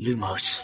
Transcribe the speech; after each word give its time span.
لوموس 0.00 0.60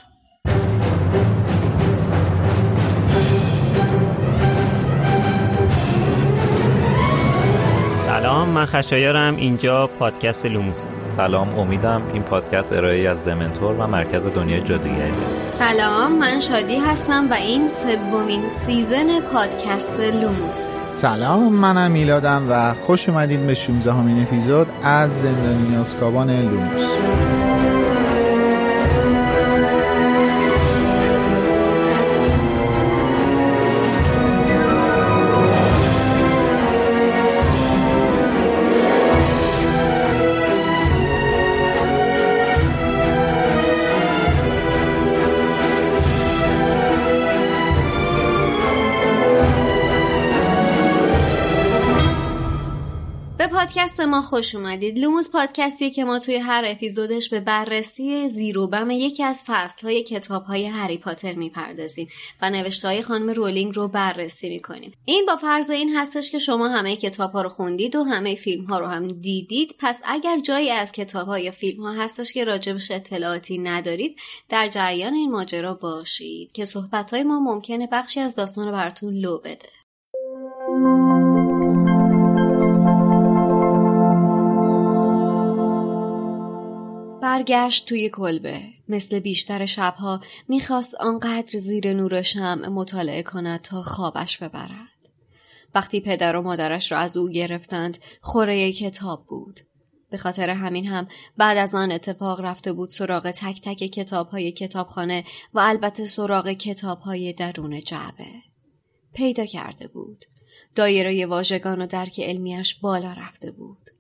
سلام 8.06 8.48
من 8.48 8.66
خشایارم. 8.66 9.36
اینجا 9.36 9.86
پادکست 9.86 10.46
لوموس. 10.46 10.84
سلام 11.16 11.58
امیدم 11.58 12.02
این 12.12 12.22
پادکست 12.22 12.72
ارائه 12.72 13.08
از 13.08 13.24
دمنتور 13.24 13.74
و 13.74 13.86
مرکز 13.86 14.26
دنیای 14.26 14.60
جادوگری. 14.60 15.12
سلام 15.46 16.18
من 16.18 16.40
شادی 16.40 16.76
هستم 16.76 17.30
و 17.30 17.34
این 17.34 17.68
سومین 17.68 18.48
season 18.48 19.20
پادکست 19.20 20.00
لوموس. 20.00 20.64
سلام 20.92 21.52
منم 21.52 21.90
میلادم 21.90 22.46
و 22.50 22.74
خوش 22.74 23.08
اومدید 23.08 23.46
به 23.46 23.54
16 23.54 23.92
اُمین 23.92 24.22
اپیزود 24.22 24.66
از 24.82 25.20
زندانی 25.20 25.76
آزکابان 25.76 26.30
لوموس. 26.30 26.84
ما 54.04 54.20
خوش 54.20 54.54
اومدید. 54.54 54.98
لوموس 54.98 55.30
پادکستی 55.30 55.90
که 55.90 56.04
ما 56.04 56.18
توی 56.18 56.36
هر 56.36 56.62
اپیزودش 56.66 57.28
به 57.28 57.40
بررسی 57.40 58.28
زیروبم 58.28 58.90
یکی 58.90 59.24
از 59.24 59.44
فصلهای 59.46 60.02
کتابهای 60.02 60.66
هری 60.66 60.98
پاتر 60.98 61.32
می‌پردازیم 61.32 62.08
و 62.42 62.50
نوشته 62.50 62.88
های 62.88 63.02
خانم 63.02 63.30
رولینگ 63.30 63.76
رو 63.76 63.88
بررسی 63.88 64.48
می‌کنیم. 64.48 64.92
این 65.04 65.26
با 65.26 65.36
فرض 65.36 65.70
این 65.70 65.96
هستش 65.96 66.30
که 66.30 66.38
شما 66.38 66.68
همه 66.68 66.96
کتاب 66.96 67.32
ها 67.32 67.42
رو 67.42 67.48
خوندید 67.48 67.96
و 67.96 68.02
همه 68.04 68.34
فیلم 68.34 68.64
ها 68.64 68.78
رو 68.78 68.86
هم 68.86 69.08
دیدید. 69.08 69.74
پس 69.78 70.00
اگر 70.04 70.38
جایی 70.38 70.70
از 70.70 70.92
کتاب 70.92 71.26
ها 71.28 71.38
یا 71.38 71.50
فیلم 71.50 71.82
ها 71.82 71.92
هستش 71.92 72.32
که 72.32 72.44
راجبش 72.44 72.90
اطلاعاتی 72.90 73.58
ندارید 73.58 74.16
در 74.48 74.68
جریان 74.68 75.14
این 75.14 75.30
ماجرا 75.30 75.74
باشید 75.74 76.52
که 76.52 76.64
صحبت 76.64 77.10
های 77.10 77.22
ما 77.22 77.40
ممکنه 77.40 77.88
بخشی 77.92 78.20
از 78.20 78.34
داستان 78.34 78.66
رو 78.66 78.72
براتون 78.72 79.14
لو 79.14 79.38
بده. 79.38 79.68
برگشت 87.24 87.88
توی 87.88 88.08
کلبه. 88.08 88.60
مثل 88.88 89.20
بیشتر 89.20 89.66
شبها 89.66 90.20
می‌خواست 90.48 90.94
آنقدر 90.94 91.58
زیر 91.58 91.92
نور 91.92 92.22
شم 92.22 92.58
مطالعه 92.58 93.22
کند 93.22 93.60
تا 93.60 93.82
خوابش 93.82 94.38
ببرد. 94.38 95.10
وقتی 95.74 96.00
پدر 96.00 96.36
و 96.36 96.42
مادرش 96.42 96.92
را 96.92 96.98
از 96.98 97.16
او 97.16 97.30
گرفتند 97.30 97.98
خوره 98.20 98.72
کتاب 98.72 99.26
بود. 99.26 99.60
به 100.10 100.16
خاطر 100.16 100.50
همین 100.50 100.86
هم 100.86 101.08
بعد 101.36 101.58
از 101.58 101.74
آن 101.74 101.92
اتفاق 101.92 102.40
رفته 102.40 102.72
بود 102.72 102.90
سراغ 102.90 103.30
تک 103.30 103.60
تک 103.60 103.78
کتاب 103.78 104.28
های 104.28 104.52
کتابخانه 104.52 105.24
و 105.54 105.58
البته 105.58 106.06
سراغ 106.06 106.48
کتاب 106.52 107.00
های 107.00 107.32
درون 107.32 107.80
جعبه. 107.80 108.26
پیدا 109.14 109.46
کرده 109.46 109.88
بود. 109.88 110.24
دایره 110.74 111.26
واژگان 111.26 111.82
و 111.82 111.86
درک 111.86 112.20
علمیش 112.20 112.74
بالا 112.74 113.12
رفته 113.12 113.50
بود. 113.50 113.93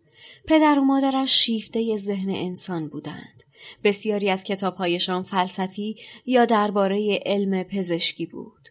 پدر 0.48 0.78
و 0.78 0.84
مادرش 0.84 1.30
شیفته 1.30 1.96
ذهن 1.96 2.30
انسان 2.30 2.88
بودند. 2.88 3.42
بسیاری 3.84 4.30
از 4.30 4.44
کتابهایشان 4.44 5.22
فلسفی 5.22 5.96
یا 6.26 6.44
درباره 6.44 7.20
علم 7.26 7.62
پزشکی 7.62 8.26
بود. 8.26 8.68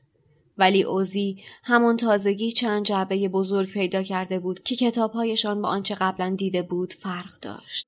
ولی 0.58 0.84
اوزی 0.84 1.38
همان 1.64 1.98
تازگی 1.98 2.52
چند 2.52 2.86
جعبه 2.86 3.30
بزرگ 3.30 3.70
پیدا 3.70 4.04
کرده 4.04 4.40
بود 4.40 4.64
که 4.64 4.76
کتابهایشان 4.76 5.62
با 5.62 5.68
آنچه 5.68 5.96
قبلا 5.96 6.36
دیده 6.38 6.62
بود 6.62 6.94
فرق 6.94 7.40
داشت. 7.42 7.88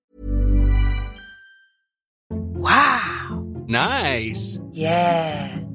Wow! 2.65 3.43
Nice! 3.67 4.59
Yeah! 4.73 5.74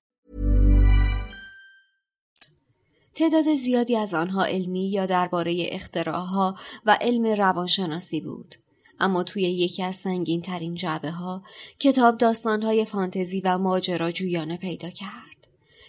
تعداد 3.15 3.53
زیادی 3.53 3.95
از 3.95 4.13
آنها 4.13 4.45
علمی 4.45 4.89
یا 4.89 5.05
درباره 5.05 5.67
اختراعها 5.71 6.55
و 6.85 6.97
علم 7.01 7.25
روانشناسی 7.25 8.21
بود. 8.21 8.55
اما 8.99 9.23
توی 9.23 9.43
یکی 9.43 9.83
از 9.83 9.95
سنگین 9.95 10.41
ترین 10.41 10.75
جعبه 10.75 11.11
ها 11.11 11.43
کتاب 11.79 12.17
داستان 12.17 12.63
های 12.63 12.85
فانتزی 12.85 13.41
و 13.41 13.57
ماجراجویانه 13.57 14.57
پیدا 14.57 14.89
کرد. 14.89 15.47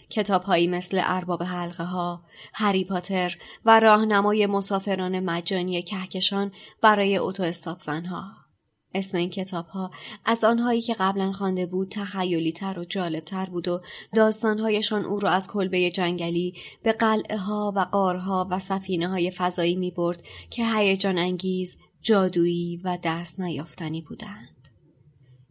کتاب 0.09 0.43
هایی 0.43 0.67
مثل 0.67 1.01
ارباب 1.03 1.43
حلقه 1.43 1.83
ها، 1.83 2.23
هری 2.53 2.83
پاتر 2.83 3.37
و 3.65 3.79
راهنمای 3.79 4.45
مسافران 4.45 5.19
مجانی 5.19 5.81
کهکشان 5.81 6.51
برای 6.81 7.17
اتو 7.17 7.43
استاپ 7.43 7.81
ها. 7.89 8.42
اسم 8.93 9.17
این 9.17 9.29
کتاب 9.29 9.67
ها 9.67 9.91
از 10.25 10.43
آنهایی 10.43 10.81
که 10.81 10.95
قبلا 10.99 11.31
خوانده 11.31 11.65
بود 11.65 11.89
تخیلی 11.89 12.51
تر 12.51 12.79
و 12.79 12.85
جالب 12.85 13.23
تر 13.23 13.45
بود 13.45 13.67
و 13.67 13.81
داستانهایشان 14.15 15.05
او 15.05 15.19
را 15.19 15.29
از 15.29 15.47
کلبه 15.47 15.91
جنگلی 15.91 16.53
به 16.83 16.91
قلعه 16.91 17.37
ها 17.37 17.73
و 17.75 17.79
قارها 17.79 18.47
و 18.51 18.59
سفینه 18.59 19.07
های 19.07 19.31
فضایی 19.31 19.75
می 19.75 19.91
برد 19.91 20.23
که 20.49 20.65
هیجان 20.75 21.17
انگیز، 21.17 21.77
جادویی 22.01 22.77
و 22.83 22.97
دست 23.03 23.39
نیافتنی 23.39 24.01
بودند. 24.01 24.67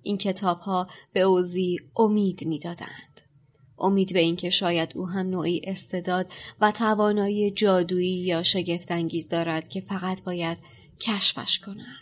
این 0.02 0.18
کتاب 0.18 0.58
ها 0.58 0.88
به 1.12 1.20
اوزی 1.20 1.76
امید 1.96 2.46
می‌دادند. 2.46 3.20
امید 3.78 4.12
به 4.12 4.20
اینکه 4.20 4.50
شاید 4.50 4.92
او 4.94 5.08
هم 5.08 5.26
نوعی 5.26 5.60
استعداد 5.64 6.32
و 6.60 6.72
توانایی 6.72 7.50
جادویی 7.50 8.18
یا 8.18 8.42
شگفتانگیز 8.42 9.28
دارد 9.28 9.68
که 9.68 9.80
فقط 9.80 10.24
باید 10.24 10.58
کشفش 11.00 11.58
کند. 11.58 12.01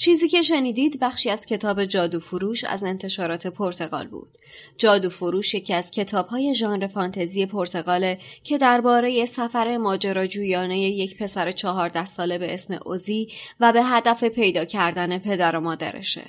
چیزی 0.00 0.28
که 0.28 0.42
شنیدید 0.42 1.00
بخشی 1.00 1.30
از 1.30 1.46
کتاب 1.46 1.84
جادو 1.84 2.20
فروش 2.20 2.64
از 2.64 2.84
انتشارات 2.84 3.46
پرتغال 3.46 4.06
بود. 4.06 4.38
جادو 4.78 5.10
فروش 5.10 5.54
یکی 5.54 5.74
از 5.74 5.90
کتاب 5.90 6.26
های 6.26 6.54
ژانر 6.54 6.86
فانتزی 6.86 7.46
پرتغاله 7.46 8.18
که 8.44 8.58
درباره 8.58 9.24
سفر 9.24 9.76
ماجراجویانه 9.76 10.78
یک 10.78 11.22
پسر 11.22 11.50
چهارده 11.50 12.04
ساله 12.04 12.38
به 12.38 12.54
اسم 12.54 12.78
اوزی 12.86 13.28
و 13.60 13.72
به 13.72 13.82
هدف 13.82 14.24
پیدا 14.24 14.64
کردن 14.64 15.18
پدر 15.18 15.56
و 15.56 15.60
مادرشه. 15.60 16.26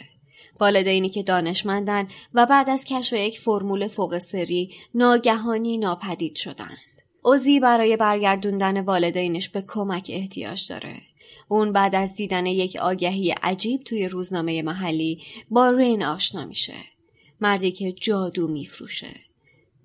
والدینی 0.60 1.10
که 1.10 1.24
دانشمندن 1.24 2.08
و 2.34 2.46
بعد 2.46 2.70
از 2.70 2.86
کشف 2.86 3.14
یک 3.14 3.40
فرمول 3.40 3.88
فوق 3.88 4.18
سری 4.18 4.74
ناگهانی 4.96 5.78
ناپدید 5.78 6.36
شدند. 6.36 6.78
اوزی 7.24 7.60
برای 7.60 7.98
برگردوندن 7.98 8.82
والدینش 8.82 9.50
به 9.50 9.64
کمک 9.68 10.12
احتیاج 10.14 10.68
داره. 10.70 11.11
اون 11.52 11.72
بعد 11.72 11.96
از 11.96 12.16
دیدن 12.16 12.46
یک 12.46 12.76
آگهی 12.76 13.32
عجیب 13.32 13.84
توی 13.84 14.08
روزنامه 14.08 14.62
محلی 14.62 15.24
با 15.50 15.70
رین 15.70 16.04
آشنا 16.04 16.46
میشه. 16.46 16.74
مردی 17.42 17.72
که 17.72 17.92
جادو 17.92 18.48
میفروشه. 18.48 19.16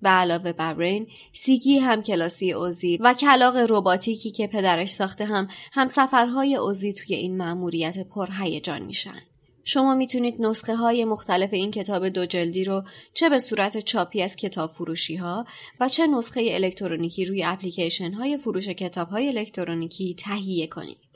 به 0.01 0.09
علاوه 0.09 0.51
بر 0.51 0.73
رین، 0.73 1.07
سیگی 1.31 1.77
هم 1.77 2.01
کلاسی 2.01 2.51
اوزی 2.51 2.97
و 2.97 3.13
کلاق 3.13 3.57
رباتیکی 3.57 4.31
که 4.31 4.47
پدرش 4.47 4.89
ساخته 4.89 5.25
هم 5.25 5.47
هم 5.73 5.87
سفرهای 5.87 6.55
اوزی 6.55 6.93
توی 6.93 7.15
این 7.15 7.37
مأموریت 7.37 8.07
پرهیجان 8.07 8.81
میشن. 8.81 9.21
شما 9.63 9.95
می‌تونید 9.95 10.35
نسخه 10.41 10.75
های 10.75 11.05
مختلف 11.05 11.53
این 11.53 11.71
کتاب 11.71 12.09
دو 12.09 12.25
جلدی 12.25 12.63
رو 12.63 12.83
چه 13.13 13.29
به 13.29 13.39
صورت 13.39 13.77
چاپی 13.77 14.21
از 14.21 14.35
کتاب 14.35 14.71
فروشی 14.71 15.15
ها 15.15 15.45
و 15.79 15.89
چه 15.89 16.07
نسخه 16.07 16.47
الکترونیکی 16.51 17.25
روی 17.25 17.43
اپلیکیشن 17.43 18.13
های 18.13 18.37
فروش 18.37 18.67
کتاب 18.69 19.07
های 19.07 19.27
الکترونیکی 19.27 20.13
تهیه 20.13 20.67
کنید. 20.67 21.06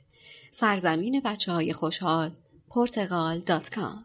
سرزمین 0.54 1.22
بچه 1.26 1.52
های 1.52 1.74
خوشحال 1.74 2.32
پرتغال.com 2.70 3.96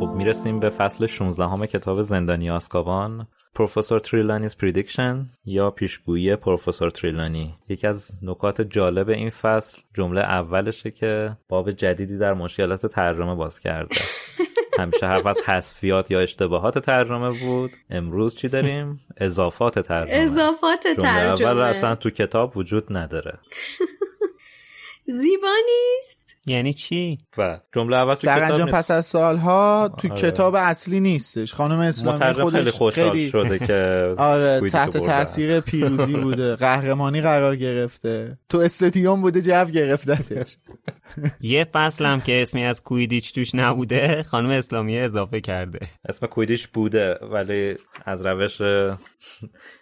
خب 0.00 0.12
می‌رسیم 0.16 0.60
به 0.60 0.70
فصل 0.70 1.06
16 1.06 1.44
همه 1.44 1.66
کتاب 1.66 2.02
زندانی 2.02 2.50
آسکابان. 2.50 3.26
Professor 3.54 4.00
Trelawney's 4.00 4.56
Prediction 4.56 5.26
یا 5.44 5.70
پیشگویی 5.70 6.36
پروفسور 6.36 6.90
تریلانی؟ 6.90 7.54
یکی 7.68 7.86
از 7.86 8.10
نکات 8.22 8.60
جالب 8.60 9.08
این 9.08 9.30
فصل 9.30 9.82
جمله 9.94 10.20
اولشه 10.20 10.90
که 10.90 11.36
باب 11.48 11.70
جدیدی 11.70 12.18
در 12.18 12.34
مشکلات 12.34 12.86
ترجمه 12.86 13.34
باز 13.34 13.60
کرده. 13.60 13.96
همیشه 14.78 15.06
حرف 15.06 15.26
از 15.26 15.40
حذفیات 15.46 16.10
یا 16.10 16.20
اشتباهات 16.20 16.78
ترجمه 16.78 17.30
بود 17.30 17.76
امروز 17.90 18.34
چی 18.34 18.48
داریم؟ 18.48 19.00
اضافات 19.16 19.78
ترجمه. 19.78 20.16
اضافات 20.16 20.82
ترجمه 20.82 21.50
اول 21.50 21.60
اصلا 21.60 21.94
تو 21.94 22.10
کتاب 22.10 22.56
وجود 22.56 22.96
نداره. 22.96 23.38
زیبا 25.06 25.54
نیست؟ 25.66 26.27
یعنی 26.48 26.74
چی؟ 26.74 27.18
و 27.38 27.60
جمله 27.74 27.96
اول 27.96 28.14
تو 28.14 28.20
سرانجام 28.20 28.70
پس 28.70 28.90
از 28.90 29.06
سالها 29.06 29.94
تو 29.98 30.12
آره. 30.12 30.20
کتاب 30.20 30.54
اصلی 30.54 31.00
نیستش. 31.00 31.54
خانم 31.54 31.78
اسلامی 31.78 32.32
خودش 32.32 32.56
خیلی 32.56 32.70
خوشحال 32.70 33.10
خیلی 33.10 33.30
شده 33.30 33.58
که 33.58 33.74
آره 34.18 34.70
تحت. 34.70 34.96
تاثیر 34.96 35.60
پیروزی 35.60 36.16
بوده. 36.16 36.56
قهرمانی 36.66 37.20
قرار 37.20 37.56
گرفته. 37.56 38.38
تو 38.48 38.58
استادیوم 38.58 39.22
بوده 39.22 39.42
جو 39.42 39.64
گرفتتش. 39.64 40.56
یه 41.40 41.64
فصل 41.64 42.04
هم 42.04 42.20
که 42.20 42.42
اسمی 42.42 42.64
از 42.64 42.82
کویدیچ 42.82 43.34
توش 43.34 43.54
نبوده 43.54 44.22
خانم 44.22 44.50
اسلامی 44.50 44.98
اضافه 44.98 45.40
کرده. 45.40 45.86
اسم 46.08 46.26
کویدیچ 46.26 46.68
بوده 46.68 47.14
ولی 47.14 47.76
از 48.04 48.26
روش 48.26 48.62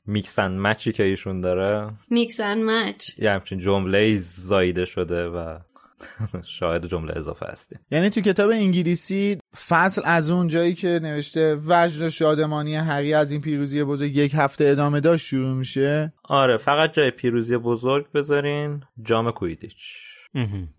mix 0.06 0.32
and 0.32 0.58
match 0.58 0.87
ی 0.87 0.92
که 0.92 1.02
ایشون 1.02 1.40
داره. 1.40 1.90
mix 2.10 2.40
and 2.40 2.64
match. 2.70 3.18
یه 3.18 3.30
همچین 3.30 3.58
جمله 3.58 4.16
زاییده 4.18 4.84
شده 4.84 5.28
و 5.28 5.58
شاید 6.58 6.86
جمله 6.86 7.16
اضافه 7.16 7.46
هستیم 7.46 7.78
یعنی 7.90 8.10
تو 8.10 8.20
کتاب 8.20 8.50
انگلیسی 8.50 9.38
فصل 9.68 10.02
از 10.04 10.30
اون 10.30 10.48
جایی 10.48 10.74
که 10.74 11.00
نوشته 11.02 11.58
وجد 11.66 12.02
و 12.02 12.10
شادمانی 12.10 12.76
هری 12.76 13.14
از 13.14 13.30
این 13.30 13.40
پیروزی 13.40 13.84
بزرگ 13.84 14.16
یک 14.16 14.32
هفته 14.34 14.64
ادامه 14.64 15.00
داشت 15.00 15.26
شروع 15.26 15.54
میشه 15.54 16.12
آره 16.24 16.56
فقط 16.56 16.92
جای 16.92 17.10
پیروزی 17.10 17.56
بزرگ 17.56 18.12
بذارین 18.12 18.82
جام 19.02 19.30
کویدیچ. 19.30 20.06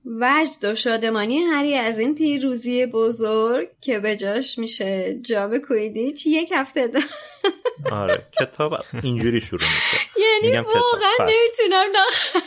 وجد 0.05 0.65
و 0.71 0.75
شادمانی 0.75 1.39
هری 1.39 1.75
از 1.75 1.99
این 1.99 2.15
پیروزی 2.15 2.85
بزرگ 2.85 3.67
که 3.81 3.99
به 3.99 4.15
جاش 4.15 4.59
میشه 4.59 5.19
جام 5.21 5.59
کویدیچ 5.59 6.25
یک 6.27 6.49
هفته 6.55 6.87
دا. 6.87 6.99
آره 7.91 8.25
کتاب 8.41 8.73
اینجوری 9.03 9.39
شروع 9.39 9.61
میشه 9.61 10.09
یعنی 10.43 10.57
واقعا. 10.57 11.19
نمی‌تونم 11.19 11.85
نخ 11.95 12.41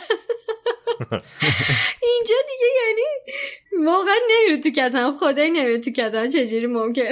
اینجا 2.03 2.35
دیگه 2.47 2.67
یعنی 2.87 3.07
واقعا 3.85 4.15
نمیره 4.31 4.61
تو 4.63 4.69
کتم 4.69 5.17
خدای 5.19 5.49
نمیره 5.49 5.79
تو 5.79 5.91
کتم 5.91 6.29
چجوری 6.29 6.67
ممکن 6.67 7.03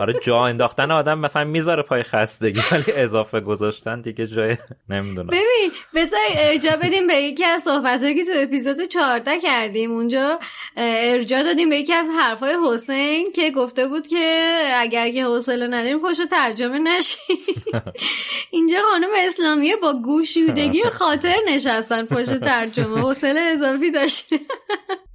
آره 0.00 0.12
جا 0.12 0.44
انداختن 0.44 0.90
آدم 0.90 1.18
مثلا 1.18 1.44
می‌ذاره 1.44 1.82
پای 1.82 2.02
خستگی 2.02 2.60
ولی 2.72 2.92
اضافه 2.92 3.40
گذاشتن 3.40 4.00
دیگه 4.00 4.26
جای 4.26 4.56
نمی‌دونم. 4.88 5.26
ببین 5.26 5.70
بذار 5.94 6.20
ارجا 6.34 6.70
بدیم 6.82 7.06
به 7.06 7.14
یکی 7.14 7.44
از 7.44 7.62
صحبتهایی 7.62 8.14
که 8.14 8.24
تو 8.24 8.32
اپیزود 8.36 8.82
14 8.82 9.40
کردیم. 9.40 9.90
اونجا 9.90 10.38
ارجا 10.76 11.42
دادیم 11.42 11.70
به 11.70 11.76
یکی 11.76 11.94
از 11.94 12.06
حرفای 12.20 12.56
حسین 12.64 13.32
که 13.32 13.50
گفته 13.50 13.88
بود 13.88 14.06
که 14.06 14.60
اگر 14.74 15.10
که 15.10 15.24
حوصله 15.24 15.66
نداریم 15.66 15.98
پشت 15.98 16.28
ترجمه 16.30 16.78
نشیم. 16.78 17.36
اینجا 18.50 18.78
خانم 18.90 19.10
اسلامیه 19.26 19.76
با 19.76 19.92
گوشودگی 19.92 20.82
و 20.82 20.90
خاطر 20.90 21.36
نشستن 21.48 22.06
پشت 22.06 22.40
ترجمه 22.40 23.00
حوصله 23.00 23.40
اضافی 23.40 23.90
داشت 23.90 24.24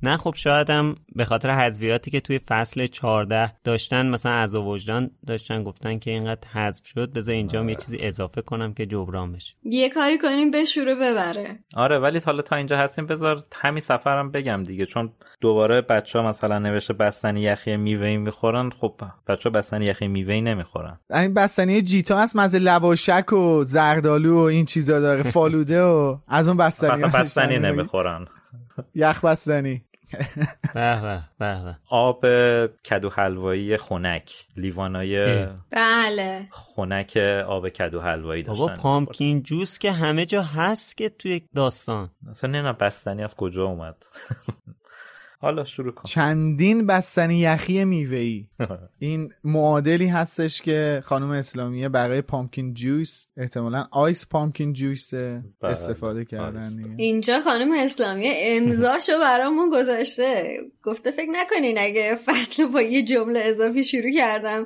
نه 0.03 0.17
خب 0.17 0.33
شاید 0.35 0.69
هم 0.69 0.95
به 1.15 1.25
خاطر 1.25 1.49
حذفیاتی 1.49 2.11
که 2.11 2.19
توی 2.19 2.39
فصل 2.39 2.87
14 2.87 3.51
داشتن 3.63 4.09
مثلا 4.09 4.31
از 4.31 4.55
وجدان 4.55 5.11
داشتن 5.27 5.63
گفتن 5.63 5.99
که 5.99 6.11
اینقدر 6.11 6.47
حذف 6.47 6.85
شد 6.85 7.13
بذار 7.13 7.35
اینجا 7.35 7.63
یه 7.63 7.75
چیزی 7.75 7.97
اضافه 8.01 8.41
کنم 8.41 8.73
که 8.73 8.85
جبران 8.85 9.31
بشه. 9.31 9.53
یه 9.63 9.89
کاری 9.89 10.17
کنیم 10.17 10.51
به 10.51 10.65
شروع 10.65 10.95
ببره. 10.95 11.59
آره 11.75 11.99
ولی 11.99 12.19
حالا 12.25 12.41
تا 12.41 12.55
اینجا 12.55 12.77
هستیم 12.77 13.05
بذار 13.05 13.43
همین 13.55 13.79
سفرم 13.79 14.31
بگم 14.31 14.63
دیگه 14.63 14.85
چون 14.85 15.11
دوباره 15.41 15.81
بچه 15.81 16.19
ها 16.19 16.29
مثلا 16.29 16.59
نوشته 16.59 16.93
بستنی 16.93 17.41
یخی 17.41 17.77
میوه 17.77 18.17
می‌خورن 18.17 18.69
خب 18.69 19.01
بچه 19.27 19.49
ها 19.49 19.53
بستنی 19.53 19.85
یخی 19.85 20.07
میوه 20.07 20.35
نمی‌خورن. 20.35 20.99
این 21.13 21.33
بستنی 21.33 21.81
جیتا 21.81 22.17
هست 22.17 22.35
مزه 22.35 22.59
لواشک 22.59 23.33
و 23.33 23.63
زردالو 23.63 24.35
و 24.35 24.43
این 24.43 24.65
چیزا 24.65 24.99
داره 24.99 25.23
فالوده 25.23 25.81
و 25.81 26.17
از 26.27 26.47
اون 26.47 26.57
بستنی 26.57 27.03
بستنی 27.03 27.59
نمی‌خورن. 27.59 28.27
یخ 28.95 29.25
بستنی. 29.25 29.81
به 30.73 31.01
به 31.01 31.23
به 31.39 31.63
به 31.63 31.75
آب 31.89 32.25
کدو 32.89 33.09
حلوایی 33.09 33.77
خنک 33.77 34.45
لیوانای. 34.57 35.45
بله. 35.71 36.47
خنک 36.51 37.17
آب 37.47 37.69
کدو 37.69 37.99
حلوایی 38.01 38.43
بابا 38.43 38.67
داشتن. 38.67 38.81
پامکین 38.81 39.43
جوس 39.43 39.79
که 39.79 39.91
همه 39.91 40.25
جا 40.25 40.43
هست 40.43 40.97
که 40.97 41.09
توی 41.09 41.41
داستان. 41.55 42.09
اصلا 42.29 42.61
نه 42.61 42.73
بستنی 42.73 43.23
از 43.23 43.35
کجا 43.35 43.65
اومد؟ 43.65 44.05
حالا 45.43 45.63
شروع 45.63 45.91
کن. 45.91 46.03
چندین 46.05 46.87
بستنی 46.87 47.39
یخی 47.39 47.85
میوه‌ای. 47.85 48.47
این 48.99 49.33
معادلی 49.43 50.07
هستش 50.07 50.61
که 50.61 51.01
خانم 51.05 51.29
اسلامیه 51.29 51.89
برای 51.89 52.21
پامکین 52.21 52.73
جوس 52.73 53.25
احتمالا 53.37 53.87
آیس 53.91 54.27
پامکین 54.27 54.73
جوس 54.73 55.11
استفاده 55.61 56.25
کردن. 56.25 56.69
اینجا 56.97 57.39
خانم 57.39 57.71
اسلامی 57.71 58.31
امضاشو 58.35 59.19
برامون 59.21 59.69
گذاشته. 59.69 60.57
گفته 60.83 61.11
فکر 61.11 61.29
نکنین 61.31 61.77
اگه 61.77 62.15
فصل 62.15 62.65
با 62.65 62.81
یه 62.81 63.03
جمله 63.03 63.39
اضافی 63.39 63.83
شروع 63.83 64.11
کردم 64.15 64.65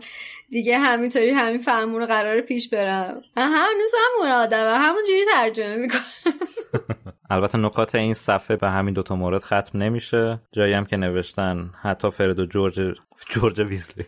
دیگه 0.50 0.78
همینطوری 0.78 1.30
همین 1.30 1.60
فرمون 1.60 2.02
رو 2.02 2.08
قرار 2.08 2.42
پیش 2.42 2.70
برم. 2.70 3.22
هنوز 3.36 3.92
همون 4.06 4.32
آدم 4.32 4.76
همونجوری 4.76 5.26
ترجمه 5.34 5.76
می‌کنم. 5.76 6.02
البته 7.30 7.58
نکات 7.58 7.96
این 7.96 8.14
صفحه 8.14 8.56
به 8.56 8.70
همین 8.70 8.94
دوتا 8.94 9.16
مورد 9.16 9.44
ختم 9.44 9.70
نمیشه. 9.74 10.40
جایی 10.52 10.74
هم 10.74 10.86
که 10.86 10.98
نوشتن 10.98 11.72
حتی 11.82 12.12
فرد 12.12 12.40
و 12.40 12.46
جورج 12.46 12.96
جورج 13.30 13.60
ویزلی. 13.60 14.06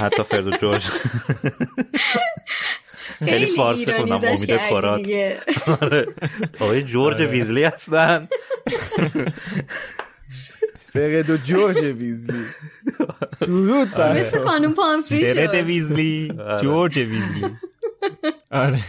حتی 0.00 0.22
فرد 0.22 0.46
و 0.46 0.50
جورج. 0.50 0.88
خیلی 3.24 3.46
فارسی 3.46 3.92
ایرانیزش 3.92 4.50
امید 4.50 4.60
کرات 4.70 5.10
آره. 5.82 6.06
آقای 6.60 6.82
جورج 6.82 7.20
ویزلی 7.20 7.64
هستن. 7.64 8.28
فرد 10.92 11.30
و 11.30 11.36
جورج 11.36 11.76
ویزلی. 11.76 12.44
درود 13.40 13.90
بر 13.90 14.18
مثل 14.18 14.38
خانم 14.38 14.74
پامفری 14.74 15.34
درد 15.34 15.52
شد. 15.52 15.66
ویزلی. 15.66 16.32
جورج 16.62 16.98
ویزلی. 16.98 17.56
آره. 18.50 18.80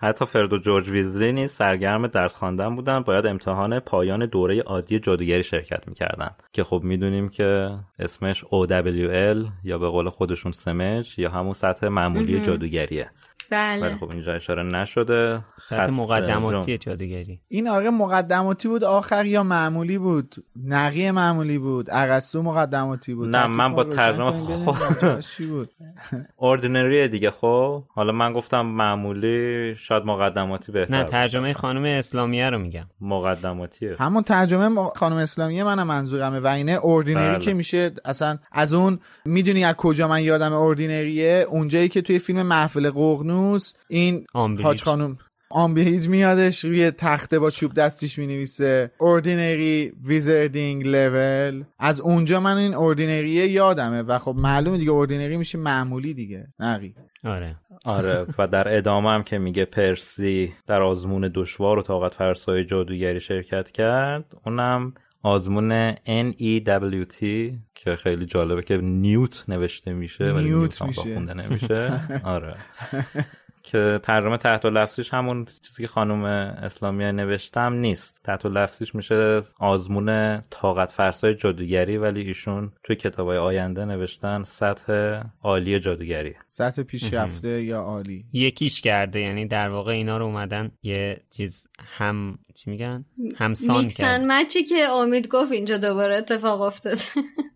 حتی 0.00 0.24
فرد 0.24 0.52
و 0.52 0.58
جورج 0.58 0.90
ویزلی 0.90 1.32
نیز 1.32 1.50
سرگرم 1.50 2.06
درس 2.06 2.36
خواندن 2.36 2.76
بودن 2.76 3.00
باید 3.00 3.26
امتحان 3.26 3.80
پایان 3.80 4.26
دوره 4.26 4.60
عادی 4.60 4.98
جادوگری 4.98 5.42
شرکت 5.42 5.88
می‌کردن. 5.88 6.30
که 6.52 6.64
خب 6.64 6.80
می‌دونیم 6.84 7.28
که 7.28 7.70
اسمش 7.98 8.44
OWL 8.44 9.48
یا 9.64 9.78
به 9.78 9.88
قول 9.88 10.10
خودشون 10.10 10.52
سمج 10.52 11.18
یا 11.18 11.30
همون 11.30 11.52
سطح 11.52 11.88
معمولی 11.88 12.40
جادوگریه. 12.40 13.10
بله. 13.50 13.82
ولی 13.82 13.94
خب 13.94 14.10
اینجا 14.10 14.34
اشاره 14.34 14.62
نشده. 14.62 15.44
سطح 15.58 15.88
مقدماتی 15.88 16.78
جادوگری. 16.78 17.40
این 17.48 17.68
آره 17.68 17.90
مقدماتی 17.90 18.68
بود 18.68 18.84
آخر 18.84 19.24
یا 19.26 19.42
معمولی 19.42 19.98
بود؟ 19.98 20.34
نقی 20.64 21.10
معمولی 21.10 21.58
بود 21.58 21.86
ارسطو 21.90 22.42
مقدماتی 22.42 23.14
بود. 23.14 23.36
نه، 23.36 23.46
من 23.46 23.74
با 23.74 23.84
ترجمه 23.84 24.30
خود- 24.30 25.20
چی 25.20 25.46
بود. 25.46 25.70
ordinary 26.36 27.08
دیگه 27.08 27.30
خب؟ 27.30 27.82
حالا 27.88 28.12
من 28.12 28.32
گفتم 28.32 28.60
معمولی 28.60 29.74
شاید 29.76 30.04
مقدماتی 30.04 30.72
بهتر 30.72 30.96
نه. 30.96 31.04
ترجمه 31.04 31.52
خانم 31.52 31.84
اسلامیه 31.84 32.50
رو 32.50 32.58
میگم. 32.58 32.86
مقدماتیه. 33.00 33.96
همون 33.98 34.22
ترجمه 34.22 34.90
خانم 34.96 35.16
اسلامیه 35.16 35.64
منم 35.64 35.86
منظورمه 35.86 36.40
و 36.40 36.46
اینه 36.46 36.72
ordinary 36.72 37.28
بله. 37.28 37.38
که 37.38 37.54
میشه 37.54 37.90
اصلا 38.04 38.38
از 38.52 38.72
اون 38.74 38.98
می‌دونی 39.24 39.64
از 39.64 39.74
کجا 39.74 40.08
من 40.08 40.22
یادم 40.22 40.52
ordinary 40.52 41.36
ه 41.36 41.46
اونجایی 41.48 41.88
که 41.88 42.02
توی 42.02 42.18
فیلم 42.18 42.42
محفل 42.42 42.90
ققنوس 43.38 43.72
این 43.88 44.26
آمبریج. 44.34 44.66
حاج 44.66 44.82
خانم 44.82 45.18
آمبریج 45.50 46.08
میادش 46.08 46.64
روی 46.64 46.90
تخته 46.90 47.38
با 47.38 47.50
چوب 47.50 47.74
دستیش 47.74 48.18
می‌نویسه. 48.18 48.90
Ordinary 48.98 49.92
Wizarding 50.04 50.86
Level 50.86 51.64
از 51.78 52.00
اونجا 52.00 52.40
من 52.40 52.56
این 52.56 52.74
ordinary 52.74 53.38
ه 53.38 53.46
یادمه 53.46 54.02
و 54.02 54.18
خب 54.18 54.34
معلومه 54.38 54.78
دیگه 54.78 54.90
ordinary 54.90 55.36
میشه 55.36 55.58
معمولی 55.58 56.14
دیگه. 56.14 56.46
نقی. 56.60 56.94
آره. 57.24 57.56
آره 57.84 58.26
و 58.38 58.46
در 58.46 58.76
ادامه 58.76 59.10
هم 59.10 59.22
که 59.22 59.38
میگه 59.38 59.64
پرسی 59.64 60.52
در 60.66 60.82
آزمون 60.82 61.30
دشوار 61.34 61.78
و 61.78 61.82
طاقت 61.82 62.14
فرسای 62.14 62.64
جادوگری 62.64 63.20
شرکت 63.20 63.70
کرد 63.70 64.24
اونم 64.46 64.94
آزمون 65.28 65.92
NEWT 65.94 67.18
که 67.74 67.96
خیلی 67.96 68.26
جالبه 68.26 68.62
که 68.62 68.76
نیوت 68.76 69.44
نوشته 69.48 69.92
میشه 69.92 70.24
ولی 70.32 70.44
نیوت 70.44 70.82
میشه. 70.82 71.00
خونده 71.00 71.34
نمیشه 71.34 72.00
آره 72.24 72.54
که 73.70 74.00
ترجمه 74.02 74.36
تحت 74.36 74.64
لفظیش 74.64 75.14
همون 75.14 75.46
چیزی 75.62 75.82
که 75.82 75.88
خانم 75.88 76.24
اسلامی 76.24 77.12
نوشتم 77.12 77.72
نیست. 77.72 78.20
تحت 78.24 78.46
لفظیش 78.46 78.94
میشه 78.94 79.40
آزمون 79.58 80.40
طاقت 80.50 80.92
فرسای 80.92 81.34
جادوگری 81.34 81.96
ولی 81.96 82.20
ایشون 82.20 82.72
توی 82.84 82.96
کتابای 82.96 83.38
آینده 83.38 83.84
نوشتن 83.84 84.42
سطح 84.42 85.20
عالی 85.42 85.80
جادوگری. 85.80 86.34
سطح 86.50 86.82
پیشرفته 86.82 87.62
یا 87.62 87.80
عالی؟ 87.80 88.24
یکیش 88.32 88.80
کرده 88.80 89.20
یعنی 89.20 89.46
در 89.46 89.68
واقع 89.68 89.92
اینا 89.92 90.18
رو 90.18 90.24
اومدن 90.24 90.70
یه 90.82 91.20
چیز 91.30 91.66
هم 91.96 92.38
چی 92.54 92.70
میگن؟ 92.70 93.04
همسان 93.36 93.78
mix 93.78 94.05
and 94.05 94.32
match 94.32 94.59
ی 94.59 94.64
که 94.64 94.88
امید 94.88 95.28
گفت 95.28 95.52
اینجا 95.52 95.76
دوباره 95.76 96.16
اتفاق 96.16 96.60
افتاد 96.60 96.98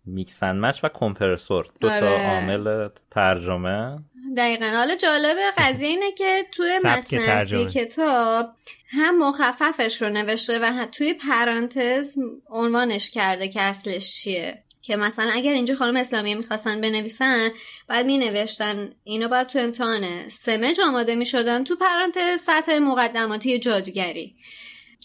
mix 0.04 0.42
and 0.42 0.64
match 0.64 0.84
و 0.84 0.88
کمپرسور 0.94 1.66
دو 1.80 1.88
تا 1.88 1.94
آره. 1.94 2.28
عامل 2.28 2.88
ترجمه. 3.10 3.98
دقیقا. 4.36 4.66
حالا 4.66 4.96
جالب 4.96 5.36
قضیه 5.58 5.88
اینه 5.88 6.12
که 6.12 6.46
توی 6.52 6.78
متن 6.84 7.18
اصلی. 7.18 7.66
کتاب 7.66 8.46
هم 8.88 9.18
مخففش 9.18 10.02
رو 10.02 10.08
نوشته 10.08 10.58
و 10.58 10.64
هم 10.64 10.86
توی 10.86 11.14
پرانتز 11.14 12.18
عنوانش 12.50 13.10
کرده 13.10 13.48
که 13.48 13.60
اصلش 13.60 14.14
چیه. 14.14 14.62
که 14.82 14.96
مثلا 14.96 15.30
اگر 15.32 15.52
اینجا 15.52 15.74
خانم 15.74 15.96
اسلامی 15.96 16.34
می‌خواستن 16.34 16.80
بنویسن 16.80 17.50
بعد 17.88 18.06
می 18.06 18.18
نوشتن 18.18 18.94
اینو 19.04 19.28
باید 19.28 19.46
تو 19.46 19.58
امتحان 19.58 20.28
سمج 20.28 20.80
آماده 20.80 21.14
می 21.14 21.26
شدن 21.26 21.64
تو 21.64 21.76
پرانتز 21.76 22.40
سطح 22.40 22.78
مقدماتی 22.78 23.58
جادوگری. 23.58 24.36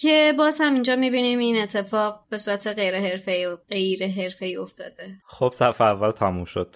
که 0.01 0.34
باز 0.38 0.62
هم 0.62 0.74
اینجا 0.74 0.96
می‌بینیم 0.96 1.39
این 1.39 1.62
اتفاق 1.62 2.24
به 2.30 2.38
صورت 2.38 2.68
غیر 2.68 3.00
حرفه‌ای 3.00 3.46
و 3.46 3.56
غیر 3.70 4.08
حرفه‌ای 4.08 4.58
افتاده. 4.58 5.08
خب 5.27 5.51
صفحه 5.54 5.88
اول 5.88 6.12
تموم 6.12 6.46
شد. 6.46 6.75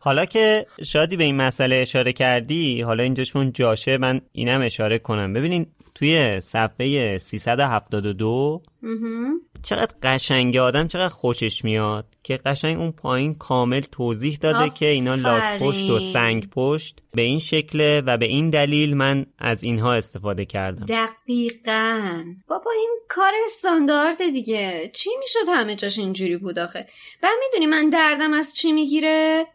حالا 0.00 0.24
که 0.24 0.66
شادی 0.84 1.16
به 1.16 1.24
این 1.24 1.36
مسئله 1.36 1.76
اشاره 1.76 2.12
کردی 2.12 2.80
حالا 2.80 3.02
اینجا 3.02 3.24
چون 3.24 3.52
جاشه 3.52 3.98
من 3.98 4.20
اینم 4.32 4.62
اشاره 4.62 4.98
کنم. 4.98 5.32
ببینین 5.32 5.66
توی 5.96 6.40
صفحه 6.40 7.18
372 7.18 8.62
مهم. 8.82 9.40
چقدر 9.62 9.94
قشنگه 10.02 10.60
آدم 10.60 10.88
چقدر 10.88 11.08
خوشش 11.08 11.64
میاد 11.64 12.06
که 12.22 12.36
قشنگ 12.36 12.78
اون 12.78 12.92
پایین 12.92 13.34
کامل 13.34 13.80
توضیح 13.80 14.38
داده 14.40 14.70
که 14.70 14.86
اینا 14.86 15.14
لاک 15.14 15.58
پشت 15.58 15.90
و 15.90 15.94
آفرین. 15.94 16.12
سنگ 16.12 16.50
پشت. 16.50 16.98
به 17.14 17.22
این 17.22 17.38
شکله 17.38 18.02
و 18.06 18.16
به 18.16 18.26
این 18.26 18.50
دلیل 18.50 18.96
من 18.96 19.26
از 19.38 19.64
اینها 19.64 19.94
استفاده 19.94 20.44
کردم. 20.44 20.86
دقیقا. 20.86 22.24
بابا 22.48 22.70
این 22.70 22.98
کار 23.08 23.32
استاندارد 23.44 24.30
دیگه. 24.32 24.90
چی 24.94 25.10
می‌شد 25.20 25.48
همه 25.48 25.76
جاش 25.76 25.98
اینجوری 25.98 26.36
بود 26.36 26.58
آخه؟ 26.58 26.86
و 27.22 27.28
می‌دونی 27.40 27.66
من 27.66 27.90
دردم 27.90 28.32
از 28.32 28.54
چی 28.54 28.72
می‌گیره؟ 28.72 29.46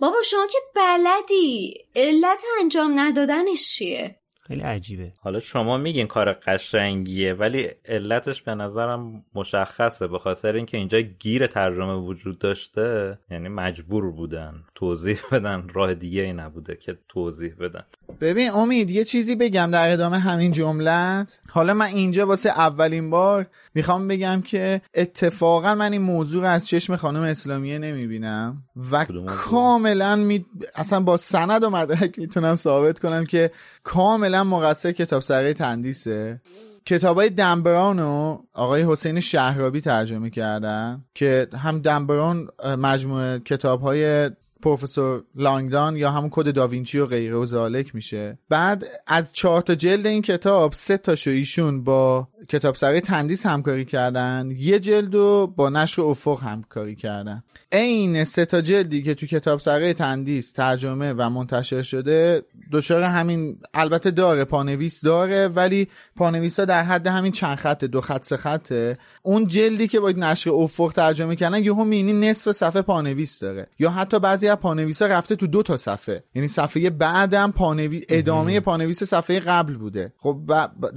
بابا 0.00 0.22
شما 0.24 0.46
که 0.46 0.58
بلدی. 0.74 1.74
علت 1.96 2.42
انجام 2.60 3.00
ندادنش 3.00 3.68
چیه؟ 3.68 4.17
خیلی 4.48 4.60
عجیبه. 4.60 5.12
حالا 5.20 5.40
شما 5.40 5.76
میگین 5.76 6.06
کار 6.06 6.32
قشنگیه 6.32 7.34
ولی 7.34 7.70
علتش 7.84 8.42
به 8.42 8.54
نظرم 8.54 9.24
مشخصه 9.34 10.06
به 10.06 10.18
خاطر 10.18 10.52
اینکه 10.52 10.76
اینجا 10.76 11.00
گیر 11.00 11.46
ترجمه 11.46 11.94
وجود 11.94 12.38
داشته 12.38 13.18
یعنی 13.30 13.48
مجبور 13.48 14.10
بودن 14.10 14.64
توضیح 14.74 15.18
بدن 15.32 15.68
راه 15.68 15.94
دیگه 15.94 16.22
ای 16.22 16.32
نبوده 16.32 16.76
که 16.76 16.98
توضیح 17.08 17.54
بدن. 17.60 17.84
ببین 18.20 18.50
امید 18.50 18.90
یه 18.90 19.04
چیزی 19.04 19.36
بگم 19.36 19.70
در 19.72 19.92
ادامه 19.92 20.18
همین 20.18 20.52
جملت 20.52 21.38
حالا 21.50 21.74
من 21.74 21.86
اینجا 21.86 22.26
واسه 22.26 22.50
اولین 22.50 23.10
بار 23.10 23.46
می‌خوام 23.74 24.08
بگم 24.08 24.42
که 24.42 24.80
اتفاقا 24.94 25.74
من 25.74 25.92
این 25.92 26.02
موضوع 26.02 26.42
رو 26.42 26.48
از 26.48 26.66
چشم 26.66 26.96
خانم 26.96 27.22
اسلامیه 27.22 27.78
نمی‌بینم 27.78 28.62
و؟ 28.92 29.04
کاملا 29.26 30.16
می... 30.16 30.46
اصلا 30.74 31.00
با 31.00 31.16
سند 31.16 31.64
و 31.64 31.70
مدرک 31.70 32.18
می‌تونم 32.18 32.56
ثابت 32.56 32.98
کنم 32.98 33.26
که 33.26 33.50
کاملا 33.84 34.44
مقصر 34.44 34.92
کتاب 34.92 35.22
سره 35.22 35.52
تندیسه 35.52 36.40
کتابای 36.86 37.30
دنبران 37.30 37.98
رو 37.98 38.44
آقای 38.52 38.82
حسین 38.82 39.20
شهرابی 39.20 39.80
ترجمه 39.80 40.30
کردن 40.30 41.04
که 41.14 41.46
هم 41.56 41.78
دنبران 41.78 42.48
مجموعه 42.78 43.38
کتاب 43.38 43.80
های 43.80 44.30
پروفسور 44.62 45.24
لانگدان 45.34 45.96
یا 45.96 46.10
همون 46.10 46.30
کد 46.32 46.54
داوینچی 46.54 46.98
و 46.98 47.06
غیره 47.06 47.36
و 47.36 47.46
ذلک 47.46 47.94
میشه. 47.94 48.38
بعد 48.48 48.84
از 49.06 49.32
چهار 49.32 49.62
تا 49.62 49.74
جلد 49.74 50.06
این 50.06 50.22
کتاب 50.22 50.72
سه 50.72 50.96
تاشو 50.96 51.30
ایشون 51.30 51.84
با 51.84 52.28
کتابسرای 52.48 53.00
تندیس 53.00 53.46
همکاری 53.46 53.84
کردن 53.84 54.50
یه 54.56 54.78
جلد 54.78 55.14
رو 55.14 55.46
با 55.56 55.70
نشر 55.70 56.02
افق 56.02 56.42
همکاری 56.42 56.94
کردن. 56.94 57.42
عین 57.72 58.24
سه 58.24 58.44
تا 58.44 58.60
جلدی 58.60 59.02
که 59.02 59.14
تو 59.14 59.26
کتابسرای 59.26 59.92
تندیس 59.92 60.52
ترجمه 60.52 61.12
و 61.12 61.30
منتشر 61.30 61.82
شده 61.82 62.42
دچار 62.72 63.02
همین 63.02 63.58
البته 63.74 64.10
داره 64.10 64.44
پانویس 64.44 65.04
داره 65.04 65.48
ولی 65.48 65.88
پانویس 66.16 66.58
ها 66.58 66.64
در 66.64 66.82
حد 66.82 67.06
همین 67.06 67.32
چند 67.32 67.56
خط 67.56 67.84
دو 67.84 68.00
خط 68.00 68.24
سه 68.24 68.36
خطه. 68.36 68.98
اون 69.22 69.46
جلدی 69.46 69.88
که 69.88 70.00
با 70.00 70.10
نشر 70.10 70.50
افق 70.50 70.92
ترجمه 70.92 71.36
کردن 71.36 71.64
یهو 71.64 71.84
می‌بینی 71.84 72.28
نصف 72.28 72.52
صفحه 72.52 72.82
پانویس 72.82 73.38
داره. 73.38 73.66
یا 73.78 73.90
حتی 73.90 74.18
بعضی 74.18 74.48
از 74.48 74.56
پانویس 74.56 75.02
ها 75.02 75.08
رفته 75.08 75.36
تو 75.36 75.46
دو 75.46 75.62
تا 75.62 75.76
صفحه. 75.76 76.24
یعنی 76.34 76.48
صفحه 76.48 76.90
بعدم 76.90 77.52
پانویس 77.52 78.04
ادامه 78.08 78.60
پانویس 78.60 79.02
صفحه 79.02 79.40
قبل 79.40 79.74
بوده. 79.74 80.12
خب 80.18 80.38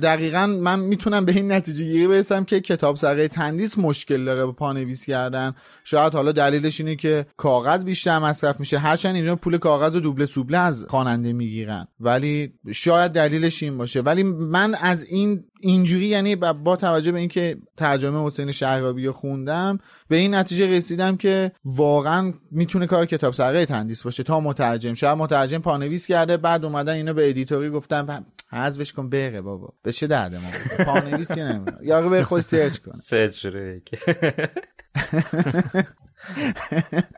دقیقا 0.01 0.45
من 0.45 0.79
می‌تونم 0.79 1.25
به 1.31 1.38
این 1.38 1.51
نتیجه 1.51 1.85
گیری 1.85 2.07
برسم 2.07 2.43
که 2.43 2.61
کتابسرای 2.61 3.27
تندیس 3.27 3.77
مشکل 3.77 4.25
داره 4.25 4.45
با 4.45 4.51
پانویس 4.51 5.05
کردن. 5.05 5.53
شاید 5.83 6.13
حالا 6.13 6.31
دلیلش 6.31 6.79
اینه 6.79 6.95
که 6.95 7.25
کاغذ 7.38 7.85
بیشتر 7.85 8.19
مصرف 8.19 8.59
میشه. 8.59 8.77
هرچند 8.77 9.15
اینا 9.15 9.35
پول 9.35 9.57
کاغذ 9.57 9.95
و 9.95 10.00
دوبله 10.00 10.25
سوبله 10.25 10.57
از 10.57 10.85
خواننده 10.89 11.33
می‌گیرن. 11.33 11.88
ولی 12.00 12.53
شاید 12.71 13.11
دلیلش 13.11 13.63
این 13.63 13.77
باشه. 13.77 14.01
ولی 14.01 14.23
من 14.23 14.75
از 14.75 15.03
این 15.03 15.43
اینجوری 15.61 16.05
یعنی 16.05 16.35
با 16.35 16.75
توجه 16.75 17.11
به 17.11 17.19
اینکه 17.19 17.57
ترجمه 17.77 18.25
حسین 18.25 18.51
شهرابی 18.51 19.05
رو 19.05 19.11
خوندم 19.11 19.79
به 20.07 20.17
این 20.17 20.35
نتیجه 20.35 20.77
رسیدم 20.77 21.17
که 21.17 21.51
واقعا 21.65 22.33
می‌تونه 22.51 22.85
کار 22.88 23.05
کتابسرای 23.05 23.65
تندیس 23.65 24.03
باشه 24.03 24.23
تا 24.23 24.39
مترجم. 24.39 24.93
شاید 24.93 25.17
مترجم 25.17 25.57
پانویس 25.57 26.07
کرده 26.07 26.38
بعد 26.38 26.65
اومدن 26.65 26.93
اینو 26.93 27.13
به 27.13 27.29
editor 27.29 27.64
ی 27.64 27.69
گفتن 27.69 28.25
حذفش 28.51 28.93
کن 28.93 29.10
بره 29.10 29.41
بابا. 29.41 29.74
به 29.84 29.91
چه 29.91 30.08
درد 30.08 30.36
ما؟ 30.36 30.50
پانویس 30.86 31.31
که 31.31 31.43
نمی‌دونم. 31.43 31.79
یا 31.84 32.10
به 32.10 32.24
خود 32.24 32.41
سرچ 32.41 32.77
کن 32.77 32.91
جوریه 33.27 33.81
که 33.86 33.98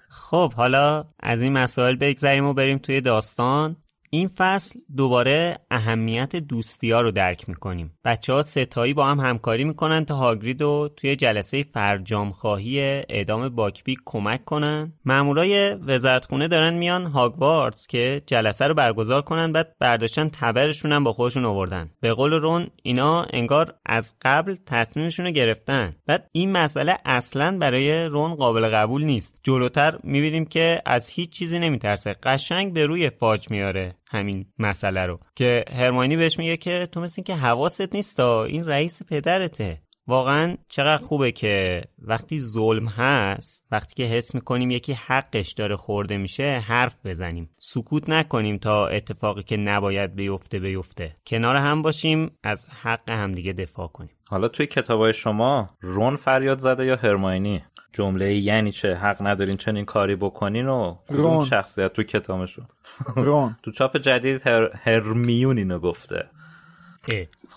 خب 0.10 0.54
حالا 0.54 1.06
از 1.20 1.42
این 1.42 1.54
مسائل 1.54 1.96
بگذریم 1.96 2.46
و 2.46 2.54
بریم 2.54 2.78
توی 2.78 3.02
داستان. 3.02 3.83
این 4.14 4.28
فصل 4.28 4.80
دوباره 4.98 5.58
اهمیت 5.72 6.36
دوستی 6.36 6.92
ها 6.92 7.02
رو 7.02 7.12
درک 7.12 7.50
می‌کنیم. 7.50 7.92
بچه 8.06 8.34
ها 8.34 8.42
ستایی 8.42 8.94
با 8.94 9.06
هم 9.06 9.20
همکاری 9.20 9.64
می‌کنن 9.64 10.06
تا 10.06 10.16
هاگرید 10.16 10.62
رو 10.62 10.90
توی 10.98 11.16
جلسه 11.16 11.66
فرجام 11.74 12.32
خواهی 12.32 12.80
اعدام 13.10 13.50
باکبیک 13.50 14.00
کمک 14.06 14.46
کنن. 14.46 14.94
مامورای 15.06 15.74
وزارتخونه 15.74 16.48
دارن 16.48 16.74
میان 16.74 17.06
هاگوارتس 17.06 17.88
که 17.88 18.22
جلسه 18.26 18.68
رو 18.68 18.74
برگزار 18.74 19.22
کنن 19.22 19.52
بعد 19.52 19.76
برداشتن 19.80 20.30
تبرشون 20.30 20.92
هم 20.92 21.04
با 21.04 21.14
خودشون 21.14 21.46
آوردن. 21.46 21.90
به 22.02 22.14
قول 22.14 22.34
رون 22.34 22.68
اینا 22.84 23.24
انگار 23.24 23.74
از 23.86 24.14
قبل 24.22 24.56
تصمیمشون 24.66 25.26
رو 25.26 25.32
گرفتن. 25.32 25.96
بعد 26.06 26.30
این 26.32 26.52
مسئله 26.52 26.98
اصلا 27.06 27.58
برای 27.58 28.06
رون 28.06 28.36
قابل 28.36 28.70
قبول 28.70 29.04
نیست. 29.04 29.40
جلوتر 29.44 30.00
می‌بینیم 30.04 30.46
که 30.46 30.82
از 30.86 31.10
هیچ 31.10 31.30
چیزی 31.30 31.60
نمیترسه. 31.60 32.16
قشنگ 32.24 32.74
به 32.74 32.86
روی 32.86 33.10
فاج 33.10 33.52
میاره 33.52 33.96
همین 34.16 34.46
مسئله 34.60 35.06
رو. 35.06 35.20
که 35.36 35.66
هرماینی 35.78 36.16
بهش 36.16 36.40
میگه 36.40 36.58
که 36.58 36.88
تو 36.92 37.02
مثل 37.02 37.22
که 37.22 37.36
حواست 37.36 37.96
نیست 37.96 38.20
این 38.20 38.66
رئیس 38.66 39.04
پدرته. 39.04 39.82
واقعا 40.08 40.58
چقدر 40.68 41.04
خوبه 41.04 41.32
که 41.32 41.84
وقتی 41.98 42.40
ظلم 42.40 42.88
هست 42.88 43.66
وقتی 43.72 43.96
که 43.96 44.04
حس 44.04 44.36
می‌کنیم 44.36 44.72
یکی 44.72 44.94
حقش 44.94 45.52
داره 45.52 45.76
خورده 45.76 46.18
میشه 46.18 46.64
حرف 46.68 46.96
بزنیم. 47.06 47.50
سکوت 47.60 48.10
نکنیم 48.10 48.58
تا 48.58 48.88
اتفاقی 48.88 49.44
که 49.44 49.58
نباید 49.58 50.16
بیفته 50.16 50.60
بیفته. 50.60 51.16
کنار 51.28 51.56
هم 51.56 51.82
باشیم 51.82 52.32
از 52.44 52.70
حق 52.70 53.10
همدیگه 53.10 53.54
دفاع 53.54 53.88
کنیم. 53.88 54.12
حالا 54.28 54.48
توی 54.48 54.68
کتابای 54.68 55.14
شما 55.14 55.70
رون 55.82 56.16
فریاد 56.16 56.60
زده 56.60 56.86
یا 56.86 56.96
هرماینی؟ 56.96 57.64
جمله 57.94 58.34
یعنی 58.34 58.72
چه؟ 58.72 58.96
حق 58.96 59.18
ندارین 59.22 59.58
چنین 59.58 59.86
کاری 59.86 60.16
بکنین 60.16 60.68
و 60.68 60.96
رون 61.10 61.46
شخصیت 61.46 61.94
تو 61.94 62.04
کتابشو. 62.04 62.62
رون 63.16 63.56
تو 63.64 63.72
چاپ 63.72 63.98
جدید 63.98 64.48
هر... 64.48 64.70
هرمیون 64.84 65.58
اینو 65.58 65.80
گفته. 65.80 66.30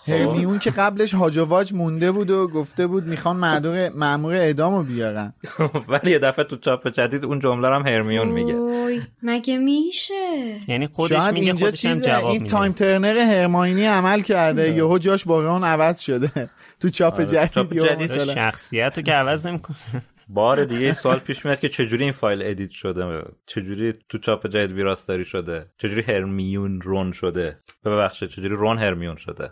هرمیون 0.07 0.59
که 0.59 0.71
قبلش 0.71 1.13
هاجواج 1.13 1.73
مونده 1.73 2.11
بود 2.11 2.29
و 2.29 2.47
گفته 2.47 2.87
بود 2.87 3.03
می‌خوان 3.03 3.35
معدور 3.35 3.89
معمور 3.89 4.33
اعدامو 4.33 4.83
بیارن. 4.83 5.33
ولی 5.89 6.11
یه 6.11 6.19
دفعه 6.19 6.45
تو 6.45 6.57
چاپ 6.57 6.87
جدید 6.87 7.25
اون 7.25 7.39
جمله 7.39 7.67
هم 7.67 7.87
هرمیون 7.87 8.27
میگه. 8.27 8.55
مگه 9.23 9.57
میشه؟ 9.57 10.13
یعنی 10.67 10.87
خودش 10.87 11.33
میگه 11.33 11.47
اینجا 11.47 11.65
خودش 11.65 11.85
هم 11.85 11.99
جواب 11.99 12.31
این 12.31 12.45
تایم 12.45 12.71
ترنر 12.71 13.17
هرماینی 13.17 13.85
عمل 13.85 14.21
کرده 14.21 14.69
یهو 14.69 14.97
جاش 14.97 15.25
با 15.25 15.41
رون 15.41 15.63
عوض 15.63 15.99
شده. 15.99 16.49
تو 16.79 16.89
چاپ 16.89 17.21
جدید, 17.21 17.51
چاپ 17.51 17.73
جدید 17.73 18.17
شخصیت 18.17 18.93
رو 18.97 19.03
که 19.03 19.11
عوض 19.11 19.45
نمی‌کنه. 19.45 19.77
بار 20.29 20.65
دیگه 20.65 20.93
سوال 20.93 21.19
پیش 21.19 21.45
میاد 21.45 21.59
که 21.59 21.69
چجوری 21.69 22.03
این 22.03 22.13
فایل 22.13 22.41
edit 22.43 22.69
شده؟ 22.69 23.23
چجوری 23.45 23.93
تو 24.09 24.17
چاپ 24.17 24.47
جدید 24.47 24.71
ویراستاری 24.71 25.25
شده؟ 25.25 25.65
چجوری 25.77 26.01
هرمیون 26.01 26.81
رون 26.81 27.11
شده؟ 27.11 27.59
ببخشید 27.85 28.29
چجوری 28.29 28.55
رون 28.55 28.77
هرمیون 28.77 29.15
شده؟ 29.15 29.51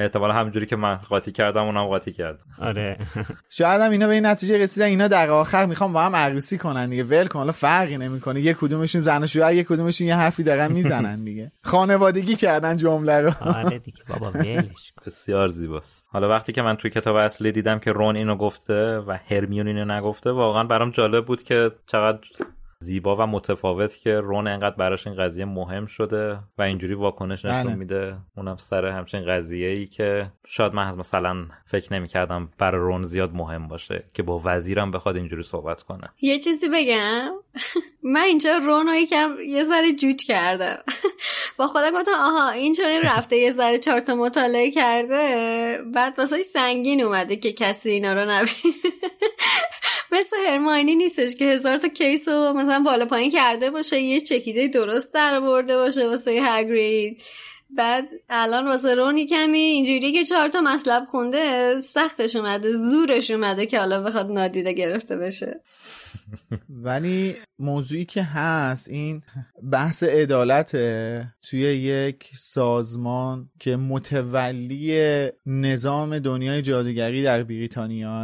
احتمالا 0.00 0.34
همونجوری 0.34 0.66
که 0.66 0.76
من 0.76 0.96
قاطی 0.96 1.32
کردم 1.32 1.64
اونم 1.64 1.84
قاطی 1.84 2.12
کرد. 2.12 2.38
آره. 2.62 2.96
شاید 3.50 3.80
هم 3.80 3.90
اینا 3.90 4.06
به 4.06 4.14
این 4.14 4.26
نتیجه 4.26 4.58
رسیدن 4.58 4.86
اینا 4.86 5.08
در 5.08 5.30
آخر 5.30 5.66
می‌خوام 5.66 5.92
با 5.92 6.02
هم 6.02 6.16
عروسی 6.16 6.58
کنن 6.58 6.90
دیگه. 6.90 7.04
ول 7.04 7.26
کن 7.26 7.38
حالا 7.38 7.52
فرقی 7.52 7.98
نمی‌کنه. 7.98 8.40
یه 8.40 8.54
کدومشون 8.54 9.00
زن 9.00 9.22
و 9.22 9.26
شوهر 9.26 9.54
یه 9.54 9.64
کدومشون 9.64 10.06
یه 10.06 10.16
حرفی 10.16 10.42
دارن 10.42 10.72
می‌زنن 10.72 11.24
دیگه. 11.24 11.52
خانوادگی 11.64 12.36
کردن 12.36 12.76
جمله 12.76 13.20
رو. 13.20 13.32
آره 13.40 13.78
دیگه 13.78 13.98
بابا 14.08 14.30
ولش 14.30 14.92
بسیار 15.06 15.48
زیباست. 15.48 16.04
حالا 16.08 16.28
وقتی 16.28 16.52
که 16.52 16.62
من 16.62 16.76
توی 16.76 16.90
کتاب 16.90 17.16
اصلی 17.16 17.52
دیدم 17.52 17.78
که 17.78 17.92
رون 17.92 18.16
اینو 18.16 18.36
گفته 18.36 18.98
و 18.98 19.18
هرمیون 19.30 19.66
اینو 19.66 19.84
نگفته 19.84 20.30
واقعا 20.30 20.64
برام 20.64 20.90
جالب 20.90 21.26
بود 21.26 21.42
که 21.42 21.70
چقدر 21.86 22.20
زیبا 22.82 23.16
و 23.16 23.20
متفاوت 23.20 23.96
که 23.96 24.10
رون 24.10 24.46
انقدر 24.46 24.76
براش 24.76 25.06
این 25.06 25.16
قضیه 25.16 25.44
مهم 25.44 25.86
شده 25.86 26.38
و 26.58 26.62
اینجوری 26.62 26.94
واکنش 26.94 27.44
نشون 27.44 27.62
بله. 27.62 27.74
میده. 27.74 28.16
اونم 28.36 28.56
سر 28.56 28.86
همچین 28.86 29.26
قضیه 29.26 29.68
ای 29.68 29.86
که 29.86 30.32
شاید 30.46 30.74
من 30.74 30.94
مثلا 30.94 31.46
فکر 31.66 31.92
نمی‌کردم 31.92 32.50
برای 32.58 32.80
رون 32.80 33.02
زیاد 33.02 33.34
مهم 33.34 33.68
باشه 33.68 34.04
که 34.14 34.22
با 34.22 34.42
وزیرم 34.44 34.90
بخواد 34.90 35.16
اینجوری 35.16 35.42
صحبت 35.42 35.82
کنه. 35.82 36.08
یه 36.20 36.38
چیزی 36.38 36.68
بگم. 36.68 37.30
من 38.02 38.20
اینجا 38.20 38.56
رون 38.56 38.86
رو 38.86 38.94
یکم 38.94 39.30
یه 39.48 39.62
ذره 39.62 39.92
جوج 39.92 40.24
کردم. 40.26 40.78
با 41.58 41.66
خودم 41.66 41.90
گفتم 41.90 42.12
آها 42.20 42.50
این 42.50 42.74
چون 42.74 42.86
رفته 43.02 43.36
یه 43.36 43.50
ذره 43.50 43.78
چهار 43.78 44.00
تا 44.00 44.14
مطالعه 44.14 44.70
کرده؟ 44.70 45.78
بعد 45.94 46.18
واسه 46.18 46.42
سنگین 46.42 47.02
اومده 47.02 47.36
که 47.36 47.52
کسی 47.52 47.90
اینا 47.90 48.12
رو 48.12 48.20
نبینه. 48.20 48.74
مثل 50.12 50.36
هرماینی 50.46 50.96
نیستش 50.96 51.36
که 51.36 51.44
هزار 51.44 51.76
تا 51.76 51.88
کیس 51.88 52.28
رو 52.28 52.52
مثلا 52.70 52.82
بالا 52.82 53.06
پایین 53.06 53.30
کرده 53.30 53.70
باشه 53.70 54.00
یه 54.00 54.20
چکیده 54.20 54.68
درست 54.68 55.14
در 55.14 55.40
برده 55.40 55.76
باشه 55.76 56.08
واسه 56.08 56.38
هگرید 56.42 57.22
بعد 57.70 58.08
الان 58.28 58.66
واسه 58.68 58.94
رونی 58.94 59.26
کمی 59.26 59.58
اینجوری 59.58 60.12
که 60.12 60.24
چهار 60.24 60.48
تا 60.48 60.60
مطلب 60.60 61.04
خونده 61.04 61.80
سختش 61.80 62.36
اومده 62.36 62.72
زورش 62.72 63.30
اومده 63.30 63.66
که 63.66 63.78
حالا 63.78 64.02
بخواد 64.02 64.30
نادیده 64.30 64.72
گرفته 64.72 65.16
بشه. 65.16 65.60
ولی 66.68 67.34
موضوعی 67.58 68.04
که 68.04 68.22
هست 68.22 68.88
این 68.88 69.22
بحث 69.72 70.02
عدالت 70.02 70.70
توی 71.42 71.60
یک 71.60 72.30
سازمان 72.34 73.50
که 73.58 73.76
متولی 73.76 75.28
نظام 75.46 76.18
دنیای 76.18 76.62
جادوگری 76.62 77.22
در 77.22 77.42
بریتانیا 77.42 78.20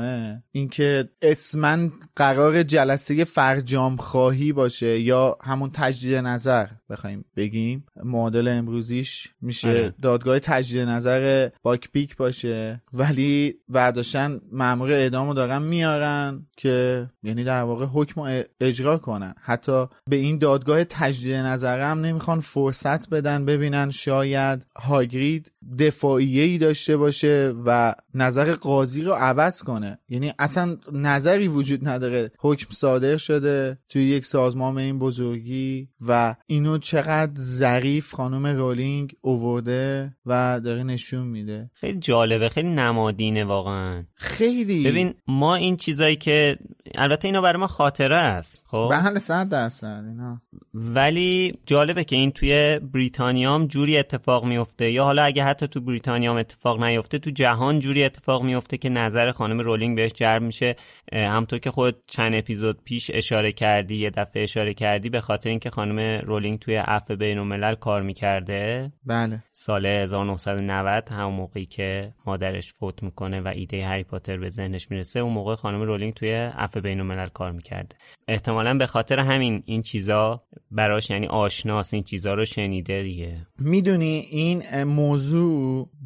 اینکه 0.52 1.08
اسمن 1.22 1.92
قرار 2.16 2.62
جلسه 2.62 3.24
فرجام 3.24 3.96
خواهی 3.96 4.52
باشه 4.52 5.00
یا 5.00 5.38
همون 5.42 5.70
تجدید 5.72 6.14
نظر 6.14 6.66
بخوایم 6.90 7.24
بگیم. 7.36 7.86
معادل 8.04 8.48
امروزیش 8.48 9.28
میشه 9.40 9.68
آره. 9.68 9.94
دادگاه 10.02 10.38
تجدید 10.38 10.88
نظر 10.88 11.48
باک 11.62 11.90
پیک 11.92 12.16
باشه. 12.16 12.82
ولی 12.92 13.54
ورداشتن 13.68 14.40
مامور 14.52 14.92
اعدامو 14.92 15.34
دارن 15.34 15.62
میارن 15.62 16.46
که 16.56 17.06
یعنی 17.22 17.44
در 17.44 17.62
واقع 17.62 17.86
حکم 17.96 18.42
اجرا 18.60 18.98
کنن. 18.98 19.34
حتی 19.40 19.86
به 20.10 20.16
این 20.16 20.38
دادگاه 20.38 20.84
تجدید 20.84 21.34
نظرم 21.34 22.00
نمی‌خوان 22.00 22.40
فرصت 22.40 23.10
بدن 23.10 23.44
ببینن 23.44 23.90
شاید 23.90 24.66
هاگرید 24.76 25.52
دفاعیه 25.78 26.42
ای 26.42 26.58
داشته 26.58 26.96
باشه 26.96 27.54
و 27.66 27.94
نظر 28.14 28.54
قاضی 28.54 29.02
رو 29.02 29.12
عوض 29.12 29.62
کنه. 29.62 29.98
یعنی 30.08 30.32
اصلا 30.38 30.76
نظری 30.92 31.48
وجود 31.48 31.88
نداره. 31.88 32.30
حکم 32.38 32.66
صادر 32.70 33.16
شده 33.16 33.78
توی 33.88 34.04
یک 34.04 34.26
سازمان 34.26 34.78
این 34.78 34.98
بزرگی 34.98 35.88
و 36.00 36.36
اینو 36.46 36.78
چقدر 36.78 37.32
ظریف 37.40 38.14
خانم 38.14 38.46
رولینگ 38.46 39.14
اوورده 39.20 40.16
و 40.26 40.60
داره 40.64 40.82
نشون 40.82 41.26
میده. 41.26 41.70
خیلی 41.74 41.98
جالبه 41.98 42.48
خیلی 42.48 42.68
نمادینه 42.68 43.44
واقعا. 43.44 44.04
خیلی. 44.14 44.84
ببین 44.84 45.14
ما 45.26 45.54
این 45.54 45.76
چیزایی 45.76 46.16
که 46.16 46.58
البته 46.94 47.28
اینا 47.28 47.40
برای 47.40 47.60
ما 47.60 47.66
خاطره 47.66 48.16
است 48.16 48.62
خب؟ 48.66 48.88
بله 48.92 49.18
صد 49.18 49.48
درصد 49.48 50.04
اینا. 50.08 50.42
ولی 50.74 51.58
جالبه 51.66 52.04
که 52.04 52.16
این 52.16 52.30
توی 52.30 52.80
بریتانیام 52.92 53.66
جوری 53.66 53.98
اتفاق 53.98 54.44
میفته. 54.44 54.90
یا 54.90 55.04
حالا 55.04 55.22
اگه 55.22 55.44
حتی 55.56 55.68
تو 55.68 55.80
بریتانیام 55.80 56.36
اتفاق 56.36 56.84
نیفته. 56.84 57.18
تو 57.18 57.30
جهان 57.30 57.78
جوری 57.78 58.04
اتفاق 58.04 58.42
میفته 58.42 58.76
که 58.76 58.88
نظر 58.88 59.30
خانم 59.30 59.60
رولینگ 59.60 59.96
بهش 59.96 60.12
جلب 60.12 60.42
میشه. 60.42 60.76
همطور 61.12 61.58
که 61.58 61.70
خود 61.70 61.96
چند 62.06 62.34
اپیزود 62.34 62.78
پیش 62.84 63.10
اشاره 63.14 63.52
کردی 63.52 63.96
یه 63.96 64.10
دفعه 64.10 64.42
اشاره 64.42 64.74
کردی 64.74 65.10
به 65.10 65.20
خاطر 65.20 65.50
اینکه 65.50 65.70
خانم 65.70 66.20
رولینگ 66.24 66.58
توی 66.58 66.74
عفو 66.74 67.16
بین 67.16 67.38
الملل 67.38 67.74
کار 67.74 68.02
می‌کرده. 68.02 68.92
بله. 69.06 69.42
سال 69.52 69.86
1990 69.86 71.08
همون 71.08 71.34
موقعی 71.34 71.66
که 71.66 72.12
مادرش 72.26 72.72
فوت 72.72 73.02
می‌کنه 73.02 73.40
و 73.40 73.52
ایده 73.54 73.86
هری 73.86 74.04
پاتر 74.04 74.36
به 74.36 74.50
ذهنش 74.50 74.90
می‌رسه 74.90 75.20
اون 75.20 75.32
موقع 75.32 75.54
خانم 75.54 75.82
رولینگ 75.82 76.14
توی 76.14 76.34
عفو 76.34 76.80
بین 76.80 77.00
الملل 77.00 77.28
کار 77.28 77.52
می‌کرده. 77.52 77.96
احتمالا 78.28 78.74
به 78.74 78.86
خاطر 78.86 79.18
همین 79.18 79.62
این 79.66 79.82
چیزا 79.82 80.42
براش 80.70 81.10
یعنی 81.10 81.26
آشناس 81.26 81.94
این 81.94 82.02
چیزا 82.02 82.34
رو 82.34 82.44
شنیده 82.44 83.02
دیگه. 83.02 83.46
می‌دونی 83.58 84.26
این 84.30 84.84
موضوع 84.84 85.45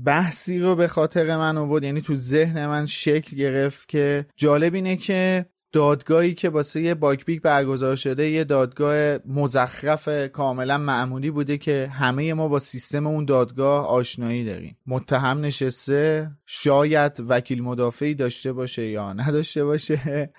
بحثی 0.04 0.58
رو 0.58 0.74
به 0.74 0.88
خاطر 0.88 1.36
من 1.36 1.56
آورد 1.56 1.84
یعنی 1.84 2.00
تو 2.00 2.16
ذهن 2.16 2.66
من 2.66 2.86
شکل 2.86 3.36
گرفت 3.36 3.88
که 3.88 4.26
جالب 4.36 4.74
اینه 4.74 4.96
که 4.96 5.46
دادگاهی 5.72 6.34
که 6.34 6.48
واسه 6.48 6.80
یه 6.80 6.94
باکبیک 6.94 7.42
برگزار 7.42 7.96
شده 7.96 8.30
یه 8.30 8.44
دادگاه 8.44 9.18
مزخرف 9.26 10.08
کاملا 10.32 10.78
معمولی 10.78 11.30
بوده 11.30 11.58
که 11.58 11.90
همه 11.92 12.34
ما 12.34 12.48
با 12.48 12.58
سیستم 12.58 13.06
اون 13.06 13.24
دادگاه 13.24 13.86
آشنایی 13.86 14.44
داریم. 14.44 14.76
متهم 14.86 15.40
نشسته 15.40 16.30
شاید 16.46 17.12
وکیل 17.28 17.62
مدافعی 17.62 18.14
داشته 18.14 18.52
باشه 18.52 18.86
یا 18.86 19.12
نداشته 19.12 19.64
باشه. 19.64 20.30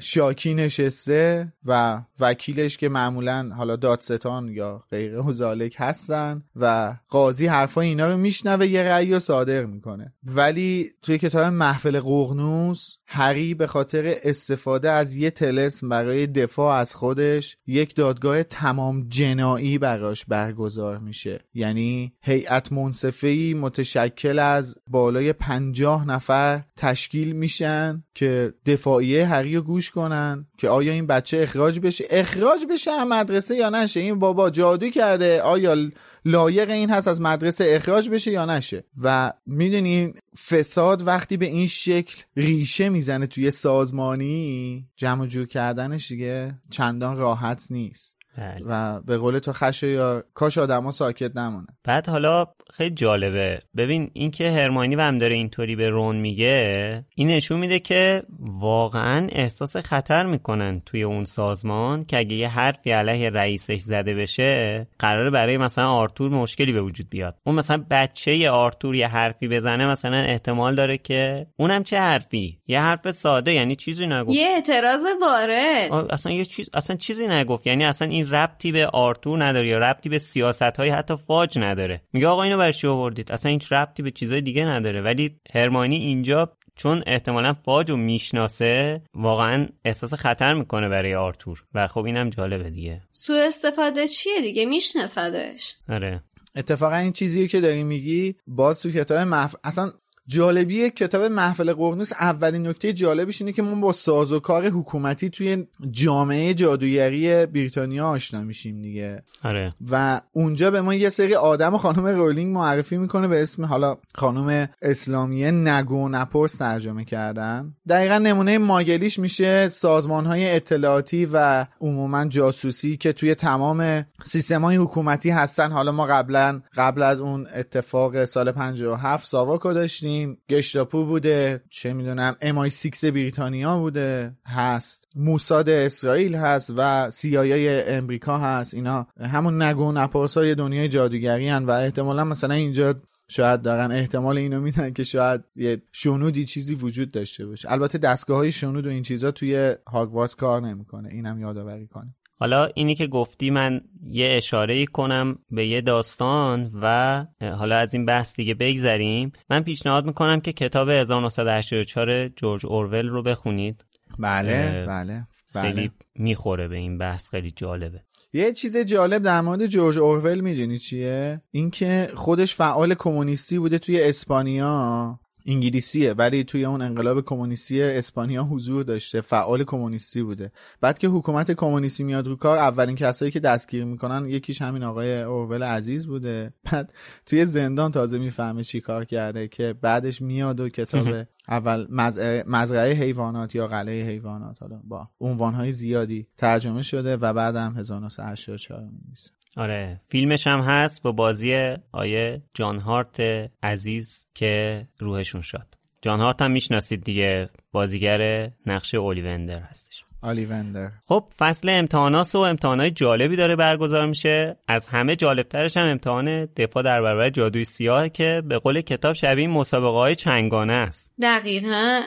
شاکی 0.00 0.54
نشسته 0.54 1.52
و 1.66 2.02
وکیلش 2.20 2.76
که 2.76 2.88
معمولا 2.88 3.50
حالا 3.56 3.76
دادستان 3.76 4.48
یا 4.48 4.84
غیر 4.90 5.20
وزالک 5.20 5.74
هستن 5.78 6.42
و 6.56 6.96
قاضی 7.08 7.46
حرفای 7.46 7.88
اینا 7.88 8.10
رو 8.10 8.16
میشنوه 8.16 8.66
یه 8.66 8.82
رأی 8.82 9.12
رو 9.12 9.18
صادر 9.18 9.64
می‌کنه. 9.64 10.12
ولی 10.24 10.90
توی 11.02 11.18
کتاب 11.18 11.52
محفل 11.52 12.00
قغنوس 12.00 12.97
هری 13.10 13.54
به 13.54 13.66
خاطر 13.66 14.14
استفاده 14.22 14.90
از 14.90 15.16
یه 15.16 15.30
تلسم 15.30 15.88
برای 15.88 16.26
دفاع 16.26 16.74
از 16.74 16.94
خودش 16.94 17.56
یک 17.66 17.94
دادگاه 17.94 18.42
تمام 18.42 19.08
جنایی 19.08 19.78
براش 19.78 20.24
برگزار 20.24 20.98
میشه. 20.98 21.40
یعنی 21.54 22.12
هیئت 22.22 22.72
منصفه‌ای 22.72 23.54
متشکل 23.54 24.38
از 24.38 24.74
بالای 24.86 25.32
پنجاه 25.32 26.06
نفر 26.06 26.62
تشکیل 26.76 27.32
میشن 27.32 28.04
که 28.14 28.54
دفاعیه 28.66 29.26
هری 29.26 29.56
رو 29.56 29.62
گوش 29.62 29.90
کنن 29.90 30.46
که 30.58 30.68
آیا 30.68 30.92
این 30.92 31.06
بچه 31.06 31.36
اخراج 31.36 31.80
بشه؟ 31.80 32.04
اخراج 32.10 32.60
بشه 32.70 32.90
از 32.90 33.06
مدرسه 33.06 33.56
یا 33.56 33.70
نشه؟ 33.70 34.00
این 34.00 34.18
بابا 34.18 34.50
جادو 34.50 34.90
کرده. 34.90 35.42
آیا 35.42 35.76
لایق 36.24 36.70
این 36.70 36.90
هست 36.90 37.08
از 37.08 37.20
مدرسه 37.20 37.64
اخراج 37.68 38.10
بشه 38.10 38.30
یا 38.30 38.44
نشه؟ 38.44 38.84
و 39.02 39.32
می‌دونین 39.46 40.14
فساد 40.46 41.06
وقتی 41.06 41.36
به 41.36 41.46
این 41.46 41.66
شکل 41.66 42.22
ریشه 42.36 42.88
می‌زنه 42.88 43.26
توی 43.26 43.50
سازمانی 43.50 44.86
جمع 44.96 45.26
جور 45.26 45.46
کردنش 45.46 46.08
دیگه 46.08 46.58
چندان 46.70 47.16
راحت 47.16 47.66
نیست. 47.70 48.17
بله. 48.38 48.64
و 48.66 49.00
به 49.00 49.18
قول 49.18 49.38
تو 49.38 49.52
خشه 49.52 49.88
یا 49.88 50.24
کاش 50.34 50.58
آدما 50.58 50.90
ساکت 50.90 51.36
نمونه 51.36 51.66
بعد 51.84 52.08
حالا 52.08 52.46
خیلی 52.74 52.94
جالبه. 52.94 53.60
ببین 53.76 54.10
اینکه 54.12 54.50
هرماینی 54.50 55.00
هم 55.00 55.18
داره 55.18 55.34
اینطوری 55.34 55.76
به 55.76 55.88
رون 55.88 56.16
میگه 56.16 57.04
این 57.14 57.28
نشون 57.28 57.60
میده 57.60 57.78
که 57.78 58.22
واقعا 58.40 59.28
احساس 59.32 59.76
خطر 59.76 60.26
می‌کنن 60.26 60.82
توی 60.86 61.02
اون 61.02 61.24
سازمان 61.24 62.04
که 62.04 62.18
اگه 62.18 62.36
یه 62.36 62.48
حرفی 62.48 62.90
علیه 62.90 63.30
رئیسش 63.30 63.80
زده 63.80 64.14
بشه 64.14 64.86
قراره 64.98 65.30
برای 65.30 65.56
مثلا 65.56 65.90
آرتور 65.90 66.30
مشکلی 66.30 66.72
به 66.72 66.82
وجود 66.82 67.10
بیاد. 67.10 67.36
اون 67.46 67.56
مثلا 67.56 67.84
بچه 67.90 68.50
آرتور 68.50 68.94
یه 68.94 69.08
حرفی 69.08 69.48
بزنه 69.48 69.86
مثلا 69.86 70.16
احتمال 70.16 70.74
داره 70.74 70.98
که 70.98 71.46
اونم 71.56 71.82
چه 71.82 71.98
حرفی؟ 71.98 72.58
یه 72.66 72.80
حرف 72.80 73.10
ساده 73.10 73.52
یعنی 73.52 73.76
چیزی 73.76 74.06
نگفت. 74.06 74.36
یه 74.36 74.48
اعتراض 74.54 75.04
وارد. 75.20 75.92
اصلا 76.10 76.32
یه 76.32 76.44
چیز 76.44 76.68
اصلا 76.74 76.96
چیزی 76.96 77.26
نگفت. 77.26 77.66
یعنی 77.66 77.84
اصلا 77.84 78.08
این 78.08 78.27
ربطی 78.32 78.72
به 78.72 78.86
آرتور 78.86 79.44
نداره 79.44 79.68
یا 79.68 79.78
ربطی 79.78 80.08
به 80.08 80.18
سیاست 80.18 80.62
های 80.62 80.88
حتی 80.88 81.16
فاج 81.26 81.58
نداره. 81.58 82.02
میگه 82.12 82.26
آقا 82.26 82.42
اینو 82.42 82.58
برای 82.58 82.72
چی 82.72 82.86
آوردید؟ 82.86 83.32
اصلا 83.32 83.52
هیچ 83.52 83.72
ربطی 83.72 84.02
به 84.02 84.10
چیزای 84.10 84.40
دیگه 84.40 84.66
نداره. 84.66 85.00
ولی 85.00 85.40
هرماینی 85.54 85.96
اینجا 85.96 86.52
چون 86.76 87.02
احتمالا 87.06 87.54
فاج 87.54 87.90
رو 87.90 87.96
می‌شناسه 87.96 89.02
واقعا 89.14 89.68
احساس 89.84 90.14
خطر 90.14 90.54
می‌کنه 90.54 90.88
برای 90.88 91.14
آرتور. 91.14 91.64
و 91.74 91.86
خب 91.86 92.04
اینم 92.04 92.30
جالبه 92.30 92.70
دیگه. 92.70 93.02
سوء 93.12 93.46
استفاده 93.46 94.08
چیه 94.08 94.40
دیگه؟ 94.40 94.66
میشناسدش. 94.66 95.76
آره. 95.88 96.22
اتفاقا 96.56 96.96
این 96.96 97.12
چیزیه 97.12 97.48
که 97.48 97.60
داری 97.60 97.84
میگی 97.84 98.36
باز 98.46 98.80
تو 98.80 98.90
کتاب 98.90 99.18
محف... 99.18 99.56
اصلا 99.64 99.92
جالبی 100.28 100.90
کتاب 100.90 101.22
محفل 101.22 101.72
قرنوس 101.72 102.12
اولین 102.12 102.66
نکته 102.66 102.92
جالبش 102.92 103.42
اینه 103.42 103.52
که 103.52 103.62
ما 103.62 103.74
با 103.74 103.92
سازوکار 103.92 104.66
حکومتی 104.66 105.30
توی 105.30 105.66
جامعه 105.90 106.54
جادوگری 106.54 107.46
بریتانیا 107.46 108.06
آشنا 108.06 108.40
میشیم 108.40 108.82
دیگه. 108.82 109.22
آره. 109.44 109.74
و 109.90 110.20
اونجا 110.32 110.70
به 110.70 110.80
ما 110.80 110.94
یه 110.94 111.10
سری 111.10 111.34
آدم 111.34 111.74
و 111.74 111.78
خانم 111.78 112.06
رولینگ 112.06 112.54
معرفی 112.54 112.96
می‌کنه 112.96 113.28
به 113.28 113.42
اسم 113.42 113.64
حالا 113.64 113.96
خانم 114.14 114.68
اسلامیه 114.82 115.50
نگو 115.50 116.08
نپرس 116.08 116.56
ترجمه 116.56 117.04
کردن. 117.04 117.74
دقیقا 117.88 118.18
نمونه 118.18 118.58
ماگلیش 118.58 119.18
میشه 119.18 119.68
سازمان 119.68 120.26
های 120.26 120.56
اطلاعاتی 120.56 121.28
و 121.32 121.66
عموما 121.80 122.24
جاسوسی 122.24 122.96
که 122.96 123.12
توی 123.12 123.34
تمام 123.34 124.06
سیستم 124.24 124.64
های 124.64 124.76
حکومتی 124.76 125.30
هستن. 125.30 125.72
حالا 125.72 125.92
ما 125.92 126.06
قبلا 126.06 126.60
قبل 126.76 127.02
از 127.02 127.20
اون 127.20 127.46
اتفاق 127.54 128.24
سال 128.24 128.52
57 128.52 129.26
ساواکو 129.26 129.72
داشتیم. 129.72 130.17
گشتاپو 130.48 131.04
بوده 131.04 131.60
چه 131.70 131.92
می‌دونم 131.92 132.36
امای 132.40 132.70
6 132.70 133.04
بریتانیا 133.04 133.78
بوده 133.78 134.32
هست. 134.46 135.08
موساد 135.16 135.68
اسرائیل 135.68 136.34
هست 136.34 136.72
و 136.76 137.10
سیایی 137.10 137.68
امریکا 137.68 138.38
هست. 138.38 138.74
اینا 138.74 139.06
همون 139.20 139.62
نگو 139.62 139.92
نپرس 139.92 140.36
های 140.36 140.54
دنیای 140.54 140.88
جادوگری 140.88 141.48
هن 141.48 141.64
و 141.64 141.70
احتمالا 141.70 142.24
مثلا 142.24 142.54
اینجا 142.54 142.94
شاید 143.28 143.62
دارن 143.62 143.92
احتمال 143.92 144.38
اینو 144.38 144.60
میدن 144.60 144.92
که 144.92 145.04
شاید 145.04 145.40
یه 145.56 145.82
شنودی 145.92 146.44
چیزی 146.44 146.74
وجود 146.74 147.10
داشته 147.10 147.46
باشه. 147.46 147.72
البته 147.72 147.98
دستگاه 147.98 148.36
های 148.36 148.52
شنود 148.52 148.86
و 148.86 148.90
این 148.90 149.02
چیزا 149.02 149.30
توی 149.30 149.74
هاگوارتس 149.86 150.34
کار 150.34 150.62
نمی‌کنه. 150.62 151.08
اینم 151.08 151.40
یادآوری 151.40 151.86
کنه 151.86 152.14
حالا 152.40 152.68
اینی 152.74 152.94
که 152.94 153.06
گفتی 153.06 153.50
من 153.50 153.80
یه 154.10 154.28
اشاره 154.36 154.86
کنم 154.86 155.38
به 155.50 155.66
یه 155.66 155.80
داستان 155.80 156.70
و 156.82 157.26
حالا 157.40 157.76
از 157.76 157.94
این 157.94 158.06
بحث 158.06 158.34
دیگه 158.36 158.54
بگذریم. 158.54 159.32
من 159.50 159.62
پیشنهاد 159.62 160.06
می‌کنم 160.06 160.40
که 160.40 160.52
کتاب 160.52 160.88
1984 160.88 162.28
جورج 162.28 162.66
اورول 162.66 163.08
رو 163.08 163.22
بخونید. 163.22 163.84
بله 164.18 164.86
بله 164.86 165.26
خیلی 165.52 165.88
بله. 165.88 165.90
می‌خوره 166.14 166.68
به 166.68 166.76
این 166.76 166.98
بحث 166.98 167.28
خیلی 167.28 167.50
جالبه. 167.50 168.02
یه 168.32 168.52
چیز 168.52 168.76
جالب 168.76 169.22
در 169.22 169.40
مورد 169.40 169.66
جورج 169.66 169.98
اورول 169.98 170.40
می‌دونی 170.40 170.78
چیه؟ 170.78 171.42
اینکه 171.50 172.10
خودش 172.14 172.54
فعال 172.54 172.94
کمونیستی 172.94 173.58
بوده 173.58 173.78
توی 173.78 174.02
اسپانیا. 174.02 175.20
انگلیسیه 175.46 176.12
ولی 176.12 176.44
توی 176.44 176.64
اون 176.64 176.82
انقلاب 176.82 177.24
کمونیستی 177.24 177.82
اسپانیا 177.82 178.44
حضور 178.44 178.82
داشته 178.82 179.20
فعال 179.20 179.64
کمونیستی 179.64 180.22
بوده. 180.22 180.52
بعد 180.80 180.98
که 180.98 181.08
حکومت 181.08 181.50
کمونیستی 181.50 182.04
میاد 182.04 182.26
رو 182.26 182.36
کار 182.36 182.58
اولین 182.58 182.96
کسایی 182.96 183.30
که 183.30 183.40
دستگیر 183.40 183.84
می‌کنن 183.84 184.28
یکیش 184.28 184.62
همین 184.62 184.82
آقای 184.82 185.22
اورول 185.22 185.62
عزیز 185.62 186.06
بوده. 186.06 186.52
بعد 186.72 186.92
توی 187.26 187.46
زندان 187.46 187.90
تازه 187.90 188.18
می‌فهمه 188.18 188.62
چی 188.62 188.80
کار 188.80 189.04
کرده 189.04 189.48
که 189.48 189.74
بعدش 189.80 190.22
میاد 190.22 190.60
و 190.60 190.68
کتاب 190.68 191.08
اول 191.48 191.86
مزرعه, 191.90 192.44
مزرعه 192.46 192.92
حیوانات 192.92 193.54
یا 193.54 193.66
قلعه 193.66 194.06
حیوانات 194.06 194.62
حالا 194.62 194.80
با 194.84 195.08
عنوانهای 195.20 195.72
زیادی 195.72 196.26
ترجمه 196.36 196.82
شده 196.82 197.16
و 197.16 197.32
بعدم 197.32 197.74
1984 197.76 198.80
می‌نویسه. 198.80 199.37
آره. 199.58 200.00
فیلمش 200.06 200.46
هم 200.46 200.60
هست 200.60 201.02
با 201.02 201.12
بازی 201.12 201.76
آیه 201.92 202.42
جان 202.54 202.78
هارت 202.78 203.20
عزیز 203.62 204.26
که 204.34 204.86
روحشون 204.98 205.40
شد 205.40 205.66
جان 206.02 206.20
هارت 206.20 206.42
هم 206.42 206.50
می‌شناسید 206.50 207.04
دیگه. 207.04 207.48
بازیگر 207.72 208.50
نقش 208.66 208.94
اولیوندر 208.94 209.60
هستش. 209.60 210.04
آلیوندر 210.22 210.90
خب 211.04 211.32
فصل 211.38 211.68
امتحانات 211.68 212.34
و 212.34 212.38
امتحانات 212.38 212.92
جالبی 212.94 213.36
داره 213.36 213.56
برگزار 213.56 214.06
میشه. 214.06 214.56
از 214.68 214.86
همه 214.86 215.16
جالبترش 215.16 215.76
هم 215.76 215.86
امتحان 215.86 216.44
دفاع 216.44 216.82
در 216.82 217.02
برابر 217.02 217.30
جادوی 217.30 217.64
سیاه 217.64 218.08
که 218.08 218.42
به 218.46 218.58
قول 218.58 218.80
کتاب 218.80 219.12
شبیه 219.12 219.48
مسابقه 219.48 219.98
های 219.98 220.14
چنگانه 220.14 220.72
است. 220.72 221.10
دقیقا. 221.22 222.00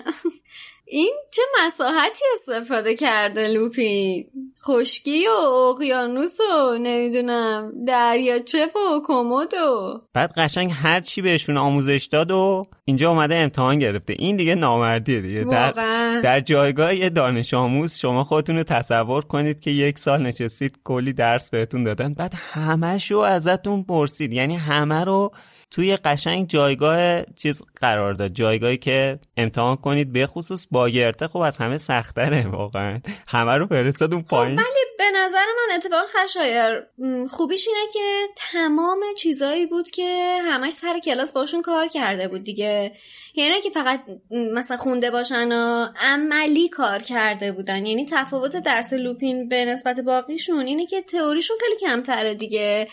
این 0.93 1.15
چه 1.31 1.41
مساحتی 1.65 2.23
استفاده 2.33 2.95
کرده 2.95 3.47
لوپین؟ 3.47 4.25
خشکی 4.65 5.27
و 5.27 5.31
اقیانوس 5.31 6.37
و 6.39 6.77
نمی‌دونم 6.77 7.71
دریاچه 7.87 8.65
و 8.65 9.01
کمد 9.05 9.53
و 9.53 10.01
بعد 10.13 10.33
قشنگ 10.37 10.71
هر 10.73 11.01
چی 11.01 11.21
بهشون 11.21 11.57
آموزش 11.57 12.09
داد 12.11 12.31
و 12.31 12.67
اینجا 12.85 13.09
اومده 13.09 13.35
امتحان 13.35 13.79
گرفته. 13.79 14.15
این 14.19 14.35
دیگه 14.35 14.55
نامردیه 14.55 15.21
دیگه. 15.21 15.43
در, 15.43 15.65
واقعا. 15.65 16.21
در 16.23 16.39
جایگاه 16.39 16.95
یه 16.95 17.09
دانش 17.09 17.53
آموز 17.53 17.95
شما 17.97 18.23
خودتون 18.23 18.55
رو 18.55 18.63
تصور 18.63 19.25
کنید 19.25 19.59
که 19.59 19.71
یک 19.71 19.99
سال 19.99 20.21
نشستید 20.21 20.79
کلی 20.83 21.13
درس 21.13 21.49
بهتون 21.49 21.83
دادن. 21.83 22.13
بعد 22.13 22.33
همهشو 22.35 23.17
ازتون 23.17 23.83
پرسید. 23.83 24.33
یعنی 24.33 24.55
همه 24.55 25.03
رو 25.03 25.31
توی 25.71 25.97
قشنگ 25.97 26.47
جایگاه 26.47 27.23
چیز 27.35 27.61
قرار 27.75 28.13
داد. 28.13 28.33
جایگاهی 28.33 28.77
که 28.77 29.19
امتحان 29.37 29.75
کنید 29.75 30.13
به 30.13 30.27
خصوص 30.27 30.67
باگرته 30.71 31.27
خب 31.27 31.37
از 31.37 31.57
همه 31.57 31.77
سختره 31.77 32.47
واقعا. 32.47 32.99
همه 33.27 33.57
رو 33.57 33.67
فرستاد 33.67 34.13
اون 34.13 34.23
پایین. 34.23 34.55
ولی 34.55 34.65
به 34.97 35.03
نظر 35.15 35.45
من 35.45 35.75
اتفاق 35.75 36.05
خشایر 36.07 36.83
خوبیش 37.29 37.67
اینه 37.67 37.91
که 37.93 38.33
تمام 38.35 38.99
چیزایی 39.17 39.65
بود 39.65 39.89
که 39.89 40.37
همش 40.43 40.71
سر 40.71 40.99
کلاس 40.99 41.33
باشون 41.33 41.61
کار 41.61 41.87
کرده 41.87 42.27
بود 42.27 42.43
دیگه. 42.43 42.91
یعنی 43.35 43.61
که 43.61 43.69
فقط 43.69 44.01
مثلا 44.31 44.77
خونده 44.77 45.11
باشن 45.11 45.51
و 45.51 45.87
عملی 46.01 46.69
کار 46.69 46.99
کرده 46.99 47.51
بودن. 47.51 47.85
یعنی 47.85 48.05
تفاوت 48.05 48.57
درس 48.57 48.93
لوپین 48.93 49.49
به 49.49 49.65
نسبت 49.65 49.99
باقیشون 49.99 50.65
اینه 50.65 50.85
که 50.85 51.01
تئوریشون 51.01 51.57
خیلی 51.61 51.79
کمتره 51.79 52.33
دیگه. 52.33 52.87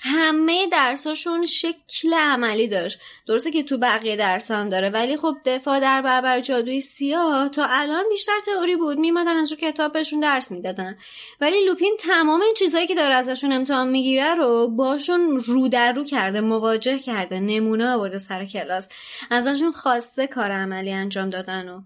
همه 0.00 0.66
درساشون 0.72 1.46
شکل 1.46 2.14
عملی 2.14 2.68
داشت. 2.68 3.00
درسته 3.26 3.50
که 3.50 3.62
تو 3.62 3.78
بقیه 3.78 4.16
درس 4.16 4.50
هم 4.50 4.68
داره 4.68 4.90
ولی 4.90 5.16
خب 5.16 5.34
دفاع 5.44 5.80
در 5.80 6.02
برابر 6.02 6.40
جادوی 6.40 6.80
سیاه 6.80 7.48
تا 7.48 7.66
الان 7.68 8.04
بیشتر 8.10 8.32
تئوری 8.46 8.76
بود. 8.76 8.98
میمدن 8.98 9.36
از 9.36 9.52
رو 9.52 9.58
کتاب 9.58 9.92
بهشون 9.92 10.20
درس 10.20 10.52
می‌دادن. 10.52 10.96
ولی 11.40 11.66
لوپین 11.66 11.96
تمام 12.00 12.40
این 12.40 12.54
چیزایی 12.58 12.86
که 12.86 12.94
داره 12.94 13.14
ازشون 13.14 13.52
امتحان 13.52 13.88
می‌گیره 13.88 14.34
رو 14.34 14.68
باشون 14.68 15.38
رو 15.38 15.68
در 15.68 15.92
رو 15.92 16.04
کرده 16.04 16.40
مواجه 16.40 16.98
کرده 16.98 17.40
نمونه 17.40 17.86
آورده 17.86 18.18
سر 18.18 18.44
کلاس. 18.44 18.88
ازشون 19.30 19.72
خواسته 19.72 20.26
کار 20.26 20.52
عملی 20.52 20.92
انجام 20.92 21.30
دادن 21.30 21.68
و. 21.68 21.82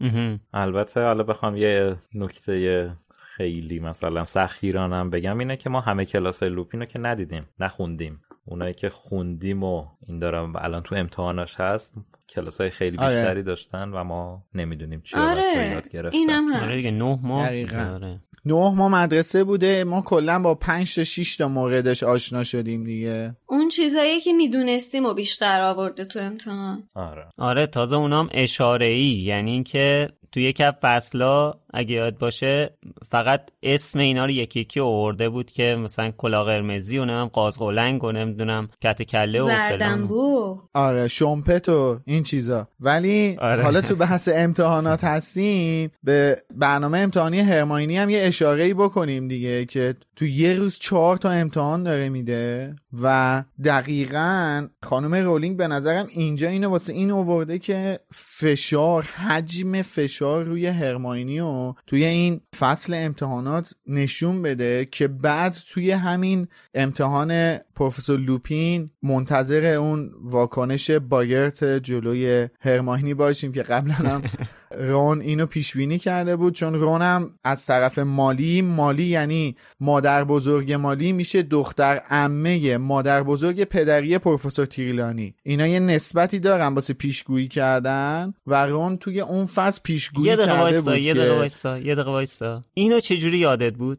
البته 0.55 1.01
حالا 1.01 1.23
بخوام 1.23 1.57
یه 1.57 1.97
نکته 2.15 2.91
خیلی 3.39 3.81
مثلا 3.81 4.25
سخیرانم 4.25 5.11
بگم 5.11 5.39
اینه 5.39 5.57
که 5.57 5.71
ما 5.71 5.81
همه 5.81 6.05
کلاس 6.05 6.43
لوپین 6.43 6.81
رو 6.81 6.87
که 6.87 6.99
ندیدیم 6.99 7.43
نخوندیم. 7.61 8.21
اونایی 8.45 8.75
که 8.75 8.89
خوندیم 8.89 9.63
و 9.63 9.87
این 10.07 10.19
دارم 10.19 10.53
الان 10.57 10.83
تو 10.83 10.95
امتحاناش 10.95 11.61
هست 11.61 11.95
کلاس 12.29 12.61
های 12.61 12.71
خیلی 12.71 12.97
آره. 12.99 13.15
بیشتری 13.15 13.43
داشتن 13.43 13.89
و 13.89 14.05
ما 14.05 14.43
نمی‌دونیم 14.55 15.01
چی 15.01 15.17
آره. 15.17 15.73
یاد 15.73 15.89
گرفتن. 15.89 16.17
اینم 16.19 16.53
آره. 16.55 16.77
دیگه 16.77 16.91
هست 16.91 17.03
نه 17.03 17.19
ماه. 17.23 17.47
آره. 17.95 18.21
نه 18.45 18.55
ما 18.55 18.89
مدرسه 18.89 19.45
بوده. 19.45 19.85
ما 19.85 20.03
کلا 20.03 20.39
با 20.39 20.55
پنج 20.55 20.95
تا 20.95 21.05
6 21.05 21.37
تا 21.37 21.49
موردش 21.49 22.03
آشنا 22.03 22.45
شدیم 22.45 22.85
دیگه. 22.85 23.37
اون 23.47 23.69
چیزایی 23.69 24.21
که 24.21 24.33
می‌دونستیم 24.33 25.05
و 25.05 25.15
بیشتر 25.15 25.61
آورده 25.61 26.05
تو 26.05 26.19
امتحان. 26.19 26.89
آره. 26.95 27.25
آره 27.39 27.67
تازه 27.67 27.97
اونام 27.97 28.29
اشاره 28.33 28.87
ای 28.87 29.05
یعنی 29.05 29.51
اینکه 29.51 30.09
توی 30.33 30.43
یک 30.43 30.61
از 30.61 30.75
فصلا 30.83 31.55
اگه 31.75 31.95
یاد 31.95 32.19
باشه 32.19 32.79
فقط 33.09 33.51
اسم 33.63 33.99
اینا 33.99 34.25
رو 34.25 34.31
یکی 34.31 34.61
یکی 34.61 34.81
آورده 34.81 35.29
بود 35.29 35.51
که 35.51 35.77
مثلا 35.83 36.11
کلا 36.11 36.45
قرمزی 36.45 36.99
و 36.99 37.01
نمی‌دونم 37.01 37.27
قازقلنگ 37.27 38.05
و 38.05 38.13
نمی‌دونم 38.13 38.69
کت 38.83 39.03
کله 39.03 39.43
و 39.43 39.47
فلان 39.47 39.71
زردنبو 39.71 40.59
آره 40.75 41.09
شومپت 41.09 41.69
و 41.69 42.01
این 42.07 42.18
چیزا 42.23 42.69
ولی 42.81 43.37
آره. 43.39 43.63
حالا 43.63 43.81
تو 43.81 43.97
بحث 43.97 44.29
امتحانات 44.35 45.05
هستیم 45.05 45.91
به 46.05 46.43
برنامه 46.55 46.99
امتحانی 46.99 47.41
هرماینی 47.41 47.99
هم 47.99 48.11
یه 48.11 48.19
اشاره 48.23 48.65
ای 48.65 48.75
بکنیم 48.75 49.29
دیگه 49.29 49.65
که 49.65 49.95
تو 50.17 50.27
یه 50.27 50.55
روز 50.55 50.77
چهار 50.79 51.17
تا 51.17 51.31
امتحان 51.31 51.83
داره 51.83 52.09
میده 52.09 52.75
و 53.03 53.45
دقیقا 53.65 54.69
خانم 54.83 55.15
رولینگ 55.15 55.57
به 55.57 55.69
نظرم 55.69 56.07
اینجا 56.11 56.49
اینو 56.49 56.69
واسه 56.69 56.93
این 56.93 57.11
آورده 57.11 57.59
که 57.59 58.01
فشار 58.13 59.03
حجم 59.03 59.83
فشار 59.83 60.45
روی 60.45 60.67
هرماینی 60.67 61.41
و 61.41 61.75
توی 61.87 62.05
این 62.05 62.41
فصل 62.59 62.95
امتحانات 62.95 63.75
نشون 63.87 64.43
بده 64.43 64.89
که 64.91 65.09
بعد 65.09 65.57
توی 65.73 65.91
همین 65.91 66.49
امتحان 66.75 67.59
پروفسور 67.75 68.21
لوپین 68.21 68.91
منتظر 69.03 69.65
اون 69.65 70.11
واکنش 70.23 70.91
باگرت 70.91 71.65
جلوی 72.09 72.49
هرماینی 72.61 73.15
باشیم 73.15 73.53
که 73.53 73.63
قبلا 73.63 73.95
هم 73.95 74.23
رون 74.71 75.21
اینو 75.21 75.47
پیش 75.47 75.77
بینی 75.77 75.99
کرده 75.99 76.37
بود 76.37 76.55
چون 76.55 76.75
رون 76.75 77.03
هم 77.03 77.31
از 77.45 77.67
طرف 77.67 77.99
مالی 77.99 78.63
مالی 78.63 79.05
یعنی 79.05 79.57
مادر 79.81 80.25
بزرگ 80.25 80.73
مالی 80.73 81.13
میشه 81.13 81.43
دختر 81.43 82.01
عمه 82.11 82.77
مادر 82.77 83.23
بزرگ 83.23 83.65
پدری 83.65 84.19
پروفسور 84.19 84.67
تیریلانی. 84.67 85.35
اینا 85.43 85.67
یه 85.67 85.81
نسبتی 85.81 86.39
دارن 86.39 86.75
واسه 86.75 86.95
پیشگویی 86.95 87.49
کردن 87.49 88.35
و 88.47 88.67
رون 88.67 88.97
توی 88.97 89.21
اون 89.21 89.47
فصل 89.47 89.81
پیشگویی 89.85 90.29
یه 90.29 90.37
دقیقه 90.37 90.53
کرده 90.53 90.81
وایستا 90.81 90.91
بود 90.91 91.01
یه 91.01 91.15
دقیقه 91.15 91.35
وایستا 91.35 91.79
یه 91.79 91.95
دقیقه 91.95 92.11
وایستا. 92.11 92.63
اینو 92.75 93.01
چجوری 93.01 93.39
یادت 93.39 93.75
بود؟ 93.75 93.99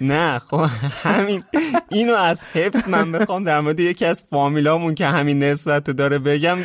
نه 0.00 0.38
خب 0.38 0.66
همین 1.02 1.42
اینو 1.90 2.14
از 2.14 2.44
حفظ 2.44 2.88
من 2.88 3.12
بخوام 3.12 3.44
در 3.44 3.60
مورد 3.60 3.80
یکی 3.80 4.04
از 4.04 4.24
فامیلامون 4.30 4.94
که 4.94 5.06
همین 5.06 5.42
نسبت 5.42 5.88
رو 5.88 5.94
داره 5.94 6.18
بگم 6.18 6.58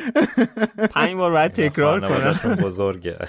پنج 0.91 1.15
بار 1.15 1.28
باید 1.29 1.51
تکرار 1.51 2.07
کنم. 2.07 2.55
بزرگه. 2.65 3.17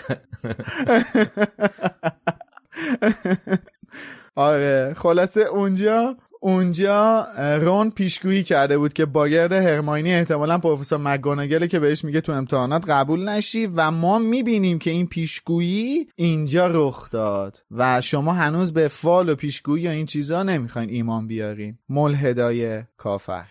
آره 4.34 4.94
خلاصه 4.96 5.40
اونجا 5.40 6.16
اونجا 6.40 7.26
رون 7.60 7.90
پیشگویی 7.90 8.42
کرده 8.42 8.78
بود 8.78 8.92
که 8.92 9.06
باگرد 9.06 9.52
هرماینی 9.52 10.14
احتمالا 10.14 10.58
پروفسور 10.58 10.98
مگوناگله 10.98 11.68
که 11.68 11.78
بهش 11.78 12.04
میگه 12.04 12.20
تو 12.20 12.32
امتحانات 12.32 12.90
قبول 12.90 13.28
نشی 13.28 13.66
و 13.66 13.90
ما 13.90 14.18
می‌بینیم 14.18 14.78
که 14.78 14.90
این 14.90 15.06
پیشگویی 15.06 16.08
اینجا 16.16 16.66
رخ 16.66 17.10
داد 17.10 17.62
و 17.70 18.00
شما 18.00 18.32
هنوز 18.32 18.72
به 18.72 18.88
فال 18.88 19.28
و 19.28 19.34
پیشگویی 19.34 19.84
یا 19.84 19.90
این 19.90 20.06
چیزا 20.06 20.42
نمی‌خواین 20.42 20.90
ایمان 20.90 21.26
بیارین. 21.26 21.78
ملحدای 21.88 22.82
کافر. 22.96 23.44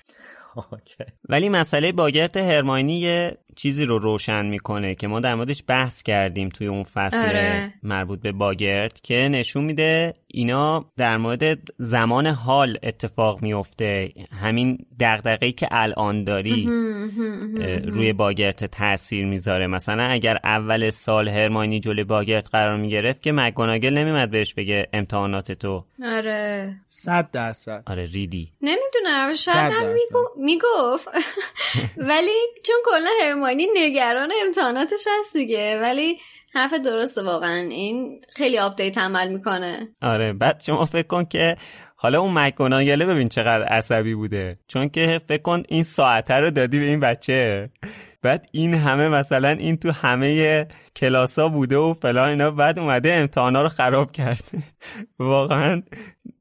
اوکی. 0.71 1.03
ولی 1.29 1.49
مسئله 1.49 1.91
باگرت 1.91 2.37
هرماینی 2.37 2.99
یه 2.99 3.37
چیزی 3.61 3.85
رو 3.85 3.99
روشن 3.99 4.45
می‌کنه 4.45 4.95
که 4.95 5.07
ما 5.07 5.19
در 5.19 5.35
موردش 5.35 5.63
بحث 5.67 6.03
کردیم 6.03 6.49
توی 6.49 6.67
اون 6.67 6.83
فصل 6.83 7.17
آره. 7.17 7.73
مربوط 7.83 8.21
به 8.21 8.31
باگرت 8.31 9.03
که 9.03 9.15
نشون 9.15 9.63
میده 9.63 10.13
اینا 10.27 10.85
در 10.97 11.17
مورد 11.17 11.59
زمان 11.77 12.27
حال 12.27 12.77
اتفاق 12.83 13.41
میفته 13.41 14.11
همین 14.41 14.77
دغدغه‌ای 14.99 15.51
که 15.51 15.67
الان 15.71 16.23
داری 16.23 16.69
روی 17.83 18.13
باگرت 18.13 18.63
تاثیر 18.63 19.25
می‌ذاره. 19.25 19.67
مثلا 19.67 20.03
اگر 20.03 20.39
اول 20.43 20.89
سال 20.89 21.27
هرماینی 21.27 21.79
جلوی 21.79 22.03
باگرت 22.03 22.49
قرار 22.51 22.77
می‌گرفت 22.77 23.21
که 23.21 23.31
مگوناگل 23.31 23.93
نمیمد 23.93 24.31
بهش 24.31 24.53
بگه 24.53 24.87
امتحانات 24.93 25.51
تو. 25.51 25.85
آره. 26.05 26.75
صد 26.87 27.31
درصد. 27.31 27.83
آره 27.87 28.05
ریدی. 28.05 28.51
نمی‌دونم 28.61 29.33
صد 29.33 29.51
شاید 29.51 29.73
هم 29.73 29.95
می‌گفت. 30.37 31.07
ولی 32.09 32.37
چون 32.63 32.75
کلا 32.85 33.09
هرماینی 33.49 33.67
نگران 33.75 34.31
امتحاناتش 34.45 35.05
هست 35.19 35.37
دیگه 35.37 35.81
ولی 35.81 36.17
حرف 36.53 36.73
درسته 36.73 37.23
واقعا. 37.23 37.67
این 37.69 38.21
خیلی 38.35 38.59
update 38.59 38.97
عمل 38.97 39.27
می‌کنه. 39.29 39.87
آره 40.01 40.33
بعد 40.33 40.61
شما 40.65 40.85
فکر 40.85 41.07
کن 41.07 41.25
که 41.25 41.57
حالا 41.95 42.21
اون 42.21 42.33
مکگوناگله 42.33 43.05
ببین 43.05 43.29
چقدر 43.29 43.63
عصبی 43.63 44.15
بوده. 44.15 44.59
چون 44.67 44.89
که 44.89 45.21
فکر 45.27 45.41
کن 45.41 45.63
این 45.69 45.83
ساعته 45.83 46.33
رو 46.33 46.51
دادی 46.51 46.79
به 46.79 46.85
این 46.85 46.99
بچه. 46.99 47.69
بعد 48.21 48.45
این 48.51 48.73
همه 48.73 49.09
مثلا 49.09 49.49
این 49.49 49.77
تو 49.77 49.91
همه 49.91 50.67
کلاسا 50.95 51.49
بوده 51.49 51.77
و 51.77 51.93
فلان 51.93 52.29
اینا 52.29 52.51
بعد 52.51 52.79
اومده 52.79 53.13
امتحانا 53.13 53.61
رو 53.61 53.69
خراب 53.69 54.11
کرده 54.11 54.63
واقعا 55.19 55.81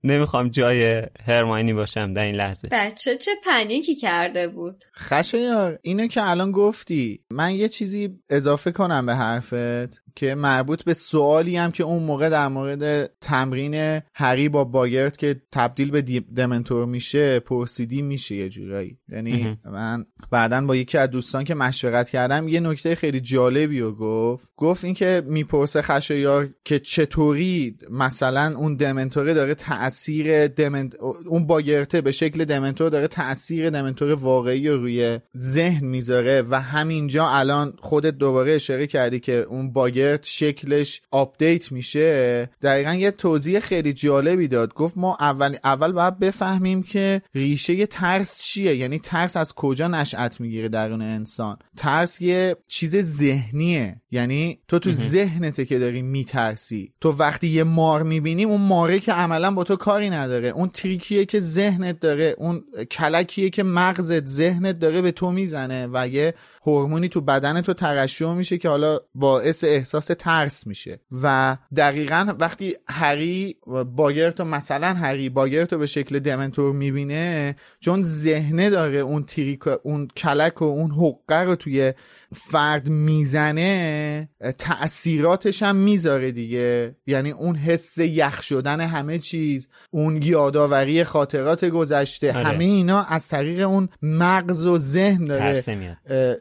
نمی‌خوام 0.05 0.49
جای 0.49 1.03
هرماینی 1.27 1.73
باشم 1.73 2.13
در 2.13 2.23
این 2.23 2.35
لحظه. 2.35 2.69
بچه 2.73 3.17
چه 3.17 3.31
پنیکی 3.45 3.95
کرده 3.95 4.49
بود. 4.49 4.85
خشایار 4.97 5.79
اینو 5.83 6.07
که 6.07 6.31
الان 6.31 6.53
گفتی 6.53 7.21
من 7.31 7.55
یه 7.55 7.69
چیزی 7.69 8.19
اضافه 8.31 8.73
کنم 8.73 9.07
به 9.07 9.15
حرفت 9.15 10.03
که 10.17 10.35
مربوط 10.35 10.85
به 10.85 10.95
سوالی 10.95 11.57
هم 11.57 11.71
که 11.71 11.85
اون 11.85 12.03
موقع 12.03 12.29
در 12.29 12.49
مورد 12.49 13.11
تمرین 13.21 14.01
هری 14.15 14.49
با 14.49 14.65
باگرت 14.65 15.17
که 15.17 15.43
تبدیل 15.53 15.91
به 15.91 16.03
دمنتور 16.37 16.87
میشه 16.87 17.41
پرسیدی 17.41 18.03
میشه 18.03 18.35
یه 18.35 18.49
جورایی. 18.49 18.99
یعنی 19.09 19.59
من 19.65 20.07
بعدا 20.31 20.61
با 20.61 20.77
یکی 20.77 20.99
از 20.99 21.11
دوستان 21.11 21.45
که 21.45 21.55
مشورت 21.55 22.11
کردم 22.11 22.49
یه 22.49 22.61
نکته 22.61 22.95
خیلی 22.95 23.21
جالبی 23.21 23.81
رو 23.81 23.95
گفت. 23.95 24.48
گفت 24.57 24.85
اینکه 24.85 25.23
می‌پرسه 25.27 25.83
خشایار 25.83 26.49
که 26.65 26.79
چطوری 26.79 27.77
مثلا 27.91 28.57
اون 28.57 28.77
دمنتوره 28.77 29.35
داره 29.35 29.55
تاثیر 29.55 30.47
دمنت... 30.47 30.95
اون 31.27 31.47
باگرته 31.47 32.01
به 32.01 32.13
شکل 32.13 32.45
دمنتور 32.45 32.91
داره 32.91 33.07
تاثیر 33.09 33.71
دمنتور 33.71 34.15
واقعی 34.15 34.69
رو 34.69 34.77
روی 34.77 35.19
ذهن 35.37 35.87
می‌ذاره 35.87 36.43
و 36.51 36.61
همینجا 36.61 37.29
الان 37.29 37.75
خودت 37.81 38.15
دوباره 38.15 38.53
اشاره 38.53 38.87
کردی 38.87 39.21
که 39.21 39.33
اون 39.33 39.73
باگرت 39.73 40.25
شکلش 40.25 41.03
update 41.11 41.73
میشه. 41.73 42.51
دقیقا 42.63 42.95
یه 42.95 43.11
توضیح 43.11 43.61
خیلی 43.61 43.93
جالبی 43.93 44.49
داد. 44.49 44.75
گفت 44.75 44.97
ما 44.97 45.17
اول 45.21 45.57
اول 45.65 45.93
باید 45.93 46.19
بفهمیم 46.19 46.83
که 46.83 47.23
ریشه 47.35 47.87
ترس 47.87 48.43
چیه؟ 48.43 48.77
یعنی 48.77 48.99
ترس 48.99 49.37
از 49.37 49.55
کجا 49.55 49.89
نشأت 49.89 50.41
می‌گیره 50.41 50.69
درون 50.69 51.03
انسان؟ 51.03 51.57
ترس 51.77 52.21
یه 52.21 52.57
چیز 52.67 52.97
ذهنیه. 52.97 54.01
یعنی 54.11 54.28
تو 54.69 54.79
تو 54.79 54.93
ذهنته 54.93 55.65
که 55.65 55.79
داری 55.79 56.03
میترسی. 56.03 56.93
تو 57.01 57.13
وقتی 57.13 57.47
یه 57.47 57.65
مار 57.65 58.03
می‌بینی 58.03 58.45
اون 58.45 58.61
ماره 58.61 58.99
که 58.99 59.13
عملا 59.13 59.51
با 59.51 59.65
تو 59.65 59.77
کاری 59.77 60.11
نداره. 60.11 60.49
اون 60.49 60.69
trick 60.69 61.09
یه 61.09 61.25
که 61.25 61.41
ذهنت 61.41 62.01
داره 62.01 62.35
اون 62.39 62.65
کلکیه 62.91 63.51
که 63.51 63.63
مغزت 63.63 64.27
ذهنت 64.27 64.79
داره 64.79 65.03
به 65.03 65.13
تو 65.13 65.33
می‌زنه 65.33 65.89
و 65.93 66.09
یه 66.09 66.35
هورمونی 66.67 67.09
تو 67.09 67.21
بدن 67.21 67.61
تو 67.61 67.75
ترشح 67.75 68.33
میشه 68.33 68.59
که 68.59 68.69
حالا 68.69 68.99
باعث 69.15 69.65
احساس 69.65 70.11
ترس 70.19 70.67
میشه. 70.67 71.01
و 71.23 71.57
دقیقا 71.77 72.35
وقتی 72.39 72.75
هری 72.89 73.57
باگرتو 73.97 74.45
مثلا 74.45 74.95
هری 74.95 75.29
باگرتو 75.29 75.79
به 75.79 75.87
شکل 75.87 76.19
دمنتور 76.19 76.73
می‌بینه 76.73 77.57
چون 77.81 78.03
ذهنه 78.03 78.71
داره 78.71 78.99
اون 78.99 79.25
تریک 79.25 79.67
اون 79.83 80.09
کلک 80.17 80.63
و 80.63 80.65
اون 80.65 80.91
حقه 80.91 81.41
رو 81.41 81.55
توی 81.55 81.93
فرد 82.33 82.89
می‌زنه 82.89 84.18
تأثیراتش 84.59 85.63
هم 85.63 85.77
می‌ذاره 85.77 86.31
دیگه. 86.33 86.97
یعنی 87.07 87.31
اون 87.31 87.57
حس 87.57 87.99
یخ 87.99 88.43
شدن 88.43 88.81
همه 88.81 89.19
چیز 89.19 89.69
اون 89.91 90.23
یادآوری 90.23 91.05
خاطرات 91.05 91.65
گذشته 91.65 92.33
آره. 92.33 92.45
همه 92.45 92.65
اینا 92.65 93.03
از 93.03 93.29
طریق 93.29 93.69
اون 93.69 93.89
مغز 94.03 94.67
و 94.67 94.79
ذهن 94.79 95.25
داره 95.25 95.65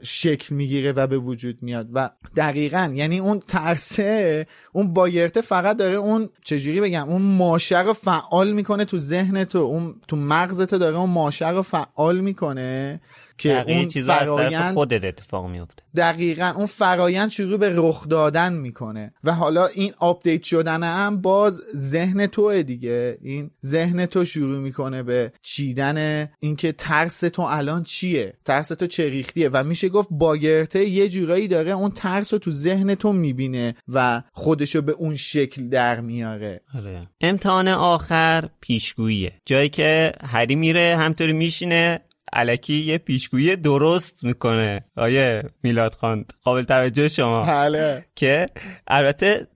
شکل 0.04 0.56
می‌گیره 0.56 0.92
و 0.92 1.08
به 1.08 1.18
وجود 1.18 1.58
میاد. 1.62 1.88
و 1.94 2.10
دقیقا 2.36 2.92
یعنی 2.96 3.20
اون 3.20 3.42
ترسه 3.48 4.48
اون 4.74 4.94
باگرته 4.94 5.42
فقط 5.42 5.78
داره 5.78 5.96
اون 5.96 6.30
چجوری 6.44 6.82
بگم 6.82 7.10
اون 7.10 7.22
ماشه 7.22 7.82
رو 7.82 7.94
فعال 7.94 8.52
می‌کنه 8.52 8.86
تو 8.86 9.00
ذهن 9.00 9.44
تو 9.44 9.58
اون 9.58 9.96
تو 10.08 10.16
مغزت 10.16 10.76
داره 10.76 10.98
اون 10.98 11.10
ماشه 11.10 11.50
رو 11.50 11.62
فعال 11.62 12.20
می‌کنه. 12.20 13.02
که 13.38 13.72
اون 13.72 13.88
چیزا 13.88 14.16
فرایند 14.16 14.74
خودت 14.74 15.04
اتفاق 15.04 15.50
میفته. 15.50 15.84
دقیقا 15.96 16.54
اون 16.56 16.66
فرایند 16.66 17.30
شروع 17.30 17.58
به 17.58 17.74
رخ 17.76 18.08
دادن 18.08 18.54
می‌کنه. 18.54 19.14
و 19.24 19.32
حالا 19.32 19.66
این 19.66 19.94
update 19.98 20.44
شدن 20.44 20.84
هم 20.84 21.22
باز 21.22 21.62
ذهن 21.76 22.28
توه 22.28 22.64
دیگه. 22.64 23.18
این 23.22 23.52
ذهن 23.66 24.06
تو 24.06 24.26
شروع 24.26 24.60
می‌کنه 24.60 25.04
به 25.04 25.32
چیدن 25.42 26.30
اینکه 26.40 26.72
ترس 26.72 27.20
تو 27.20 27.42
الان 27.42 27.84
چیه؟ 27.84 28.34
ترس 28.46 28.68
تو 28.68 28.88
چه 28.88 29.10
ریختیه؟ 29.10 29.50
و 29.50 29.64
میشه 29.64 29.90
گفت 29.90 30.08
باگرته 30.12 30.86
یه 30.86 31.10
جورایی 31.10 31.48
داره 31.48 31.72
اون 31.72 31.92
ترس 31.92 32.34
رو 32.34 32.40
تو 32.40 32.52
ذهن 32.52 32.96
تو 32.96 33.14
می‌بینه 33.14 33.76
و 33.88 34.24
خودشو 34.32 34.82
به 34.82 34.92
اون 34.92 35.16
شکل 35.16 35.70
در 35.70 36.02
میاره. 36.02 36.62
آره. 36.76 37.08
امتحان 37.22 37.68
آخر 37.68 38.50
پیشگوییه. 38.62 39.34
جایی 39.46 39.70
که 39.70 40.12
هری 40.24 40.56
میره 40.56 40.96
همطوری 41.00 41.34
میشینه 41.34 42.02
علکی 42.34 42.74
یه 42.74 42.98
پیشگویی 42.98 43.56
درست 43.56 44.24
می‌کنه. 44.24 44.74
آیه 44.96 45.44
میلاد 45.64 45.94
خان 45.94 46.26
قابل 46.44 46.64
توجه 46.64 47.08
شما. 47.08 47.44
بله. 47.44 48.06
که 48.16 48.46
البته 48.88 49.48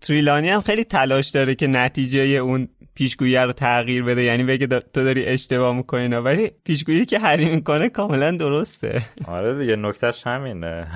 تریلانی 0.00 0.48
هم 0.48 0.60
خیلی 0.60 0.84
تلاش 0.84 1.28
داره 1.28 1.54
که 1.54 1.66
نتیجه 1.66 2.18
اون 2.20 2.68
پیشگویی 2.94 3.36
رو 3.36 3.52
تغییر 3.52 4.02
بده. 4.02 4.22
یعنی 4.22 4.44
بگه 4.44 4.66
دا- 4.66 4.84
تو 4.92 5.04
داری 5.04 5.24
اشتباه 5.24 5.76
می‌کنی 5.76 6.00
اینا 6.02 6.22
ولی 6.22 6.50
پیشگویی 6.64 7.04
که 7.04 7.18
هری 7.18 7.48
می‌کنه 7.54 7.88
کاملا 7.88 8.30
درسته. 8.30 9.02
آره 9.24 9.58
دیگه 9.58 9.76
نکتهش 9.76 10.26
همینه. 10.26 10.86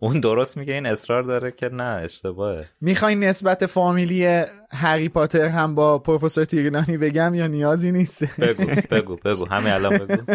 اون 0.00 0.20
درست 0.20 0.56
میگه 0.56 0.74
این 0.74 0.86
اصرار 0.86 1.22
داره 1.22 1.50
که 1.50 1.68
نه 1.68 1.82
اشتباهه. 1.84 2.68
می‌خوای 2.80 3.14
نسبت 3.14 3.66
فامیلی 3.66 4.42
هری 4.72 5.08
پاتر 5.08 5.48
هم 5.48 5.74
با 5.74 5.98
پروفسور 5.98 6.44
تیرنانی 6.44 6.96
بگم 6.96 7.34
یا 7.34 7.46
نیازی 7.46 7.92
نیست؟ 7.92 8.40
بگو 8.40 8.64
بگو 8.90 9.16
بگو. 9.24 9.46
همین 9.50 9.72
الان 9.72 9.98
بگو. 9.98 10.34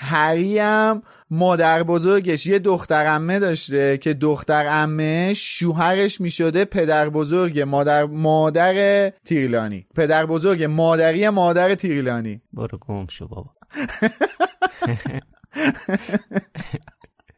هری 0.00 0.58
هم 0.58 1.02
مادر 1.30 1.82
بزرگش 1.82 2.46
یه 2.46 2.58
دختر 2.58 3.06
عمه 3.06 3.38
داشته 3.38 3.98
که 3.98 4.14
دختر 4.14 4.66
عمه 4.66 5.34
شوهرش 5.34 6.20
می‌شده 6.20 6.64
پدر 6.64 7.08
بزرگ 7.08 7.60
مادر 7.60 8.04
مادر 8.04 9.08
تیرلانی 9.10 9.86
پدر 9.94 10.26
بزرگ 10.26 10.64
مادری 10.64 11.28
مادر 11.28 11.74
تیرلانی 11.74 12.40
برو 12.52 12.78
گم 12.78 13.06
شو 13.06 13.28
بابا. 13.28 13.50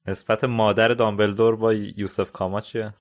نسبت 0.06 0.44
مادر 0.44 0.88
دامبلدور 0.88 1.56
با 1.56 1.72
یوسف 1.72 2.32
کاما 2.32 2.60
چیه؟ 2.60 2.94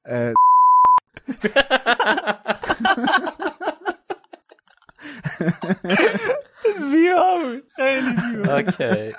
زیاد. 6.92 7.64
خیلی 7.76 8.16
اوکی. 8.50 9.14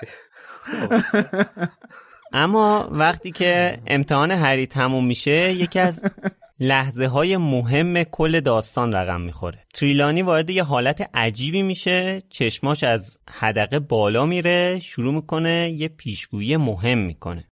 اما 2.33 2.87
وقتی 2.91 3.31
که 3.31 3.77
امتحان 3.87 4.31
هری 4.31 4.67
تموم 4.67 5.05
میشه 5.05 5.53
یکی 5.53 5.79
از 5.79 6.01
لحظه 6.59 7.07
های 7.07 7.37
مهم 7.37 8.03
کل 8.03 8.39
داستان 8.39 8.93
رقم 8.93 9.21
می‌خوره. 9.21 9.59
تریلانی 9.73 10.21
وارد 10.21 10.49
یه 10.49 10.63
حالت 10.63 11.09
عجیبی 11.13 11.63
میشه 11.63 12.21
چشماش 12.29 12.83
از 12.83 13.17
حدقه 13.29 13.79
بالا 13.79 14.25
میره 14.25 14.79
شروع 14.79 15.13
می‌کنه 15.13 15.71
یه 15.77 15.87
پیشگویی 15.87 16.57
مهم 16.57 16.97
می‌کنه. 16.97 17.50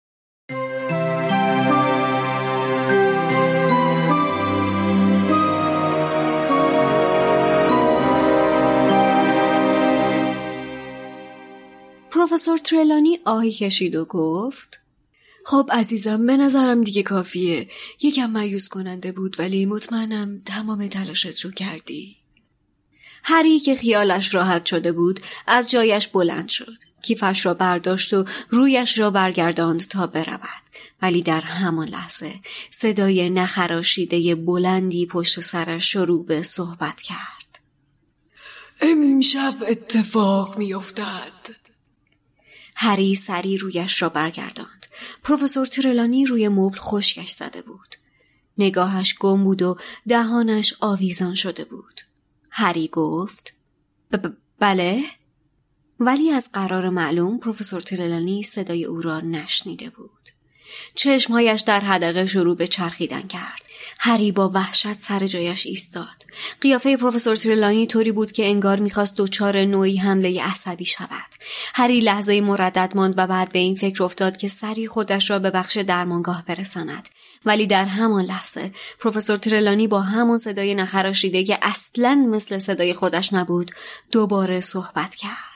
پروفسور 12.13 12.57
ترلانی 12.57 13.19
آهی 13.25 13.51
کشید 13.51 13.95
و 13.95 14.05
گفت 14.05 14.79
خب 15.45 15.69
عزیزم 15.71 16.25
به 16.25 16.37
نظرم 16.37 16.83
دیگه 16.83 17.03
کافیه. 17.03 17.67
یکم 18.01 18.25
مایوس 18.25 18.69
کننده 18.69 19.11
بود 19.11 19.39
ولی 19.39 19.65
مطمئنم 19.65 20.41
تمام 20.45 20.87
تلاشت 20.87 21.41
رو 21.41 21.51
کردی. 21.51 22.17
هری 23.23 23.59
که 23.59 23.75
خیالش 23.75 24.35
راحت 24.35 24.65
شده 24.65 24.91
بود 24.91 25.19
از 25.47 25.69
جایش 25.69 26.07
بلند 26.07 26.49
شد. 26.49 26.77
کیفش 27.03 27.45
را 27.45 27.53
برداشت 27.53 28.13
و 28.13 28.25
رویش 28.49 28.99
را 28.99 29.11
برگرداند 29.11 29.87
تا 29.87 30.07
برود. 30.07 30.63
ولی 31.01 31.21
در 31.21 31.41
همان 31.41 31.87
لحظه 31.87 32.33
صدای 32.69 33.29
نخراشیده 33.29 34.35
بلندی 34.35 35.05
پشت 35.05 35.39
سرش 35.39 35.91
شروع 35.91 36.25
به 36.25 36.43
صحبت 36.43 37.01
کرد. 37.01 37.59
امشب 38.81 39.55
اتفاق 39.67 40.57
میافتد. 40.57 41.62
هری 42.75 43.15
سری 43.15 43.57
رویش 43.57 44.01
را 44.01 44.09
برگرداند. 44.09 44.85
پروفسور 45.23 45.65
ترلانی 45.65 46.25
روی 46.25 46.47
مبل 46.47 46.77
خشکش 46.77 47.29
زده 47.29 47.61
بود. 47.61 47.95
نگاهش 48.57 49.15
گم 49.19 49.43
بود 49.43 49.61
و 49.61 49.77
دهانش 50.07 50.73
آویزان 50.79 51.33
شده 51.35 51.65
بود. 51.65 52.01
هری 52.49 52.87
گفت 52.87 53.53
"ب- 54.11 54.27
بله؟ 54.59 55.01
ولی 55.99 56.31
از 56.31 56.51
قرار 56.53 56.89
معلوم 56.89 57.39
پروفسور 57.39 57.81
ترلانی 57.81 58.43
صدای 58.43 58.85
او 58.85 59.01
را 59.01 59.19
نشنیده 59.19 59.89
بود. 59.89 60.29
چشمهایش 60.95 61.61
در 61.61 61.79
حدقه 61.79 62.27
شروع 62.27 62.55
به 62.55 62.67
چرخیدن 62.67 63.21
کرد. 63.21 63.63
هری 63.99 64.31
با 64.31 64.49
وحشت 64.49 64.99
سر 64.99 65.27
جایش 65.27 65.65
ایستاد. 65.65 66.25
قیافه 66.61 66.97
پروفسور 66.97 67.35
تریلانی 67.35 67.87
طوری 67.87 68.11
بود 68.11 68.31
که 68.31 68.45
انگار 68.45 68.79
می‌خواست 68.79 69.17
دچار 69.17 69.57
نوعی 69.57 69.97
حمله 69.97 70.43
عصبی 70.43 70.85
شود. 70.85 71.33
هری 71.73 71.99
لحظه 71.99 72.41
مردد 72.41 72.91
ماند 72.95 73.13
و 73.17 73.27
بعد 73.27 73.51
به 73.51 73.59
این 73.59 73.75
فکر 73.75 74.03
افتاد 74.03 74.37
که 74.37 74.47
سری 74.47 74.87
خودش 74.87 75.29
را 75.29 75.39
به 75.39 75.51
بخش 75.51 75.77
درمانگاه 75.77 76.43
برساند. 76.45 77.09
ولی 77.45 77.67
در 77.67 77.85
همان 77.85 78.25
لحظه 78.25 78.71
پروفسور 78.99 79.37
ترلانی 79.37 79.87
با 79.87 80.01
همان 80.01 80.37
صدای 80.37 80.75
نخراشیده 80.75 81.43
که 81.43 81.59
اصلا 81.61 82.15
مثل 82.29 82.59
صدای 82.59 82.93
خودش 82.93 83.33
نبود 83.33 83.71
دوباره 84.11 84.59
صحبت 84.59 85.15
کرد. 85.15 85.52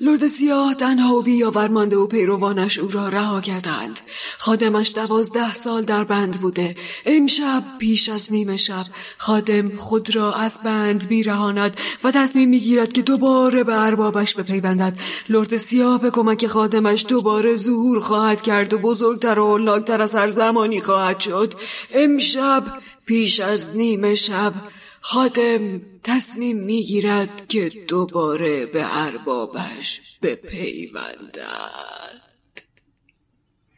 لرد 0.00 0.26
سیاه 0.26 0.74
تنها 0.74 1.14
و 1.14 1.22
بیاورمانده 1.22 1.96
و 1.96 2.06
پیروانش 2.06 2.78
او 2.78 2.88
را 2.88 3.08
رها 3.08 3.40
کردند. 3.40 4.00
خادمش 4.38 4.92
دوازده 4.94 5.54
سال 5.54 5.82
در 5.82 6.04
بند 6.04 6.40
بوده. 6.40 6.74
امشب 7.06 7.62
پیش 7.78 8.08
از 8.08 8.32
نیمه 8.32 8.56
شب 8.56 8.84
خادم 9.16 9.76
خود 9.76 10.16
را 10.16 10.32
از 10.32 10.58
بند 10.64 11.08
بیرهاند 11.08 11.76
و 12.04 12.10
تصمیم 12.10 12.48
می‌گیرد 12.48 12.92
که 12.92 13.02
دوباره 13.02 13.64
به 13.64 13.82
اربابش 13.82 14.34
بپیوندد. 14.34 14.98
لرد 15.28 15.56
سیاه 15.56 16.00
به 16.00 16.10
کمک 16.10 16.46
خادمش 16.46 17.04
دوباره 17.08 17.56
ظهور 17.56 18.00
خواهد 18.00 18.42
کرد 18.42 18.74
و 18.74 18.78
بزرگتر 18.78 19.38
و 19.38 19.46
هولناکتر 19.46 20.02
از 20.02 20.14
هر 20.14 20.26
زمانی 20.26 20.80
خواهد 20.80 21.20
شد. 21.20 21.54
امشب 21.94 22.64
پیش 23.06 23.40
از 23.40 23.76
نیمه 23.76 24.14
شب 24.14 24.52
خادم 25.00 25.80
تصمیم 26.04 26.58
می‌گیرد 26.58 27.48
که 27.48 27.72
دوباره 27.88 28.66
به 28.66 28.98
اربابش 28.98 30.18
بپیوندد. 30.22 32.22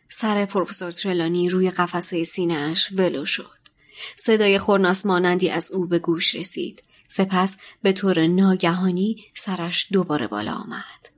سر 0.08 0.44
پروفسور 0.44 0.90
ترلانی 0.90 1.48
روی 1.48 1.70
قفسه 1.70 2.24
سینهاش 2.24 2.92
ولو 2.92 3.24
شد. 3.24 3.60
صدای 4.16 4.58
خورناس 4.58 5.06
مانندی 5.06 5.50
از 5.50 5.72
او 5.72 5.86
به 5.86 5.98
گوش 5.98 6.34
رسید. 6.34 6.82
سپس 7.08 7.56
به 7.82 7.92
طور 7.92 8.26
ناگهانی 8.26 9.24
سرش 9.34 9.86
دوباره 9.92 10.26
بالا 10.26 10.54
آمد. 10.54 11.08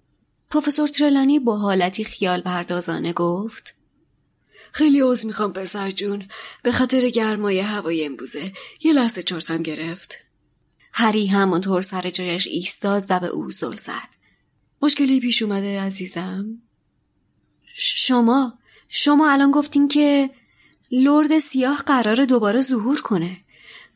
پروفسور 0.50 0.88
ترلانی 0.88 1.38
با 1.38 1.58
حالتی 1.58 2.04
خیال 2.04 2.40
پردازانه 2.40 3.12
گفت 3.12 3.74
خیلی 4.72 5.00
عوض 5.00 5.26
می‌خوام 5.26 5.52
پسر 5.52 5.90
جون. 5.90 6.28
به 6.62 6.72
خاطر 6.72 7.08
گرمای 7.08 7.60
هوای 7.60 8.04
امروزه 8.04 8.52
یه 8.80 8.92
لحظه 8.92 9.22
چرتم 9.22 9.62
گرفت. 9.62 10.18
هری 10.92 11.26
همانطور 11.26 11.82
سر 11.82 12.10
جایش 12.10 12.46
ایستاد 12.46 13.06
و 13.08 13.20
به 13.20 13.26
او 13.26 13.50
زل 13.50 13.76
زد. 13.76 14.08
مشکلی 14.82 15.20
پیش 15.20 15.42
اومده 15.42 15.80
عزیزم؟ 15.80 16.58
شما 17.74 18.58
شما 18.88 19.30
الان 19.30 19.50
گفتین 19.50 19.88
که 19.88 20.30
لرد 20.90 21.38
سیاه 21.38 21.76
قرار 21.76 22.24
دوباره 22.24 22.60
ظهور 22.60 23.00
کنه. 23.00 23.36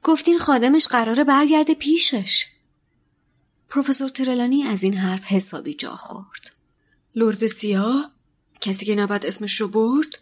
گفتین 0.02 0.38
خادمش 0.38 0.86
قراره 0.86 1.24
برگرده 1.24 1.74
پیشش. 1.74 2.46
پروفسور 3.68 4.08
ترلانی 4.08 4.62
از 4.62 4.82
این 4.82 4.94
حرف 4.94 5.24
حسابی 5.24 5.74
جا 5.74 5.96
خورد. 5.96 6.52
لرد 7.14 7.46
سیاه؟ 7.46 8.10
کسی 8.60 8.86
که 8.86 8.94
نباید 8.94 9.26
اسمش 9.26 9.60
رو 9.60 9.68
برد؟ 9.68 10.18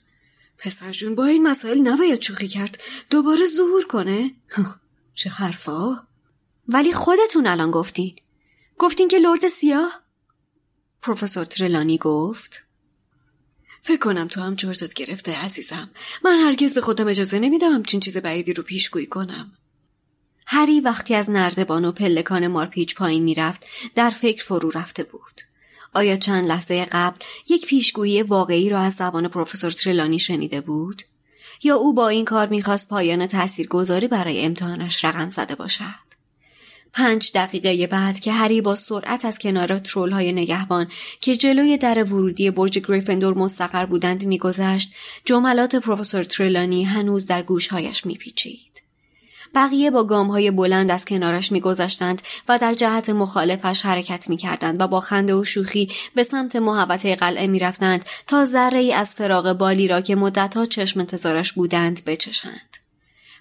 پسر 0.64 0.92
جون 0.92 1.14
با 1.14 1.24
این 1.24 1.42
مسائل 1.42 1.78
نباید 1.78 2.22
شوخی 2.22 2.48
کرد. 2.48 2.82
دوباره 3.10 3.44
ظهور 3.44 3.86
کنه؟ 3.86 4.30
چه 5.14 5.30
حرفا؟ 5.30 6.06
ولی 6.68 6.92
خودتون 6.92 7.46
الان 7.46 7.70
گفتین 7.70 8.16
گفتین 8.78 9.08
که 9.08 9.18
لرد 9.18 9.46
سیاه؟ 9.46 10.02
پروفسور 11.02 11.44
ترلانی 11.44 11.98
گفت. 11.98 12.62
فکر 13.82 13.98
کنم 13.98 14.28
تو 14.28 14.40
هم 14.40 14.54
جرتت 14.54 14.94
گرفته 14.94 15.36
عزیزم. 15.36 15.90
من 16.24 16.38
هرگز 16.38 16.74
به 16.74 16.80
خودم 16.80 17.08
اجازه 17.08 17.38
نمیدم 17.38 17.72
همچین 17.72 18.00
چیز 18.00 18.16
بعیدی 18.16 18.52
رو 18.52 18.62
پیشگویی 18.62 19.06
کنم. 19.06 19.52
هری 20.46 20.80
وقتی 20.80 21.14
از 21.14 21.30
نردبان 21.30 21.84
و 21.84 21.92
پلکان 21.92 22.46
مارپیچ 22.46 22.94
پایین 22.94 23.22
می‌رفت 23.22 23.66
در 23.94 24.10
فکر 24.10 24.44
فرو 24.44 24.70
رفته 24.70 25.04
بود. 25.04 25.40
آیا 25.94 26.16
چند 26.16 26.46
لحظه 26.46 26.84
قبل 26.84 27.16
یک 27.48 27.66
پیشگویی 27.66 28.22
واقعی 28.22 28.70
را 28.70 28.80
از 28.80 28.94
زبان 28.94 29.28
پروفسور 29.28 29.70
تریلانی 29.70 30.18
شنیده 30.18 30.60
بود؟ 30.60 31.02
یا 31.62 31.76
او 31.76 31.94
با 31.94 32.08
این 32.08 32.24
کار 32.24 32.46
می‌خواست 32.46 32.88
پایان 32.88 33.26
تاثیرگذاری 33.26 34.08
برای 34.08 34.44
امتحانش 34.44 35.04
رقم 35.04 35.30
زده 35.30 35.54
باشد؟ 35.54 36.04
پنج 36.92 37.30
دقیقه 37.34 37.86
بعد 37.86 38.20
که 38.20 38.32
هری 38.32 38.60
با 38.60 38.74
سرعت 38.74 39.24
از 39.24 39.38
کنار 39.38 39.78
ترول 39.78 40.10
های 40.12 40.32
نگهبان 40.32 40.88
که 41.20 41.36
جلوی 41.36 41.78
در 41.78 42.04
ورودی 42.04 42.50
برج 42.50 42.78
گریفندور 42.78 43.34
مستقر 43.34 43.86
بودند 43.86 44.26
میگذشت 44.26 44.94
جملات 45.24 45.76
پروفسور 45.76 46.22
تریلانی 46.22 46.84
هنوز 46.84 47.26
در 47.26 47.42
گوشهایش 47.42 48.06
میپیچید 48.06 48.73
بقیه 49.54 49.90
با 49.90 50.04
گام 50.04 50.26
های 50.26 50.50
بلند 50.50 50.90
از 50.90 51.04
کنارش 51.04 51.52
میگذشتند 51.52 52.22
و 52.48 52.58
در 52.58 52.74
جهت 52.74 53.10
مخالفش 53.10 53.82
حرکت 53.82 54.30
می‌کردند 54.30 54.80
و 54.80 54.86
با 54.86 55.00
خنده 55.00 55.34
و 55.34 55.44
شوخی 55.44 55.90
به 56.14 56.22
سمت 56.22 56.56
محبته 56.56 57.16
قلعه 57.16 57.46
می‌رفتند 57.46 58.04
تا 58.26 58.44
ذره 58.44 58.78
ای 58.78 58.92
از 58.92 59.14
فراغ 59.14 59.52
بالی 59.52 59.88
را 59.88 60.00
که 60.00 60.16
مدتها 60.16 60.66
چشم 60.66 61.00
انتظارش 61.00 61.52
بودند 61.52 62.04
بچشند. 62.04 62.76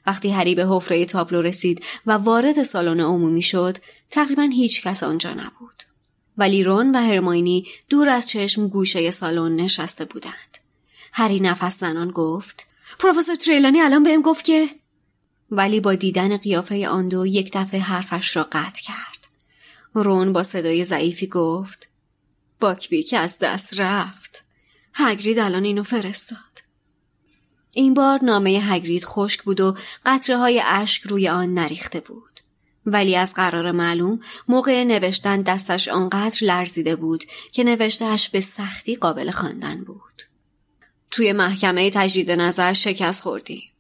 وقتی 0.05 0.31
هری 0.31 0.55
به 0.55 0.65
حفره 0.69 1.05
تابلو 1.05 1.41
رسید 1.41 1.83
و 2.05 2.11
وارد 2.11 2.63
سالن 2.63 2.99
عمومی 2.99 3.41
شد 3.41 3.77
تقریبا 4.09 4.43
هیچ 4.43 4.83
کس 4.83 5.03
آنجا 5.03 5.29
نبود. 5.29 5.83
ولی 6.37 6.63
رون 6.63 6.95
و 6.95 6.99
هرماینی 6.99 7.67
دور 7.89 8.09
از 8.09 8.29
چشم 8.29 8.67
گوشه 8.67 9.11
سالن 9.11 9.55
نشسته 9.55 10.05
بودند. 10.05 10.57
هری 11.13 11.39
نفس 11.39 11.79
زنان 11.79 12.11
گفت 12.11 12.65
پروفسور 12.99 13.35
تریلانی 13.35 13.81
الان 13.81 14.03
بهم 14.03 14.21
گفت 14.21 14.45
که 14.45 14.69
ولی 15.55 15.79
با 15.79 15.95
دیدن 15.95 16.37
قیافه 16.37 16.87
آن 16.87 17.07
دو 17.07 17.25
یک 17.25 17.51
دفعه 17.53 17.79
حرفش 17.79 18.35
را 18.35 18.43
قطع 18.43 18.81
کرد 18.81 19.27
رون 19.93 20.33
با 20.33 20.43
صدای 20.43 20.83
ضعیفی 20.83 21.27
گفت 21.27 21.89
باکبی 22.59 23.03
که 23.03 23.17
از 23.17 23.39
دست 23.39 23.79
رفت 23.79 24.43
هگرید 24.93 25.39
الان 25.39 25.63
اینو 25.63 25.83
فرستاد 25.83 26.39
این 27.71 27.93
بار 27.93 28.23
نامه 28.23 28.49
هگرید 28.49 29.05
خشک 29.05 29.43
بود 29.43 29.61
و 29.61 29.75
قطره 30.05 30.37
های 30.37 30.61
اشک 30.65 31.01
روی 31.01 31.29
آن 31.29 31.53
نریخته 31.53 31.99
بود. 31.99 32.39
ولی 32.85 33.15
از 33.15 33.33
قرار 33.33 33.71
معلوم 33.71 34.19
موقع 34.47 34.83
نوشتن 34.83 35.41
دستش 35.41 35.87
آنقدر 35.87 36.37
لرزیده 36.41 36.95
بود 36.95 37.23
که 37.51 37.63
نوشتهش 37.63 38.29
به 38.29 38.39
سختی 38.39 38.95
قابل 38.95 39.31
خواندن 39.31 39.83
بود. 39.83 40.23
توی 41.11 41.33
محکمه 41.33 41.91
تجدید 41.93 42.31
نظر 42.31 42.73
شکست 42.73 43.21
خوردی. 43.21 43.72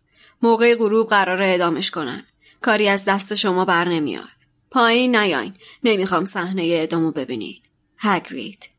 موقع 0.43 0.75
غروب 0.75 1.09
قرار 1.09 1.41
ادامش 1.41 1.91
کنن. 1.91 2.23
کاری 2.61 2.87
از 2.87 3.05
دست 3.05 3.35
شما 3.35 3.65
بر 3.65 3.89
نمیاد. 3.89 4.27
پایین 4.71 5.15
نیاین. 5.15 5.53
نمی‌خوام 5.83 6.25
صحنه 6.25 6.79
ادامو 6.81 7.11
ببینین. 7.11 7.61
هگرید. 7.97 8.69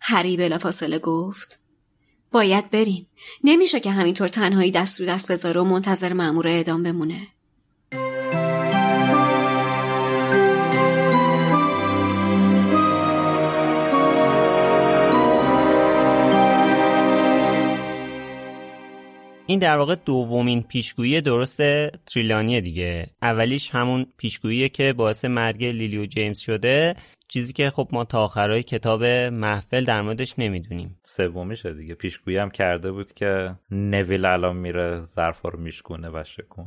هری 0.00 0.36
بلافاصله 0.36 0.98
گفت 0.98 1.60
باید 2.32 2.70
بریم. 2.70 3.06
نمیشه 3.44 3.80
که 3.80 3.90
همینطور 3.90 4.28
تنهایی 4.28 4.70
دست 4.70 5.00
رو 5.00 5.06
دست 5.06 5.32
بذاره 5.32 5.60
و 5.60 5.64
منتظر 5.64 6.12
مأمور 6.12 6.48
اعدام 6.48 6.82
بمونه. 6.82 7.26
این 19.50 19.58
در 19.58 19.76
واقع 19.76 19.94
دومین 19.94 20.62
پیشگویی 20.62 21.20
درست 21.20 21.62
تریلانیه 21.96 22.60
دیگه. 22.60 23.06
اولیش 23.22 23.70
همون 23.70 24.06
پیشگوییه 24.16 24.68
که 24.68 24.92
باعث 24.92 25.24
مرگ 25.24 25.64
لیلیو 25.64 26.06
جیمز 26.06 26.38
شده. 26.38 26.94
چیزی 27.28 27.52
که 27.52 27.70
خب 27.70 27.88
ما 27.92 28.04
تا 28.04 28.24
آخرای 28.24 28.62
کتاب 28.62 29.04
محفل 29.04 29.84
در 29.84 30.02
موردش 30.02 30.34
نمی‌دونیم. 30.38 30.98
سومیشه 31.02 31.74
دیگه. 31.74 31.94
پیشگویی 31.94 32.36
هم 32.36 32.50
کرده 32.50 32.92
بود 32.92 33.12
که 33.12 33.54
نویل 33.70 34.24
الان 34.24 34.56
میره 34.56 35.04
ظرفا 35.04 35.48
رو 35.48 35.60
میشکونه 35.60 36.08
و 36.08 36.24
شکن 36.24 36.64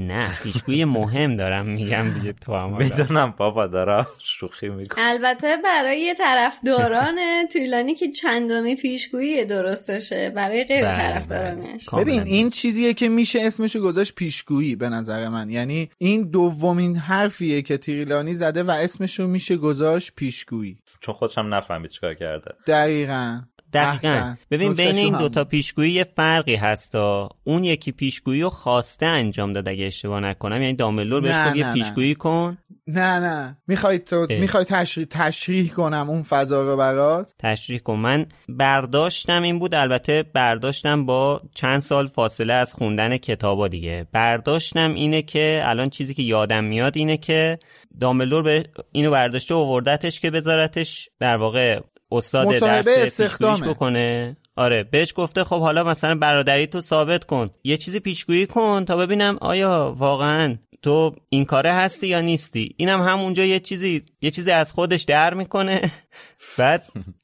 نه 0.00 0.34
پیشگویی 0.42 0.84
مهم 0.84 1.36
دارم 1.36 1.66
میگم 1.66 2.14
دیگه 2.14 2.32
تو 2.32 2.54
هم 2.54 2.76
می‌دونم 2.76 3.34
بابا 3.36 3.66
دارم 3.66 4.06
شوخی 4.18 4.68
می‌کنم 4.68 5.04
البته 5.06 5.56
برای 5.64 6.14
طرفداران 6.18 7.18
طولانی 7.52 7.94
که 7.94 8.08
چندمی 8.08 8.74
پیشگویی 8.74 9.44
درستشه 9.44 10.30
برای 10.30 10.64
غیر 10.64 10.84
بله، 10.84 10.96
طرفدارانش. 10.96 11.84
کاملا 11.84 12.04
ببین 12.04 12.22
این 12.22 12.50
چیزیه 12.50 12.94
که 12.94 13.08
میشه 13.08 13.40
اسمشو 13.42 13.80
گذاشت 13.80 14.14
پیشگویی 14.14 14.76
به 14.76 14.88
نظر 14.88 15.28
من. 15.28 15.50
یعنی 15.50 15.90
این 15.98 16.30
دومین 16.30 16.96
حرفیه 16.96 17.62
که 17.62 17.76
تریلانی 17.76 18.34
زده 18.34 18.62
و 18.62 18.70
اسمشو 18.70 19.26
میشه 19.26 19.56
گذاشت 19.56 20.12
پیشگویی. 20.16 20.78
چون 21.00 21.14
خودشم 21.14 21.54
نفهمید 21.54 21.90
چیکار 21.90 22.14
کرده. 22.14 22.54
دقیقا. 22.66 23.40
دقیقا. 23.72 24.08
احسن. 24.08 24.38
ببین 24.50 24.74
بین 24.74 24.96
این 24.96 25.18
دوتا. 25.18 25.44
پیشگویی 25.44 25.92
یه 25.92 26.04
فرقی 26.16 26.54
هستا. 26.54 27.28
اون 27.44 27.64
یکی 27.64 27.92
پیشگویی 27.92 28.42
رو 28.42 28.50
خواسته 28.50 29.06
انجام 29.06 29.52
داد 29.52 29.68
اگه 29.68 29.86
اشتباه 29.86 30.20
نکنم. 30.20 30.62
یعنی 30.62 30.74
دامبلدور 30.74 31.20
بهش 31.20 31.46
گفت 31.46 31.56
یه. 31.56 31.72
پیشگویی 31.72 32.14
کن. 32.14 32.58
نه 32.86 33.18
نه. 33.18 33.58
می‌خوای 33.66 33.98
تو. 33.98 34.26
می‌خوای 34.30 34.64
تشریح 34.64 35.06
تشریح 35.10 35.68
کنم 35.68 36.10
اون 36.10 36.22
فضا 36.22 36.62
رو 36.62 36.76
برات؟ 36.76 37.34
تشریح 37.38 37.78
کن. 37.78 37.96
من 37.96 38.26
برداشتم 38.48 39.42
این 39.42 39.58
بود. 39.58 39.74
البته 39.74 40.24
برداشتم 40.34 41.06
با 41.06 41.42
چند 41.54 41.78
سال 41.78 42.06
فاصله 42.06 42.52
از 42.52 42.74
خوندن 42.74 43.16
کتابا 43.16 43.68
دیگه. 43.68 44.06
برداشتم 44.12 44.94
اینه 44.94 45.22
که 45.22 45.60
الان 45.64 45.90
چیزی 45.90 46.14
که 46.14 46.22
یادم 46.22 46.64
میاد 46.64 46.96
اینه 46.96 47.16
که 47.16 47.58
دامبلدور 48.00 48.42
به 48.42 48.64
اینو 48.92 49.10
برداشته 49.10 49.54
و 49.54 49.80
که 50.20 50.30
بذارتش 50.30 51.08
در 51.20 51.36
واقع 51.36 51.80
استاد 52.12 52.48
درس 52.58 52.88
استخدامه. 52.88 53.68
بکنه. 53.68 54.36
آره 54.56 54.82
بهش 54.82 55.12
گفته 55.16 55.44
خب 55.44 55.60
حالا 55.60 55.84
مثلا 55.84 56.14
برادری 56.14 56.66
تو 56.66 56.80
ثابت 56.80 57.24
کن. 57.24 57.50
یه 57.64 57.76
چیزی 57.76 58.00
پیشگویی 58.00 58.46
کن 58.46 58.84
تا 58.84 58.96
ببینم 58.96 59.38
آیا 59.40 59.94
واقعا 59.98 60.56
تو 60.82 61.14
این 61.28 61.44
کاره 61.44 61.72
هستی 61.72 62.06
یا 62.06 62.20
نیستی. 62.20 62.74
اینم 62.76 63.02
همونجا 63.02 63.44
یه 63.44 63.60
چیزی 63.60 64.02
یه 64.22 64.30
چیزی 64.30 64.50
از 64.50 64.72
خودش 64.72 65.02
در 65.02 65.34
می‌کنه. 65.34 65.92
بعد 66.58 66.82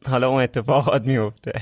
حالا 0.09 0.29
اون 0.29 0.43
اتفاقات 0.43 1.03
میفته 1.03 1.53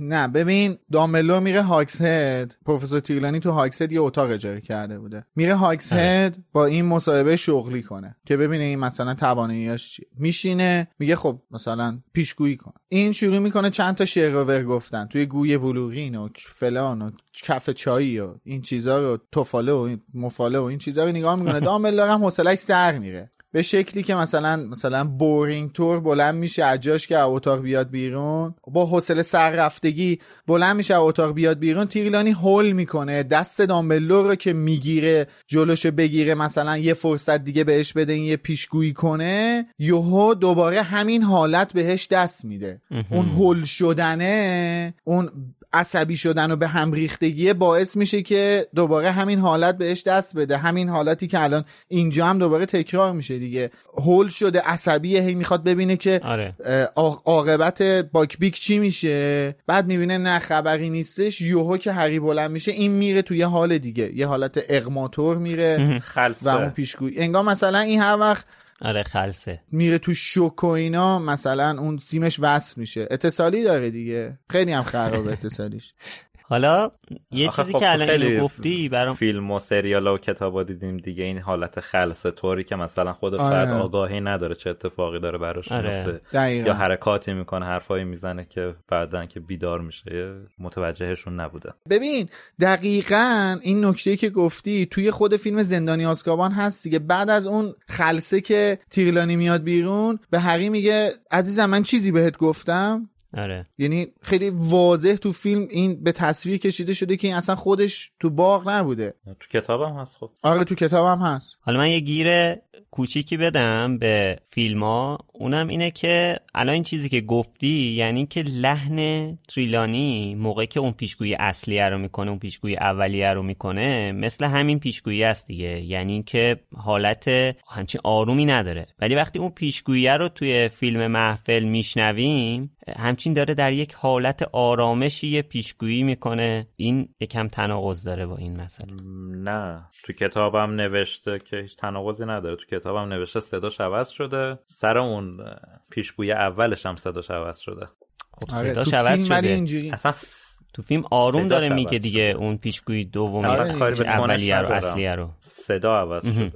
نه 0.00 0.28
ببین 0.28 0.78
دامبلدور 0.92 1.40
میره 1.40 1.62
هاگز 1.62 2.00
هد 2.00 2.56
پروفسور 2.66 3.00
تریلانی 3.00 3.40
تو 3.40 3.50
هاگز 3.50 3.82
هد 3.82 3.92
یه 3.92 4.00
اتاق 4.00 4.30
اجاره 4.30 4.60
کرده 4.60 4.98
بوده. 4.98 5.24
میره 5.36 5.54
هاگز 5.54 5.92
هد 5.92 6.36
با 6.52 6.66
این 6.66 6.84
مصاحبه 6.84 7.36
شغلی 7.36 7.82
کنه 7.82 8.16
که 8.26 8.36
ببینه 8.36 8.64
این 8.64 8.78
مثلا 8.78 9.14
تواناییاش 9.14 9.90
چیه. 9.92 10.06
میشینه 10.18 10.88
میگه 10.98 11.16
خب 11.16 11.40
مثلا 11.50 11.98
پیشگویی 12.12 12.56
کن. 12.56 12.72
این 12.88 13.12
شروع 13.12 13.38
می‌کنه 13.38 13.70
چند 13.70 13.94
تا 13.94 14.04
شعر 14.04 14.36
و 14.36 14.44
ور 14.44 14.62
گفتن. 14.62 15.06
توی 15.06 15.26
گوی 15.26 15.58
بلورین 15.58 16.14
و 16.14 16.28
فلان 16.38 17.02
و 17.02 17.10
کف 17.42 17.70
چایی 17.70 18.20
و 18.20 18.34
این 18.44 18.62
چیزا 18.62 19.00
رو 19.00 19.18
توفاله 19.32 19.72
و 19.72 19.96
مفاله 20.14 20.58
و 20.58 20.62
این 20.62 20.78
چیزا 20.78 21.04
رو 21.04 21.10
نگاه 21.10 21.36
می‌کنه. 21.36 21.60
دامبلدور 21.70 22.08
هم 22.08 22.24
حوصلش 22.24 22.58
سر 22.58 22.98
میره. 22.98 23.30
به 23.52 23.62
شکلی 23.62 24.02
که 24.02 24.14
مثلا 24.14 24.56
مثلا 24.56 25.04
بورینگ 25.04 25.72
تور 25.72 26.00
بلند 26.00 26.34
میشه 26.34 26.64
از 26.64 26.80
جاش 26.80 27.06
که 27.06 27.18
اتاق 27.18 27.62
بیاد 27.62 27.90
بیرون. 27.90 28.54
با 28.66 28.86
حوصله 28.86 29.22
سر 29.22 29.50
رفتگی 29.50 30.18
بلند 30.46 30.76
میشه 30.76 30.98
اتاق 30.98 31.34
بیاد 31.34 31.58
بیرون. 31.58 31.86
تیرلانی 31.86 32.30
هول 32.30 32.72
می‌کنه. 32.72 33.22
دست 33.22 33.62
دامبلدور 33.62 34.26
رو 34.26 34.34
که 34.34 34.52
می‌گیره 34.52 35.26
جلوشو 35.46 35.90
بگیره 35.90 36.34
مثلا 36.34 36.78
یه 36.78 36.94
فرصت 36.94 37.44
دیگه 37.44 37.64
بهش 37.64 37.92
بده 37.92 38.12
این 38.12 38.24
یه 38.24 38.36
پیشگویی 38.36 38.92
کنه. 38.92 39.66
یهو 39.78 40.34
دوباره 40.34 40.82
همین 40.82 41.22
حالت 41.22 41.72
بهش 41.72 42.08
دست 42.10 42.44
میده. 42.44 42.80
اون 43.10 43.28
هول 43.28 43.64
شدنه 43.64 44.94
اون 45.04 45.30
عصبی 45.76 46.16
شدن 46.16 46.50
و 46.50 46.56
به 46.56 46.68
هم 46.68 46.92
ریختگی 46.92 47.52
باعث 47.52 47.96
میشه 47.96 48.22
که 48.22 48.66
دوباره 48.74 49.10
همین 49.10 49.38
حالت 49.38 49.78
بهش 49.78 50.02
دست 50.02 50.36
بده. 50.36 50.56
همین 50.56 50.88
حالتی 50.88 51.26
که 51.26 51.42
الان 51.42 51.64
اینجا 51.88 52.26
هم 52.26 52.38
دوباره 52.38 52.66
تکرار 52.66 53.12
میشه 53.12 53.38
دیگه. 53.38 53.70
هول 53.94 54.28
شده 54.28 54.60
عصبیه 54.60 55.22
هی 55.22 55.34
می‌خواد 55.34 55.64
ببینه 55.64 55.96
که 55.96 56.20
آره. 56.24 56.54
اه، 56.64 56.82
عاق- 56.82 57.22
عاقبت 57.24 57.82
باکبیک 58.12 58.60
چی 58.60 58.78
میشه. 58.78 59.54
بعد 59.66 59.86
می‌بینه 59.86 60.18
نه 60.18 60.38
خبری 60.38 60.90
نیستش. 60.90 61.40
یوهو 61.40 61.76
که 61.76 61.92
هری 61.92 62.20
بلند 62.20 62.50
میشه 62.50 62.72
این 62.72 62.92
میره 62.92 63.22
توی 63.22 63.38
یه 63.38 63.46
حال 63.46 63.78
دیگه. 63.78 64.12
یه 64.14 64.26
حالت 64.26 64.58
اقماتور 64.68 65.38
میره 65.38 66.00
و 66.42 66.48
اون 66.48 66.70
پیشگویی 66.70 67.18
انگار 67.18 67.42
مثلا 67.44 67.78
این 67.78 68.00
هر 68.00 68.16
وقت 68.20 68.44
آره 68.80 69.02
خلصه. 69.02 69.60
میره 69.72 69.98
تو 69.98 70.14
شوک 70.14 70.64
و 70.64 70.66
اینا 70.66 71.18
مثلا 71.18 71.80
اون 71.80 71.98
سیمش 71.98 72.38
وصل 72.40 72.80
میشه. 72.80 73.08
اتصالی 73.10 73.64
داره 73.64 73.90
دیگه. 73.90 74.38
خیلی 74.50 74.72
هم 74.72 74.82
خرابه 74.82 75.32
اتصالیش. 75.32 75.94
حالا 76.48 76.90
یه 77.30 77.48
چیزی 77.48 77.72
خب 77.72 77.78
که 77.78 77.92
الان 77.92 78.06
خیلی 78.06 78.26
اینو 78.26 78.44
گفتی 78.44 78.88
برام 78.88 79.14
فیلم 79.14 79.50
و 79.50 79.58
سریال 79.58 80.06
و 80.06 80.18
کتابا 80.18 80.62
دیدیم 80.62 80.96
دیگه. 80.96 81.24
این 81.24 81.38
حالت 81.38 81.80
خلص 81.80 82.26
طوری 82.26 82.64
که 82.64 82.76
مثلا 82.76 83.12
خود 83.12 83.34
آره. 83.34 83.50
فرد 83.50 83.80
آگاهی 83.80 84.20
نداره 84.20 84.54
چه 84.54 84.70
اتفاقی 84.70 85.20
داره 85.20 85.38
براش 85.38 85.72
آره. 85.72 86.06
میفته. 86.06 86.54
یا 86.54 86.74
حرکاتی 86.74 87.32
می‌کنه 87.32 87.66
حرفایی 87.66 88.04
می‌زنه 88.04 88.46
که 88.50 88.74
بعدا 88.88 89.26
که 89.26 89.40
بیدار 89.40 89.80
میشه 89.80 90.34
متوجهشون 90.58 91.40
نبوده. 91.40 91.72
ببین 91.90 92.28
دقیقا 92.60 93.56
این 93.62 93.84
نکته 93.84 94.16
که 94.16 94.30
گفتی 94.30 94.86
توی 94.86 95.10
خود 95.10 95.36
فیلم 95.36 95.62
زندانی 95.62 96.06
آسکابان 96.06 96.52
هست 96.52 96.84
دیگه. 96.84 96.98
بعد 96.98 97.30
از 97.30 97.46
اون 97.46 97.74
خلصه 97.88 98.40
که 98.40 98.78
تیرلانی 98.90 99.36
میاد 99.36 99.62
بیرون 99.62 100.18
به 100.30 100.38
هری 100.38 100.68
میگه 100.68 101.10
عزیزم 101.30 101.66
من 101.66 101.82
چیزی 101.82 102.12
بهت 102.12 102.36
گفتم؟ 102.36 103.08
آره. 103.36 103.66
یعنی 103.78 104.06
خیلی 104.22 104.50
واضح 104.54 105.14
تو 105.14 105.32
فیلم 105.32 105.66
این 105.70 106.02
به 106.02 106.12
تصویر 106.12 106.58
کشیده 106.58 106.94
شده 106.94 107.16
که 107.16 107.26
این 107.26 107.36
اصلا 107.36 107.54
خودش 107.54 108.10
تو 108.20 108.30
باغ 108.30 108.68
نبوده. 108.68 109.14
تو 109.24 109.60
کتابم 109.60 109.96
هست 109.96 110.16
خب. 110.16 110.30
آره 110.42 110.64
تو 110.64 110.74
کتابم 110.74 111.22
هست. 111.22 111.56
حالا 111.60 111.78
من 111.78 111.90
یه 111.90 112.00
گیر 112.00 112.56
کوچیکی 112.90 113.36
بدم 113.36 113.98
به 113.98 114.38
فیلم 114.44 114.82
ها 114.82 115.18
اونم 115.32 115.68
اینه 115.68 115.90
که 115.90 116.36
الان 116.54 116.74
این 116.74 116.82
چیزی 116.82 117.08
که 117.08 117.20
گفتی 117.20 117.92
یعنی 117.92 118.26
که 118.26 118.42
لحن 118.42 119.28
تریلانی 119.48 120.34
موقعی 120.34 120.66
که 120.66 120.80
اون 120.80 120.92
پیشگویی 120.92 121.34
اصلیه 121.34 121.88
رو 121.88 121.98
می‌کنه 121.98 122.30
اون 122.30 122.38
پیشگویی 122.38 122.76
اولیه 122.76 123.32
رو 123.32 123.42
می‌کنه 123.42 124.12
مثل 124.12 124.44
همین 124.44 124.78
پیشگویی 124.78 125.24
است 125.24 125.46
دیگه. 125.46 125.82
یعنی 125.82 126.22
که 126.22 126.60
حالت 126.76 127.28
همچین 127.70 128.00
آرومی 128.04 128.44
نداره. 128.44 128.86
ولی 128.98 129.14
وقتی 129.14 129.38
اون 129.38 129.50
پیشگویی 129.50 130.08
رو 130.08 130.28
توی 130.28 130.68
فیلم 130.68 131.06
محفل 131.06 131.64
میشنویم 131.64 132.75
همچین 132.98 133.32
داره 133.32 133.54
در 133.54 133.72
یک 133.72 133.92
حالت 133.94 134.42
آرامشی 134.52 135.42
پیشگویی 135.42 136.02
می‌کنه. 136.02 136.66
این 136.76 137.08
یکم 137.20 137.48
تناقض 137.48 138.04
داره 138.04 138.26
با 138.26 138.36
این 138.36 138.60
مسئله. 138.60 138.92
نه. 139.30 139.82
تو 140.04 140.12
کتابم 140.12 140.70
نوشته 140.74 141.38
که 141.38 141.56
هیچ 141.56 141.76
تناقضی 141.76 142.24
نداره. 142.24 142.56
تو 142.56 142.78
کتابم 142.78 143.12
نوشته 143.12 143.40
صداش 143.40 143.80
عوض 143.80 144.08
شده. 144.08 144.58
سر 144.66 144.98
اون 144.98 145.40
اه، 145.40 145.56
پیشگویی 145.90 146.32
اولش 146.32 146.86
هم 146.86 146.96
صداش 146.96 147.30
عوض 147.30 147.58
شده. 147.58 147.86
خب 148.32 148.54
آره 148.54 148.72
صداش 148.72 148.94
عوض 148.94 149.26
شده. 149.26 149.90
اصلا 149.92 150.12
س- 150.12 150.58
تو 150.74 150.82
فیلم 150.82 151.04
آروم 151.10 151.48
داره 151.48 151.68
میگه 151.68 151.98
دیگه. 151.98 152.34
اون 152.38 152.56
پیشگویی 152.56 153.04
دوم 153.04 153.44
آره. 153.44 153.82
اولیه 154.02 154.58
رو. 154.58 154.72
اصلیه 154.72 155.14
رو. 155.14 155.30
صدا 155.40 155.96
عوض. 156.00 156.22
شده. 156.24 156.52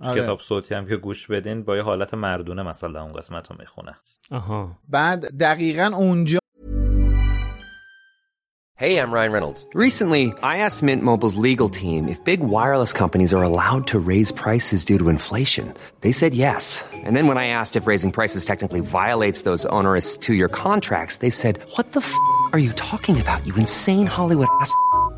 آره. 0.00 0.22
کتاب 0.22 0.40
صوتی 0.40 0.74
هم 0.74 0.86
که 0.86 0.96
گوش 0.96 1.26
بدین 1.26 1.62
با 1.62 1.76
یه 1.76 1.82
حالت 1.82 2.14
مردونه 2.14 2.62
مثلا 2.62 3.02
اون 3.02 3.12
قسمت 3.12 3.50
رو 3.50 3.56
می‌خونه 3.58 3.96
آها 4.30 4.78
بعد 4.88 5.38
دقیقا 5.38 5.90
اونجا 5.94 6.38
Hey, 8.82 8.98
I'm 8.98 9.12
Ryan 9.12 9.30
Reynolds. 9.30 9.64
Recently, 9.74 10.32
I 10.42 10.56
asked 10.66 10.82
Mint 10.82 11.04
Mobile's 11.04 11.36
legal 11.36 11.68
team 11.68 12.08
if 12.08 12.18
big 12.24 12.40
wireless 12.40 12.92
companies 12.92 13.32
are 13.32 13.42
allowed 13.50 13.86
to 13.92 14.00
raise 14.00 14.32
prices 14.32 14.84
due 14.84 14.98
to 14.98 15.08
inflation. 15.08 15.72
They 16.00 16.10
said 16.10 16.34
yes. 16.34 16.84
And 16.92 17.14
then 17.16 17.28
when 17.28 17.38
I 17.38 17.46
asked 17.46 17.76
if 17.76 17.86
raising 17.86 18.10
prices 18.10 18.44
technically 18.44 18.80
violates 18.80 19.42
those 19.42 19.64
onerous 19.66 20.16
two 20.16 20.34
year 20.34 20.48
contracts, 20.48 21.18
they 21.18 21.30
said, 21.30 21.60
What 21.76 21.92
the 21.92 22.00
f 22.00 22.12
are 22.52 22.58
you 22.58 22.72
talking 22.72 23.20
about, 23.20 23.46
you 23.46 23.54
insane 23.54 24.06
Hollywood 24.06 24.48
ass? 24.60 24.74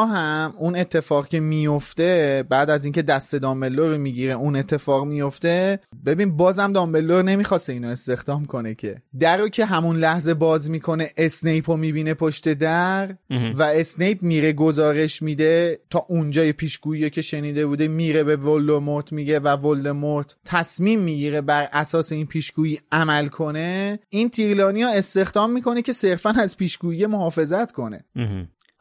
هم 0.00 0.54
اون 0.58 0.76
اتفاق 0.76 1.28
که 1.28 1.40
میفته 1.40 2.44
بعد 2.48 2.70
از 2.70 2.84
اینکه 2.84 3.02
دست 3.02 3.36
دامبلور 3.36 3.90
رو 3.90 3.98
می‌گیره 3.98 4.32
اون 4.32 4.56
اتفاق 4.56 5.04
میفته. 5.06 5.80
ببین 6.06 6.36
بازم 6.36 6.72
دامبلور 6.72 7.24
نمی‌خواسته 7.24 7.72
اینو 7.72 7.88
استخدام 7.88 8.44
کنه 8.44 8.74
که. 8.74 9.02
در 9.18 9.36
رو 9.36 9.48
که 9.48 9.64
همون 9.64 9.96
لحظه 9.96 10.34
باز 10.34 10.70
می‌کنه 10.70 11.08
اسنیپ 11.16 11.70
رو 11.70 11.76
می‌بینه 11.76 12.14
پشت 12.14 12.48
در 12.48 13.16
و 13.30 13.62
اسنیپ 13.62 14.22
میره 14.22 14.52
گزارش 14.52 15.22
میده. 15.22 15.80
تا 15.90 16.06
اونجای 16.08 16.52
پیشگویی 16.52 17.10
که 17.10 17.22
شنیده 17.22 17.66
بوده 17.66 17.88
میره 17.88 18.24
به 18.24 18.36
ولدمورت 18.36 19.12
میگه 19.12 19.40
و 19.40 19.56
ولدمورت 19.56 20.36
تصمیم 20.44 21.00
می‌گیره 21.00 21.40
بر 21.40 21.68
اساس 21.72 22.12
این 22.12 22.26
پیشگویی 22.26 22.80
عمل 22.92 23.28
کنه. 23.28 23.98
این 24.08 24.30
تیرلانی 24.30 24.82
ها 24.82 24.92
استخدام 24.92 25.50
می‌کنه 25.50 25.82
که 25.82 25.92
صرفا 25.92 26.30
از 26.30 26.56
پیشگویی 26.56 27.06
محافظت 27.06 27.72
کنه. 27.72 28.04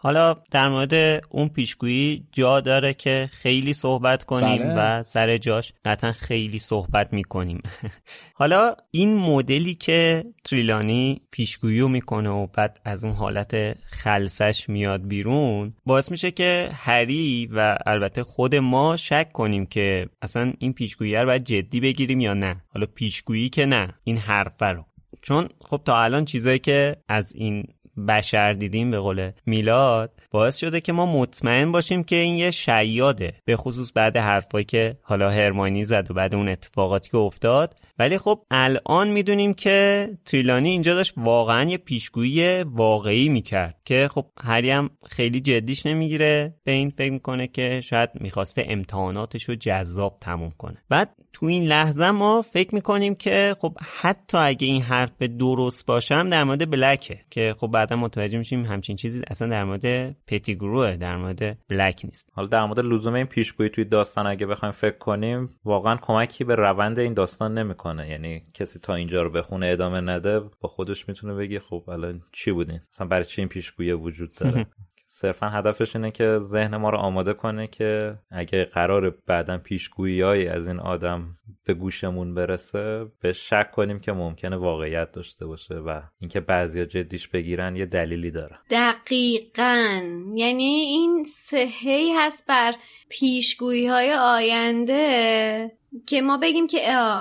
حالا 0.04 0.36
در 0.52 0.70
مورد 0.70 1.24
اون 1.30 1.50
پیشگویی 1.50 2.28
جا 2.32 2.60
داره 2.60 2.94
که 2.94 3.30
خیلی 3.34 3.74
صحبت 3.74 4.24
کنیم 4.24 4.58
بله. 4.58 5.00
و 5.00 5.04
سر 5.04 5.38
جاش 5.38 5.74
قطعا 5.86 6.12
خیلی 6.12 6.60
صحبت 6.60 7.14
می‌کنیم. 7.14 7.62
حالا 8.42 8.76
این 8.92 9.18
مدلی 9.18 9.76
که 9.76 10.24
تریلانی 10.44 11.22
پیشگویی 11.32 11.80
رو 11.80 11.88
می‌کنه 11.88 12.30
و 12.30 12.48
بعد 12.48 12.80
از 12.86 13.04
اون 13.04 13.14
حالت 13.14 13.78
خلصش 13.86 14.70
میاد 14.70 15.08
بیرون 15.08 15.74
باعث 15.86 16.12
میشه 16.12 16.32
که 16.32 16.70
هری 16.74 17.50
و 17.52 17.78
البته 17.86 18.24
خود 18.24 18.56
ما 18.56 18.98
شک 18.98 19.32
کنیم 19.32 19.66
که 19.66 20.10
اصلا 20.22 20.54
این 20.60 20.74
پیشگویی 20.74 21.16
رو 21.16 21.26
باید 21.26 21.44
جدی 21.44 21.80
بگیریم 21.80 22.20
یا 22.20 22.34
نه. 22.34 22.64
حالا 22.74 22.86
پیشگویی 22.96 23.50
که 23.50 23.66
نه 23.66 23.94
این 24.04 24.18
حرفه 24.18 24.66
رو. 24.66 24.86
چون 25.22 25.50
خب 25.62 25.82
تا 25.86 26.04
الان 26.04 26.26
چیزایی 26.26 26.60
که 26.60 26.96
از 27.08 27.36
این 27.36 27.64
بشر 28.08 28.54
دیدیم 28.54 28.92
به 28.92 29.00
قول 29.00 29.32
میلاد 29.46 30.21
باعث 30.32 30.58
شده 30.58 30.82
که 30.82 30.94
ما 30.94 31.06
مطمئن 31.06 31.72
باشیم 31.72 32.04
که 32.04 32.16
این 32.16 32.36
یه 32.36 32.52
شیاده 32.52 33.34
به 33.46 33.56
خصوص 33.56 33.92
بعد 33.96 34.18
حرفایی 34.18 34.66
که 34.66 34.98
حالا 35.02 35.30
هرمانی 35.30 35.86
زد 35.86 36.12
و 36.12 36.14
بعد 36.14 36.36
اون 36.36 36.50
اتفاقاتی 36.50 37.10
که 37.10 37.18
افتاد. 37.18 37.76
ولی 38.00 38.18
خب 38.18 38.40
الان 38.52 39.08
می‌دونیم 39.08 39.54
که 39.54 40.10
تریلانی 40.26 40.70
اینجا 40.70 40.96
داشت 40.96 41.14
واقعا 41.18 41.70
یه 41.70 41.78
پیشگویی 41.78 42.64
واقعی 42.64 43.30
می‌کرد 43.30 43.82
که 43.86 44.10
خب 44.12 44.26
هری 44.44 44.72
هم 44.72 44.90
خیلی 45.10 45.40
جدیش 45.40 45.86
نمی‌گیره. 45.86 46.56
به 46.64 46.72
این 46.72 46.90
فکر 46.90 47.12
می‌کنه 47.12 47.48
که 47.48 47.82
شاید 47.82 48.10
می‌خواسته 48.20 48.66
امتحاناتش 48.68 49.44
رو 49.44 49.56
جذاب 49.56 50.18
تموم 50.22 50.52
کنه. 50.58 50.78
بعد 50.90 51.16
تو 51.34 51.46
این 51.46 51.64
لحظه 51.64 52.12
ما 52.12 52.42
فکر 52.42 52.76
می‌کنیم 52.76 53.16
که 53.16 53.56
خب 53.60 53.78
حتی 54.00 54.38
اگه 54.38 54.68
این 54.68 54.82
حرف 54.82 55.22
درست 55.22 55.86
باشم 55.86 56.30
در 56.30 56.44
مورد 56.44 56.72
بلکه 56.72 57.20
که 57.30 57.56
خب 57.60 57.68
بعدا 57.68 57.96
متوجه 57.96 58.38
میشیم 58.38 58.66
همچین 58.66 58.96
چیزی 58.96 59.22
اصلا 59.28 59.48
در 59.48 59.64
مورد 59.64 60.16
پتیگروه 60.28 60.96
در 60.96 61.18
مورد 61.18 61.58
بلک 61.70 62.02
نیست. 62.04 62.30
حالا 62.34 62.48
در 62.48 62.66
مورد 62.66 62.80
لزوم 62.80 63.14
این 63.14 63.26
پیشگویی 63.26 63.70
توی 63.70 63.86
داستان 63.86 64.28
اگه 64.28 64.46
بخوایم 64.46 64.72
فکر 64.72 64.98
کنیم 64.98 65.50
واقعا 65.66 65.98
کمکی 65.98 66.44
به 66.44 66.56
روند 66.56 67.00
این 67.00 67.14
داستان 67.14 67.58
نمی‌کنه. 67.58 68.10
یعنی 68.10 68.44
کسی 68.54 68.80
تا 68.80 68.96
اینجا 68.96 69.22
رو 69.22 69.30
بخونه 69.30 69.68
ادامه 69.68 70.02
نده 70.02 70.40
با 70.40 70.70
خودش 70.70 71.10
می‌تونه 71.10 71.34
بگه 71.34 71.60
خب 71.60 71.84
الان 71.88 72.22
چی 72.32 72.52
بودین؟ 72.52 72.80
مثلا 72.94 73.08
برای 73.08 73.26
چی 73.26 73.42
این 73.42 73.50
پیشگویی 73.50 73.92
وجود 73.92 74.32
داره؟ 74.34 74.66
صرفا 75.14 75.50
هدفش 75.50 75.96
اینه 75.96 76.12
که 76.12 76.40
ذهن 76.42 76.78
ما 76.78 76.90
رو 76.90 76.98
آماده 76.98 77.34
کنه 77.34 77.68
که 77.68 78.14
اگه 78.32 78.66
قرار 78.66 79.10
بعدا 79.28 79.58
پیشگویی 79.58 80.48
از 80.48 80.68
این 80.68 80.80
آدم 80.80 81.38
به 81.66 81.74
گوشمون 81.74 82.34
برسه 82.36 83.06
به 83.22 83.34
شک 83.34 83.72
کنیم 83.72 84.00
که 84.00 84.12
ممکنه 84.12 84.58
واقعیت 84.58 85.12
داشته 85.12 85.46
باشه 85.46 85.76
و 85.76 86.02
اینکه 86.20 86.40
بعضیا 86.40 86.86
جدیش 86.86 87.28
بگیرن 87.28 87.76
یه 87.76 87.86
دلیلی 87.86 88.32
داره 88.32 88.60
دقیقا. 88.70 90.02
یعنی 90.36 90.64
این 90.64 91.24
صحهی 91.24 92.12
هست 92.18 92.48
بر 92.48 92.74
پیشگویی 93.10 93.88
های 93.88 94.14
آینده 94.14 95.72
که 96.08 96.22
ما 96.22 96.38
بگیم 96.38 96.68
که 96.68 96.78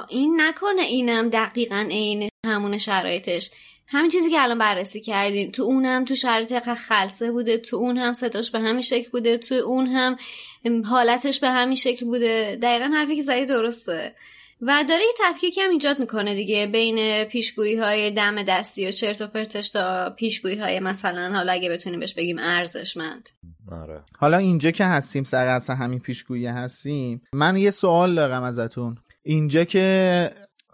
این 0.09 0.41
نکنه 0.41 0.83
اینم 0.83 1.29
دقیقا 1.29 1.87
عین 1.91 2.29
همون 2.47 2.79
شرایطش. 2.79 3.51
همین 3.93 4.11
چیزی 4.11 4.31
که 4.31 4.43
الان 4.43 4.59
بررسی 4.59 5.01
کردیم 5.01 5.51
تو 5.51 5.63
اونم 5.63 6.05
تو 6.05 6.15
شرایط 6.15 6.59
خلصه 6.59 7.31
بوده 7.31 7.59
تو 7.59 7.77
اون 7.77 7.97
هم 7.97 8.13
صداش 8.13 8.51
به 8.51 8.61
همین 8.61 8.83
شکل 8.83 9.11
بوده 9.11 9.39
تو 9.39 9.55
اون 9.55 9.87
هم 9.87 10.17
حالتش 10.85 11.41
به 11.41 11.49
همین 11.49 11.77
شکل 11.77 12.07
بوده. 12.07 12.59
دقیقا 12.63 12.91
حرفی 12.95 13.17
که 13.17 13.23
زدی 13.23 13.47
درسته. 13.47 14.15
و 14.63 14.85
داره 14.89 15.03
یه 15.03 15.15
تفکیک 15.25 15.59
هم 15.59 15.71
ایجاد 15.71 15.99
می‌کنه 15.99 16.35
دیگه 16.35 16.67
بین 16.67 17.25
پیشگویی 17.25 17.77
های 17.77 18.11
دم 18.11 18.43
دستی 18.43 18.89
و 18.89 18.91
چرت 18.91 19.21
و 19.21 19.27
پرتش 19.27 19.71
تا 19.71 20.11
پیشگویی 20.11 20.59
های 20.59 20.81
مثلا 20.81 21.33
حالا 21.35 21.53
اگه 21.53 21.71
بتونیم 21.71 22.01
بهش 22.01 22.15
بگیم 22.15 22.39
ارزشمند. 22.39 23.29
آره. 23.73 24.03
حالا 24.19 24.37
اینجا 24.37 24.71
که 24.71 24.85
هستیم 24.85 25.25
سر 25.25 25.47
اصلا 25.47 25.77
همین 25.77 25.99
پیشگویی 25.99 26.47
هستیم 26.47 27.23
من 27.33 27.57
یه 27.57 27.71
سوال 27.71 28.15
دارم 28.15 28.43
ازتون. 28.43 28.99
اینجا 29.23 29.65
که 29.65 30.31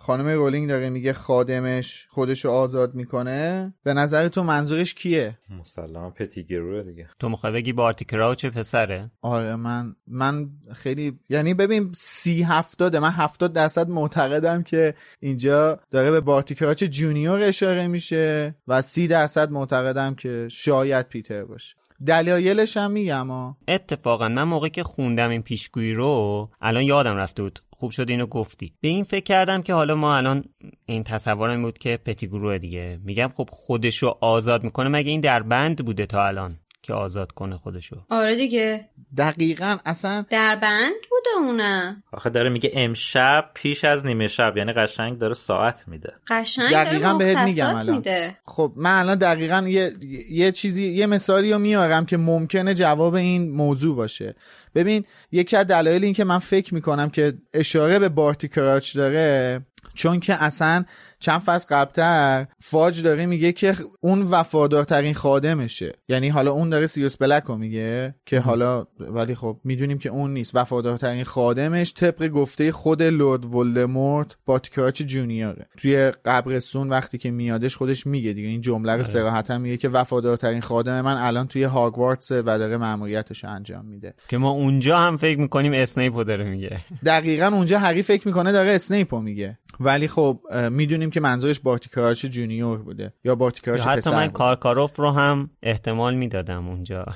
خانم 0.06 0.28
رولینگ 0.28 0.68
داره 0.68 0.90
میگه 0.90 1.12
خادمش 1.12 2.06
خودشو 2.10 2.50
آزاد 2.50 2.94
می‌کنه. 2.94 3.74
به 3.82 3.94
نظر 3.94 4.28
تو 4.28 4.42
منظورش 4.42 4.94
کیه؟ 4.94 5.38
مسلما 5.60 6.10
پتیگروه 6.10 6.82
دیگه. 6.82 7.08
تو 7.18 7.28
می‌خوای 7.28 7.52
بگی 7.52 7.72
بارتی 7.72 8.04
کراچ 8.04 8.46
پسره؟ 8.46 9.10
آره 9.22 9.56
من 9.56 9.96
من 10.06 10.48
خیلی 10.74 11.18
یعنی 11.28 11.54
ببین 11.54 11.92
سی 11.96 12.42
هفتاده 12.42 12.98
من 12.98 13.10
هفتاد 13.10 13.52
درصد 13.52 13.88
معتقدم 13.88 14.62
که 14.62 14.94
اینجا 15.20 15.80
داره 15.90 16.10
به 16.10 16.20
بارتی 16.20 16.54
کراچ 16.54 16.84
جونیور 16.84 17.42
اشاره 17.42 17.86
میشه 17.86 18.54
و 18.68 18.82
سی 18.82 19.08
درصد 19.08 19.50
معتقدم 19.50 20.14
که 20.14 20.48
شاید 20.50 21.08
پیتر 21.08 21.44
باشه. 21.44 21.76
دلایلش 22.06 22.76
هم 22.76 22.90
میگم 22.90 23.28
اتفاقا 23.68 24.28
من 24.28 24.42
موقعی 24.42 24.70
که 24.70 24.82
خوندم 24.82 25.30
این 25.30 25.42
پیشگویی 25.42 25.94
رو 25.94 26.50
الان 26.60 26.82
یادم 26.82 27.16
رفته 27.16 27.42
بود. 27.42 27.58
خوب 27.78 27.90
شد 27.90 28.10
اینو 28.10 28.26
گفتی. 28.26 28.72
به 28.80 28.88
این 28.88 29.04
فکر 29.04 29.24
کردم 29.24 29.62
که 29.62 29.74
حالا 29.74 29.94
ما 29.94 30.16
الان 30.16 30.44
این 30.86 31.04
تصورم 31.04 31.62
بود 31.62 31.78
که 31.78 31.96
پتیگروه 31.96 32.58
دیگه. 32.58 32.98
میگم 33.04 33.32
خب 33.36 33.48
خودشو 33.52 34.18
آزاد 34.20 34.64
می‌کنه. 34.64 34.88
مگه 34.88 35.10
این 35.10 35.20
در 35.20 35.42
بند 35.42 35.84
بوده 35.84 36.06
تا 36.06 36.26
الان؟ 36.26 36.58
که 36.86 36.94
آزاد 36.94 37.32
کنه 37.32 37.56
خودشو. 37.56 37.96
آره 38.10 38.36
دیگه. 38.36 38.88
دقیقا 39.16 39.76
اصلا 39.84 40.24
در 40.30 40.56
بند 40.56 40.92
بوده 41.10 41.46
اونه 41.46 42.02
آخه 42.12 42.30
داره 42.30 42.48
میگه 42.48 42.70
امشب 42.74 43.50
پیش 43.54 43.84
از 43.84 44.06
نیمه 44.06 44.28
شب 44.28 44.56
یعنی 44.56 44.72
قشنگ 44.72 45.18
داره 45.18 45.34
ساعت 45.34 45.88
میده. 45.88 46.12
قشنگ 46.28 46.70
دقیقاً 46.70 47.12
داره 47.12 47.18
بهت 47.18 47.38
میگم 47.38 47.76
الان. 47.76 47.96
میده 47.96 48.36
خب 48.44 48.72
من 48.76 48.98
الان 48.98 49.18
دقیقا 49.18 49.64
یه, 49.68 49.92
یه 50.30 50.52
چیزی 50.52 50.92
یه 50.92 51.06
مثالی 51.06 51.52
رو 51.52 51.58
میارم 51.58 52.06
که 52.06 52.16
ممکنه 52.16 52.74
جواب 52.74 53.14
این 53.14 53.50
موضوع 53.50 53.96
باشه. 53.96 54.34
ببین 54.74 55.04
یکی 55.32 55.56
از 55.56 55.66
دلایل 55.66 56.04
این 56.04 56.14
که 56.14 56.24
من 56.24 56.38
فکر 56.38 56.74
می‌کنم 56.74 57.10
که 57.10 57.32
اشاره 57.54 57.98
به 57.98 58.08
بارتی 58.08 58.48
کراچ 58.48 58.96
داره 58.96 59.60
چون 59.94 60.20
که 60.20 60.42
اصلا 60.44 60.84
چند 61.18 61.40
فصل 61.40 61.76
قبلتر 61.76 62.46
فاج 62.60 63.02
داره 63.02 63.26
میگه 63.26 63.52
که 63.52 63.74
اون 64.00 64.22
وفادارترین 64.22 65.14
خادمشه. 65.14 65.92
یعنی 66.08 66.28
حالا 66.28 66.52
اون 66.52 66.68
داره 66.68 66.86
سیریوس 66.86 67.16
بلک 67.16 67.42
رو 67.42 67.56
میگه 67.56 68.14
که 68.26 68.40
حالا 68.40 68.86
ولی 69.00 69.34
خب 69.34 69.60
می‌دونیم 69.64 69.98
که 69.98 70.08
اون 70.08 70.32
نیست. 70.32 70.54
وفادارترین 70.54 71.24
خادمش 71.24 71.94
طبق 71.94 72.28
گفته 72.28 72.72
خود 72.72 73.02
لورد 73.02 73.44
ولدمورت 73.44 74.36
بارتی 74.46 74.71
کراچ 74.71 75.02
جونیوره. 75.02 75.66
توی 75.78 76.12
قبرستون 76.24 76.88
وقتی 76.88 77.18
که 77.18 77.30
میادش 77.30 77.76
خودش 77.76 78.06
میگه 78.06 78.32
دیگه. 78.32 78.48
این 78.48 78.60
جمله 78.60 78.96
رو 78.96 79.02
صراحتا 79.02 79.58
میگه 79.58 79.76
که 79.76 79.88
وفادارترین 79.88 80.60
خادم 80.60 81.00
من 81.00 81.16
الان 81.16 81.46
توی 81.46 81.64
هاگوارتس 81.64 82.30
و 82.30 82.42
داره 82.42 82.76
مأموریتش 82.76 83.44
رو 83.44 83.50
انجام 83.50 83.84
میده. 83.84 84.14
که 84.28 84.38
ما 84.38 84.50
اونجا 84.50 84.98
هم 84.98 85.16
فکر 85.16 85.38
می‌کنیم 85.38 85.72
اسنیپو 85.72 86.24
داره 86.24 86.44
میگه. 86.44 86.80
دقیقا 87.06 87.46
اونجا 87.46 87.78
هری 87.78 88.02
فکر 88.02 88.28
می‌کنه 88.28 88.52
داره 88.52 88.70
اسنیپو 88.70 89.20
میگه. 89.20 89.58
ولی 89.80 90.08
خب 90.08 90.40
اه، 90.50 90.68
می‌دونیم 91.06 91.10
که 91.10 91.20
منظورش 91.20 91.60
بارتی 91.60 91.88
کراچ 91.88 92.26
جونیور 92.26 92.78
بوده 92.78 93.12
یا 93.24 93.34
بارتی 93.34 93.60
یا 93.66 93.76
کراچ 93.76 93.86
حتی 93.86 94.00
پسر 94.00 94.16
من. 94.16 94.28
کارکاروف 94.28 94.96
رو 94.96 95.10
هم 95.10 95.50
احتمال 95.62 96.14
می‌دادم 96.14 96.68
اونجا. 96.68 97.06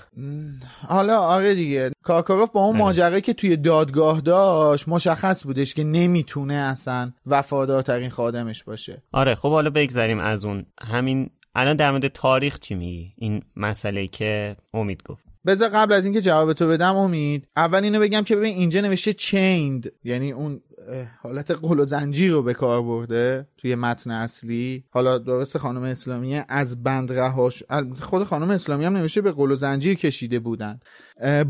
حالا 0.88 1.18
آره 1.18 1.54
دیگه. 1.54 1.90
کارکاروف 2.02 2.50
با 2.50 2.60
اون 2.60 2.76
آره. 2.76 2.84
ماجرایی 2.84 3.22
که 3.22 3.32
توی 3.32 3.56
دادگاه 3.56 4.20
داشت 4.20 4.88
مشخص 4.88 5.46
بودش 5.46 5.74
که 5.74 5.84
نمی‌تونه 5.84 6.54
اصلا 6.54 7.12
وفادارترین 7.26 8.10
خادمش 8.10 8.64
باشه. 8.64 9.02
آره 9.12 9.34
خب 9.34 9.50
حالا 9.50 9.70
بگذریم 9.70 10.18
از 10.18 10.44
اون. 10.44 10.66
همین 10.80 11.30
الان 11.54 11.76
در 11.76 11.90
مورد 11.90 12.08
تاریخ 12.08 12.58
چی 12.58 12.74
میگی؟ 12.74 13.12
این 13.18 13.42
مسئله 13.56 14.06
که 14.06 14.56
امید 14.74 15.02
گفت. 15.02 15.22
بذار 15.46 15.68
قبل 15.68 15.92
از 15.92 16.04
اینکه 16.04 16.20
جواب 16.20 16.52
تو 16.52 16.68
بدم 16.68 16.96
امید 16.96 17.48
اول 17.56 17.84
اینو 17.84 18.00
بگم 18.00 18.22
که 18.22 18.36
ببین 18.36 18.54
اینجا 18.54 18.80
نوشته 18.80 19.12
چیند 19.12 19.92
یعنی 20.04 20.32
اون 20.32 20.60
حالت 21.22 21.50
قل 21.50 21.80
و 21.80 21.84
زنجیر 21.84 22.32
رو 22.32 22.42
به 22.42 22.54
کار 22.54 22.82
برده 22.82 23.46
توی 23.58 23.74
متن 23.74 24.10
اصلی. 24.10 24.84
حالا 24.90 25.18
درست 25.18 25.58
خانم 25.58 25.82
اسلامیه 25.82 26.44
از 26.48 26.82
بند 26.82 27.12
رهاش 27.12 27.62
خود 28.00 28.24
خانم 28.24 28.50
اسلامی 28.50 28.84
هم 28.84 28.96
نوشته 28.96 29.20
به 29.20 29.32
قل 29.32 29.50
و 29.50 29.56
زنجیر 29.56 29.94
کشیده 29.94 30.38
بودن. 30.38 30.80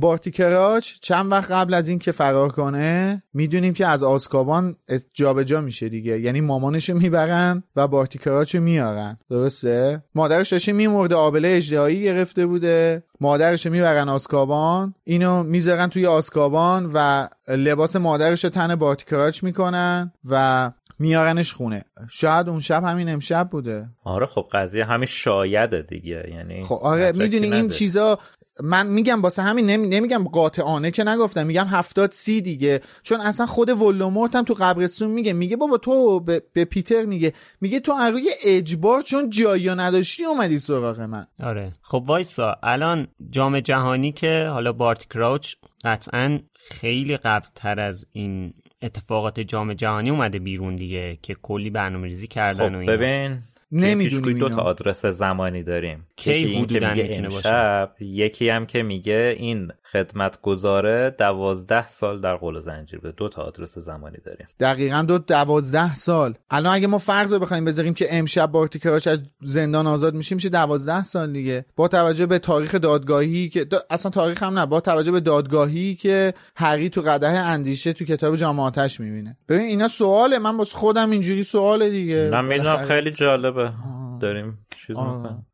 بارتی 0.00 0.30
کراچ 0.30 0.92
چند 1.00 1.32
وقت 1.32 1.50
قبل 1.50 1.74
از 1.74 1.88
اینکه 1.88 2.12
فرار 2.12 2.48
کنه 2.48 3.22
می‌دونیم 3.34 3.74
که 3.74 3.86
از 3.86 4.02
آزکابان 4.02 4.76
اس- 4.88 5.04
جابجا 5.12 5.60
میشه 5.60 5.88
دیگه. 5.88 6.20
یعنی 6.20 6.40
مامانشو 6.40 6.94
می‌برن 6.94 7.62
و 7.76 7.88
بارتی 7.88 8.18
کراچو 8.18 8.60
میارن 8.60 9.18
درسته؟ 9.30 10.02
مادرش 10.14 10.52
داشته 10.52 10.72
میمرده 10.72 11.14
آبله 11.14 11.48
اجدهایی 11.56 12.02
گرفته 12.02 12.46
بوده. 12.46 13.02
مادرش 13.20 13.66
رو 13.66 13.72
می‌برن 13.72 14.08
آسکابان 14.08 14.94
اینو 15.04 15.42
می‌ذارن 15.42 15.86
توی 15.86 16.06
آسکابان 16.06 16.90
و 16.94 17.28
لباس 17.56 17.96
مادرش 17.96 18.44
رو 18.44 18.50
تن 18.50 18.74
بارتی 18.74 19.04
کراچ 19.04 19.44
می‌کنن 19.44 20.12
و 20.24 20.72
میارنش 20.98 21.52
خونه. 21.52 21.84
شاید 22.10 22.48
اون 22.48 22.60
شب 22.60 22.84
همین 22.84 23.08
امشب 23.08 23.48
بوده. 23.50 23.88
آره 24.04 24.26
خب 24.26 24.48
قضیه 24.52 24.84
همین 24.84 25.06
شایده 25.06 25.82
دیگه. 25.82 26.30
یعنی 26.34 26.62
خب 26.62 26.78
آره 26.82 27.12
می‌دونی 27.12 27.52
این. 27.52 27.68
چیزا 27.68 28.18
من 28.62 28.86
میگم 28.86 29.22
واسه 29.22 29.42
همین 29.42 29.66
نمی... 29.66 29.88
نمیگم 29.88 30.24
قاطعانه 30.24 30.90
که 30.90 31.04
نگفتم 31.04 31.46
میگم 31.46 31.66
هفتاد 31.66 32.12
سی 32.12 32.40
دیگه. 32.40 32.80
چون 33.02 33.20
اصلا 33.20 33.46
خود 33.46 33.68
ولومورت 33.68 34.36
هم 34.36 34.44
تو 34.44 34.54
قبرستون 34.60 35.10
میگه 35.10 35.32
میگه 35.32 35.56
بابا 35.56 35.78
تو 35.78 36.20
به, 36.20 36.42
به 36.52 36.64
پیتر 36.64 37.04
میگه 37.04 37.32
میگه 37.60 37.80
تو 37.80 37.92
از 37.92 38.12
روی 38.12 38.30
اجبار 38.44 39.02
چون 39.02 39.30
جایی 39.30 39.74
نداشتی 39.74 40.24
اومدی 40.24 40.58
سراغ 40.58 41.00
من. 41.00 41.26
آره. 41.42 41.72
خب 41.82 42.04
وایسا 42.06 42.56
الان 42.62 43.08
جام 43.30 43.60
جهانی 43.60 44.12
که 44.12 44.48
حالا 44.52 44.72
بارت 44.72 45.08
کراوچ 45.08 45.54
قطعا 45.84 46.38
خیلی 46.70 47.16
قبل 47.16 47.46
تر 47.54 47.80
از 47.80 48.06
این 48.12 48.54
اتفاقات 48.82 49.40
جام 49.40 49.74
جهانی 49.74 50.10
اومده 50.10 50.38
بیرون 50.38 50.76
دیگه 50.76 51.18
که 51.22 51.34
کلی 51.34 51.70
برنامه 51.70 52.06
ریزی 52.06 52.26
کردن 52.26 52.64
و 52.64 52.68
خب 52.68 52.80
اینا. 52.80 52.92
ببین 52.92 53.38
نمی‌دونیم 53.72 54.38
دو. 54.38 54.48
تا 54.48 54.62
آدرس 54.62 55.06
زمانی 55.06 55.62
داریم 55.62 56.06
کی 56.16 56.56
حدوداً 56.56 56.90
میگه 56.90 57.02
می‌تونه 57.02 57.28
باشه؟ 57.28 57.48
امشب 57.48 57.94
یکی 58.00 58.48
هم 58.48 58.66
که 58.66 58.82
میگه 58.82 59.34
این 59.38 59.72
خدمت 59.92 60.40
گذاره 60.42 61.14
دوازده 61.18 61.88
سال 61.88 62.20
در 62.20 62.36
قول 62.36 62.60
زنجیر 62.60 63.00
به 63.00 63.12
دو 63.16 63.28
تا 63.28 63.42
آدرس 63.42 63.78
زمانی 63.78 64.16
داریم. 64.24 64.46
دقیقا 64.60 65.02
دو 65.08 65.18
دوازده 65.18 65.94
سال. 65.94 66.34
الان 66.50 66.74
اگه 66.74 66.86
ما 66.86 66.98
فرض 66.98 67.32
رو 67.32 67.38
بخوایم 67.38 67.64
بذاریم 67.64 67.94
که 67.94 68.06
امشب 68.10 68.46
بارتی 68.46 68.78
کراچ 68.78 69.08
از 69.08 69.20
زندان 69.42 69.86
آزاد 69.86 70.14
میشه 70.14 70.34
میشه 70.34 70.48
دوازده 70.48 71.02
سال 71.02 71.32
دیگه. 71.32 71.64
با 71.76 71.88
توجه 71.88 72.26
به 72.26 72.38
تاریخ 72.38 72.74
دادگاهی 72.74 73.48
که 73.48 73.64
دا- 73.64 73.84
اصلا 73.90 74.10
تاریخ 74.10 74.42
هم 74.42 74.58
نه. 74.58 74.66
با 74.66 74.80
توجه 74.80 75.12
به 75.12 75.20
دادگاهی 75.20 75.94
که 75.94 76.34
هری 76.56 76.90
تو 76.90 77.00
قدح 77.00 77.42
اندیشه 77.46 77.92
تو 77.92 78.04
کتاب 78.04 78.36
جامعاتش 78.36 79.00
می‌بینه. 79.00 79.36
ببین 79.48 79.66
اینا 79.66 79.88
سواله. 79.88 80.38
من 80.38 80.56
باز 80.56 80.72
خودم 80.72 81.10
اینجوری 81.10 81.42
سواله 81.42 81.90
دیگه. 81.90 82.28
من 82.32 82.44
می‌دونم 82.44 82.76
خیلی 82.76 83.10
جالبه. 83.10 83.72
داریم 84.20 84.66
چیز 84.76 84.96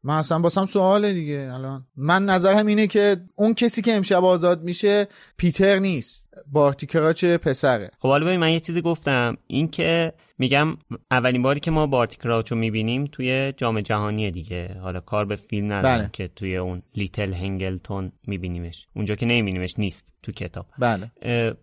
من 0.03 0.19
اصلا 0.19 0.39
باسم 0.39 0.64
سواله 0.64 1.12
دیگه 1.12 1.51
الان. 1.53 1.87
من 1.97 2.25
نظرم 2.25 2.67
اینه 2.67 2.87
که 2.87 3.17
اون 3.35 3.55
کسی 3.55 3.83
که 3.83 3.97
امشب 3.97 4.25
آزاد 4.25 4.62
میشه 4.62 5.09
پیتر 5.37 5.79
نیست. 5.79 6.26
بارتی 6.47 6.87
کراچ 6.87 7.24
پسره. 7.24 7.91
خب 7.99 8.09
حالا 8.09 8.26
ببین 8.26 8.41
من 8.41 8.51
یه 8.51 8.61
چیزی 8.61 8.80
گفتم. 8.80 9.37
این 9.47 9.68
که 9.68 10.12
میگم 10.39 10.76
اولین 11.11 11.43
باری 11.43 11.61
که 11.61 11.70
ما 11.70 11.87
بارتی 11.87 12.16
کراوچ 12.16 12.53
رو 12.53 12.59
می‌بینیم 12.59 13.05
توی 13.05 13.53
جام 13.57 13.80
جهانی 13.80 14.30
دیگه. 14.30 14.76
حالا 14.82 15.01
کار 15.01 15.24
به 15.24 15.37
فیلم 15.37 15.72
ندارم 15.72 15.99
بله. 15.99 16.11
که 16.12 16.28
توی 16.28 16.57
اون 16.57 16.82
لیتل 16.95 17.32
هنگلتون 17.32 18.12
میبینیمش. 18.26 18.87
اونجا 18.97 19.14
که 19.14 19.26
نمیبینیمش 19.26 19.74
نیست 19.78 20.12
تو 20.22 20.32
کتاب. 20.32 20.66
بله. 20.78 21.11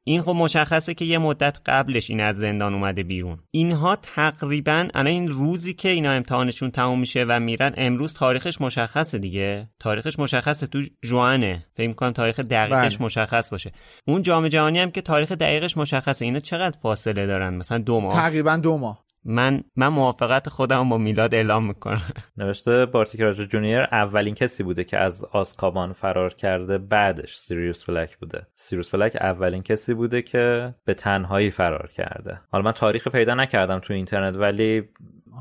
این 0.04 0.22
خب 0.22 0.32
مشخصه 0.32 0.94
که 0.94 1.06
یه 1.06 1.18
مدت 1.18 1.58
قبلش 1.66 2.10
این 2.10 2.20
از 2.20 2.38
زندان 2.38 2.74
اومده 2.74 3.04
بیرون. 3.04 3.40
اینها 3.52 3.96
تقریبا 3.96 4.88
الان 4.94 5.08
این 5.08 5.28
روزی 5.28 5.74
که 5.74 5.90
اینا 5.90 6.12
امتحانشون 6.12 6.72
تموم 6.72 7.00
میشه 7.00 7.26
و 7.28 7.40
میرن 7.40 7.74
امروز 7.78 8.14
تاریخش 8.14 8.62
مشخصه 8.62 9.18
دیگه. 9.18 9.70
تاریخش 9.80 10.20
مشخصه 10.20 10.68
تو 10.68 10.82
جوانه. 11.02 11.66
فکر 11.76 11.88
می‌کنم 11.88 12.12
تاریخ 12.12 12.40
دقیقش 12.40 12.98
بله. 12.98 13.06
مشخص 13.06 13.50
باشه. 13.50 13.72
اون 14.06 14.22
جام 14.22 14.48
جهانی 14.48 14.63
هم 14.68 14.92
که 14.92 15.02
تاریخ 15.02 15.32
دقیقش 15.32 15.78
مشخصه. 15.78 16.26
اینا 16.26 16.40
چقدر 16.40 16.78
فاصله 16.82 17.28
دارن؟ 17.28 17.54
مثلا 17.54 17.78
دو 17.78 18.00
ماه. 18.00 18.14
تقریبا 18.14 18.58
دو 18.58 18.78
ماه. 18.78 19.04
من 19.26 19.64
من 19.76 19.88
موافقت 19.88 20.50
خودم 20.50 20.90
با 20.90 20.98
میلاد 20.98 21.36
اعلام 21.36 21.68
می‌کنم. 21.68 22.02
نوشته 22.38 22.86
بارتی 22.86 23.18
کراچ 23.18 23.38
جونیور 23.38 23.88
اولین 23.92 24.36
کسی 24.36 24.64
بوده 24.64 24.84
که 24.84 24.98
از 24.98 25.24
آسکابان 25.24 25.94
فرار 25.94 26.34
کرده 26.34 26.78
بعدش 26.78 27.38
سیریوس 27.38 27.84
بلک 27.84 28.18
بوده. 28.18 28.48
سیریوس 28.56 28.90
بلک 28.90 29.18
اولین 29.22 29.64
کسی 29.64 29.94
بوده 29.94 30.22
که 30.22 30.76
به 30.86 30.94
تنهایی 30.94 31.52
فرار 31.52 31.90
کرده. 31.96 32.42
حالا 32.52 32.64
من 32.64 32.72
تاریخ 32.72 33.08
پیدا 33.08 33.36
نکردم 33.36 33.80
تو 33.80 33.94
اینترنت 33.94 34.36
ولی 34.36 34.84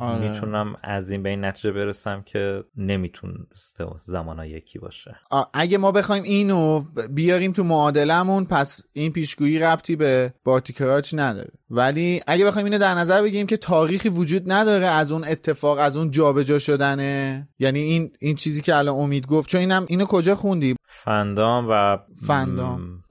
آره. 0.00 0.28
می‌تونم 0.30 0.76
از 0.82 1.10
این 1.10 1.22
به 1.22 1.28
این 1.28 1.44
نتیجه 1.44 1.72
برسم 1.72 2.22
که 2.22 2.64
نمی‌تونسته 2.76 3.86
زمان 4.06 4.44
یکی 4.44 4.78
باشه 4.78 5.16
اگه 5.54 5.78
ما 5.78 5.92
بخوایم 5.92 6.22
اینو 6.22 6.84
بیاریم 7.10 7.52
تو 7.52 7.64
معادلمون 7.64 8.44
پس 8.44 8.80
این 8.92 9.12
پیشگویی 9.12 9.58
ربطی 9.58 9.96
به 9.96 10.34
بارتی 10.44 10.72
کراچ 10.72 11.14
نداره 11.14 11.50
ولی 11.70 12.20
اگه 12.26 12.46
بخوایم 12.46 12.64
اینو 12.64 12.78
در 12.78 12.94
نظر 12.94 13.22
بگیریم 13.22 13.46
که 13.46 13.56
تاریخی 13.56 14.08
وجود 14.08 14.52
نداره 14.52 14.86
از 14.86 15.12
اون 15.12 15.24
اتفاق 15.24 15.78
از 15.78 15.96
اون 15.96 16.10
جابجا 16.10 16.58
شدنه 16.58 17.48
یعنی 17.58 17.80
این 17.80 18.10
این 18.20 18.36
چیزی 18.36 18.60
که 18.60 18.76
الان 18.76 18.94
امید 18.94 19.26
گفت 19.26 19.48
چون 19.48 19.60
اینم 19.60 19.84
اینو 19.88 20.04
کجا 20.04 20.34
خوندی 20.34 20.74
فندام 20.86 21.66
و 21.70 21.98
فندام. 22.26 23.01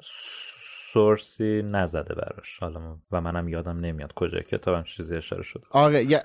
سورسی 0.94 1.62
نزده 1.66 2.16
براش. 2.16 2.60
حالا 2.60 2.80
و 3.12 3.22
منم 3.22 3.50
یادم 3.50 3.80
نمیاد 3.80 4.14
کجا. 4.16 4.40
کتابم 4.40 4.84
چیزی 4.84 5.16
اشاره 5.16 5.44
شده. 5.44 5.64
آره 5.72 6.22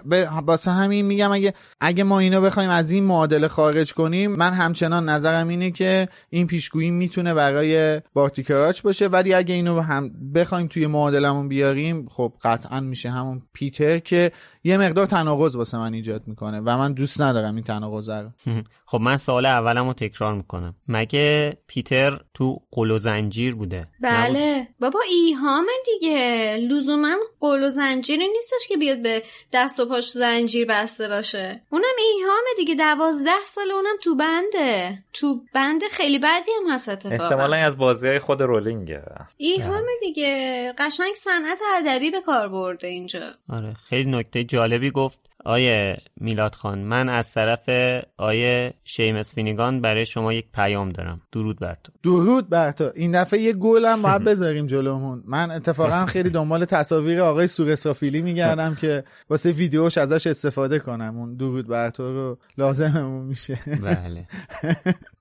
واسه 0.47 0.71
همین 0.71 1.07
میگم 1.07 1.33
اگه 1.33 1.55
اگه 1.81 2.05
ما 2.05 2.19
اینو 2.19 2.41
بخوایم 2.41 2.71
از 2.71 2.91
این 2.91 3.05
معادله 3.05 3.49
خارج 3.49 3.95
کنیم 3.95 4.33
من 4.33 4.53
همچنان 4.53 5.09
نظرم 5.09 5.49
اینه 5.49 5.71
که 5.71 6.09
این 6.31 6.47
پیشگویی 6.47 6.91
می‌تونه 6.91 7.35
برای 7.35 8.01
بارتی 8.15 8.43
کراچ 8.43 8.83
باشه. 8.83 9.09
ولی 9.09 9.35
اگه 9.35 9.55
اینو 9.55 9.81
هم 9.81 10.33
بخوایم 10.35 10.67
توی 10.67 10.87
معادلمون 10.87 11.49
بیاریم 11.49 12.09
خب 12.09 12.33
قطعا 12.43 12.81
میشه 12.81 13.11
همون 13.11 13.43
پیتر 13.53 13.99
که 13.99 14.33
یه 14.67 14.79
مقدار 14.79 15.07
تناقض 15.07 15.57
واسه 15.57 15.79
من 15.79 15.95
ایجاد 15.95 16.23
می‌کنه 16.27 16.61
و 16.61 16.79
من 16.79 16.93
دوست 16.93 17.23
ندارم 17.23 17.55
این 17.55 17.65
تناقض 17.65 18.09
رو. 18.11 18.31
خب 18.91 19.01
من 19.01 19.17
سوال 19.17 19.47
اولم 19.47 19.87
رو 19.87 19.93
تکرار 19.93 20.35
می‌کنم. 20.35 20.75
مگه 20.89 21.59
پیتر 21.67 22.21
تو 22.35 22.59
قل 22.71 22.91
و 22.91 22.99
زنجیر 22.99 23.55
بوده؟ 23.55 23.79
نبود؟ 24.01 24.37
بله 24.37 24.69
بابا 24.81 25.01
ایهامه 25.11 25.73
دیگه. 25.85 26.57
لزوما 26.57 27.17
قول 27.41 27.63
و 27.63 27.69
زنجیری 27.69 28.29
نیستش 28.29 28.69
که 28.69 28.77
بیاد 28.77 29.03
به 29.03 29.23
دست 29.53 29.81
و 29.81 29.87
پاش 29.87 30.11
زنجیر 30.11 30.67
بسته 30.69 31.09
باشه. 31.09 31.63
اونم 31.71 31.85
ایهامه 31.99 32.49
دیگه. 32.57 32.75
دوازده 32.75 33.31
سال 33.47 33.71
اونم 33.71 33.97
تو 34.03 34.15
بنده. 34.15 34.99
تو 35.13 35.41
بند 35.55 35.81
خیلی 35.91 36.19
بدی 36.19 36.51
هم 36.63 36.75
هست 36.75 36.89
اتفاقا. 36.89 37.25
احتمالا 37.25 37.57
از 37.57 37.77
بازی 37.77 38.09
های 38.09 38.19
خود 38.19 38.41
رولینگه 38.41 39.03
ایهامه 39.37 39.93
دیگه. 40.01 40.75
قشنگ 40.79 41.15
صنعت 41.15 41.59
ادبی 41.77 42.11
به 42.11 42.21
کار 42.21 42.49
برده 42.49 42.87
اینجا. 42.87 43.31
آره. 43.49 43.77
خیلی 43.89 44.11
نکته 44.11 44.45
جالبی 44.57 44.91
گفت 44.91 45.31
آیه 45.45 45.99
میلاد 46.21 46.55
خان 46.55 46.79
من 46.79 47.09
از 47.09 47.33
طرف 47.33 47.69
آیه 48.17 48.75
شیمس 48.85 49.35
فینیگان 49.35 49.81
برای 49.81 50.07
شما 50.07 50.33
یک 50.33 50.47
پیام 50.55 50.89
دارم. 50.89 51.21
درود 51.33 51.59
بر 51.59 51.77
تو. 51.85 51.93
درود 52.03 52.49
بر 52.49 52.73
تو. 52.73 52.91
این 52.95 53.23
دفعه 53.23 53.41
یه 53.41 53.53
گل 53.53 53.85
هم 53.85 54.03
باید 54.03 54.25
بذاریم 54.31 54.67
جلومون 54.67 55.23
من 55.27 55.51
اتفاقا 55.51 56.07
خیلی 56.07 56.31
دنبال 56.31 56.65
تصاویر 56.65 57.21
آقای 57.21 57.47
سورسافیلی 57.47 58.23
میگردم 58.23 58.75
که 58.75 59.05
واسه 59.31 59.51
ویدیوش 59.51 59.99
ازش 59.99 60.27
استفاده 60.27 60.79
کنم. 60.79 61.17
اون 61.19 61.37
درود 61.37 61.69
بر 61.69 61.91
تو 61.91 62.03
رو 62.03 62.39
لازممون 62.59 63.25
میشه. 63.27 63.59
بله. 63.83 64.27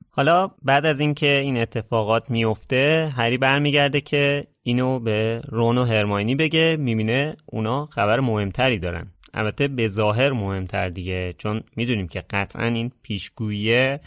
حالا 0.09 0.51
بعد 0.63 0.85
از 0.85 0.99
اینکه 0.99 1.27
این 1.27 1.57
اتفاقات 1.57 2.29
میفته 2.29 3.11
هری 3.15 3.37
برمیگرده 3.37 4.01
که 4.01 4.47
اینو 4.63 4.99
به 4.99 5.41
رون 5.47 5.77
و 5.77 5.83
هرماینی 5.83 6.35
بگه. 6.35 6.77
می‌بینه 6.79 7.35
اونا 7.45 7.85
خبر 7.85 8.19
مهمتری 8.19 8.79
دارن. 8.79 9.11
البته 9.35 9.67
به 9.67 9.87
ظاهر 9.87 10.31
مهمتر 10.31 10.89
دیگه 10.89 11.35
چون 11.37 11.63
می‌دونیم 11.75 12.07
که 12.07 12.23
قطعا 12.29 12.65
این 12.65 12.91
پیشگویی 13.03 13.97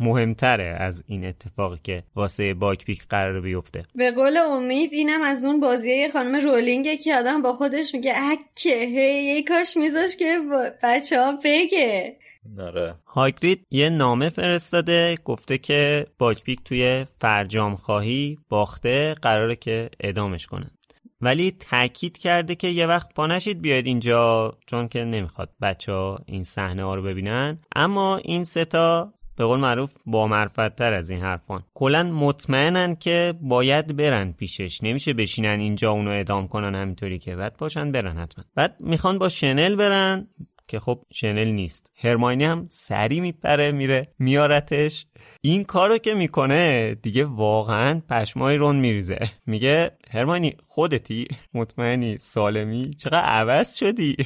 مهمتره 0.00 0.76
از 0.80 1.04
این 1.06 1.26
اتفاقی 1.26 1.80
که 1.82 2.02
واسه 2.16 2.54
باک 2.54 2.84
پیک 2.84 3.02
قرار 3.08 3.40
بیفته. 3.40 3.84
به 3.94 4.10
قول 4.10 4.36
امید 4.36 4.92
اینم 4.92 5.22
از 5.22 5.44
اون 5.44 5.60
بازیه 5.60 6.08
خانم 6.08 6.40
رولینگه 6.40 6.96
که 6.96 7.14
آدم 7.14 7.42
با 7.42 7.52
خودش 7.52 7.94
میگه 7.94 8.14
اکه 8.16 8.78
هی 8.78 9.24
یه 9.24 9.42
کاش 9.42 9.76
میذاش 9.76 10.16
که 10.16 10.38
بچه 10.82 11.20
ها 11.20 11.38
بگه. 11.44 12.16
داره 12.56 12.94
هاگرید 13.06 13.66
یه 13.70 13.90
نامه 13.90 14.30
فرستاده 14.30 15.18
گفته 15.24 15.58
که 15.58 16.06
باکپیک 16.18 16.64
توی 16.64 17.06
فرجام 17.20 17.76
خواهی 17.76 18.38
باخته 18.48 19.14
قراره 19.22 19.56
که 19.56 19.90
اعدامش 20.00 20.46
کنن 20.46 20.70
ولی 21.24 21.50
تاکید 21.50 22.18
کرده 22.18 22.54
که 22.54 22.68
یه 22.68 22.86
وقت 22.86 23.14
پا 23.14 23.26
نشید 23.26 23.60
بیاید 23.60 23.86
اینجا 23.86 24.54
چون 24.66 24.88
که 24.88 25.04
نمی‌خواد 25.04 25.50
بچه 25.62 25.92
ها 25.92 26.18
این 26.26 26.44
صحنه 26.44 26.84
ها 26.84 26.94
رو 26.94 27.02
ببینن. 27.02 27.58
اما 27.76 28.16
این 28.16 28.44
ستا 28.44 29.12
به 29.36 29.44
قول 29.44 29.58
معروف 29.58 29.94
با 30.06 30.48
تر 30.68 30.92
از 30.92 31.10
این 31.10 31.20
حرفان. 31.20 31.62
کلا 31.74 32.02
مطمئنن 32.02 32.94
که 32.94 33.34
باید 33.40 33.96
برن 33.96 34.32
پیشش. 34.32 34.82
نمیشه 34.82 35.12
بشینن 35.12 35.60
اینجا 35.60 35.90
اونو 35.90 36.10
اعدام 36.10 36.48
کنن 36.48 36.74
همینطوری 36.74 37.18
که 37.18 37.36
بعد 37.36 37.56
باشن 37.56 37.92
برن 37.92 38.16
حتما. 38.16 38.44
بعد 38.54 38.76
می‌خوان 38.80 39.18
با 39.18 39.28
شنل 39.28 39.76
برن. 39.76 40.28
که 40.68 40.80
خب 40.80 41.04
شنل 41.12 41.48
نیست. 41.48 41.92
هرماینی 41.96 42.44
هم 42.44 42.66
سری 42.68 43.20
میپره 43.20 43.72
میره 43.72 44.08
میارتش. 44.18 45.06
این 45.40 45.64
کارو 45.64 45.98
که 45.98 46.14
می‌کنه 46.14 46.94
دیگه 46.94 47.24
واقعا 47.24 48.02
پشمای 48.08 48.56
رون 48.56 48.76
میریزه. 48.76 49.18
میگه 49.46 49.90
هرماینی 50.10 50.56
خودتی؟ 50.66 51.28
مطمئنی؟ 51.54 52.18
سالمی؟ 52.18 52.94
چقدر 52.94 53.24
عوض 53.24 53.76
شدی؟ 53.76 54.16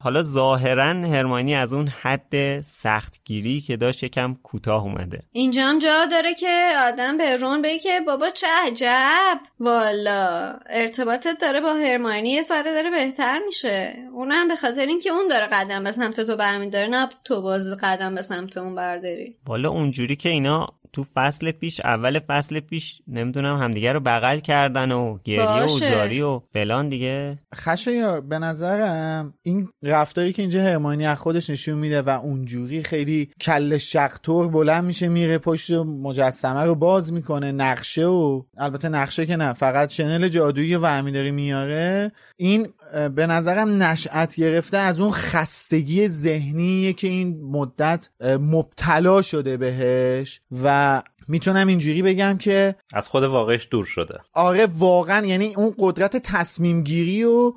حالا 0.00 0.22
ظاهرا 0.22 0.84
هرماینی 0.84 1.54
از 1.54 1.72
اون 1.72 1.88
حد 1.88 2.60
سختگیری 2.60 3.60
که 3.60 3.76
داشت 3.76 4.02
یکم 4.02 4.34
کوتاه 4.42 4.84
اومده. 4.84 5.22
اینجا 5.32 5.66
هم 5.66 5.78
جا 5.78 6.04
داره 6.10 6.34
که 6.34 6.70
آدم 6.88 7.16
به 7.16 7.36
رون 7.36 7.62
بگه 7.62 7.78
که 7.78 8.00
بابا 8.06 8.30
چه 8.30 8.46
عجب. 8.66 9.40
والا 9.60 10.52
ارتباطت 10.66 11.38
داره 11.40 11.60
با 11.60 11.74
هرماینی 11.74 12.30
یه 12.30 12.42
سره 12.42 12.74
داره 12.74 12.90
بهتر 12.90 13.38
میشه. 13.46 13.94
اونم 14.12 14.48
به 14.48 14.56
خاطر 14.56 14.86
اینکه 14.86 15.10
اون 15.10 15.28
داره 15.28 15.46
قدم 15.46 15.84
به 15.84 15.90
سمت 15.90 16.20
تو 16.20 16.36
برمیداره 16.36 16.86
نه 16.86 17.08
تو 17.24 17.42
باز 17.42 17.76
قدم 17.82 18.14
به 18.14 18.22
سمت 18.22 18.56
اون 18.56 18.74
برداری. 18.74 19.36
والا 19.46 19.70
اونجوری 19.70 20.16
که 20.16 20.28
اینا 20.28 20.66
تو 20.92 21.04
فصل 21.14 21.50
پیش 21.50 21.80
اول 21.80 22.18
فصل 22.18 22.60
پیش 22.60 23.02
نمی‌دونم 23.08 23.56
همدیگه 23.56 23.92
رو 23.92 24.00
بغل 24.00 24.38
کردن 24.38 24.92
و 24.92 25.18
گریه 25.24 25.42
و 25.42 25.60
باشه. 25.60 25.90
زاری 25.90 26.20
و 26.20 26.40
فلان 26.52 26.88
دیگه 26.88 27.38
خشایار 27.54 28.20
به 28.20 28.38
نظرم 28.38 29.34
این 29.42 29.68
رفتاری 29.82 30.32
که 30.32 30.42
اینجا 30.42 30.62
هرمانی 30.62 31.06
از 31.06 31.18
خودش 31.18 31.50
نشون 31.50 31.78
میده 31.78 32.02
و 32.02 32.08
اونجوری 32.08 32.82
خیلی 32.82 33.30
کل 33.40 33.78
شقطور 33.78 34.48
بلند 34.48 34.84
میشه 34.84 35.08
میره 35.08 35.38
پشت 35.38 35.70
مجسمه 35.70 36.64
رو 36.64 36.74
باز 36.74 37.12
می‌کنه 37.12 37.52
نقشه 37.52 38.06
و 38.06 38.42
البته 38.58 38.88
نقشه 38.88 39.26
که 39.26 39.36
نه 39.36 39.52
فقط 39.52 39.90
شنل 39.90 40.28
جادویی 40.28 40.76
و 40.76 41.02
داری 41.02 41.30
میاره 41.30 42.12
این 42.36 42.68
به 43.14 43.26
نظرم 43.26 43.82
نشأت 43.82 44.34
گرفته 44.34 44.78
از 44.78 45.00
اون 45.00 45.10
خستگی 45.10 46.08
ذهنیه 46.08 46.92
که 46.92 47.08
این 47.08 47.40
مدت 47.42 48.08
مبتلا 48.40 49.22
شده 49.22 49.56
بهش 49.56 50.40
و 50.62 51.02
می‌تونم 51.28 51.66
اینجوری 51.66 52.02
بگم 52.02 52.38
که 52.38 52.74
از 52.94 53.08
خود 53.08 53.24
واقعش 53.24 53.68
دور 53.70 53.84
شده. 53.84 54.18
آره 54.34 54.66
واقعا 54.66 55.26
یعنی 55.26 55.54
اون 55.54 55.74
قدرت 55.78 56.16
تصمیم 56.16 56.82
گیری 56.82 57.24
و 57.24 57.52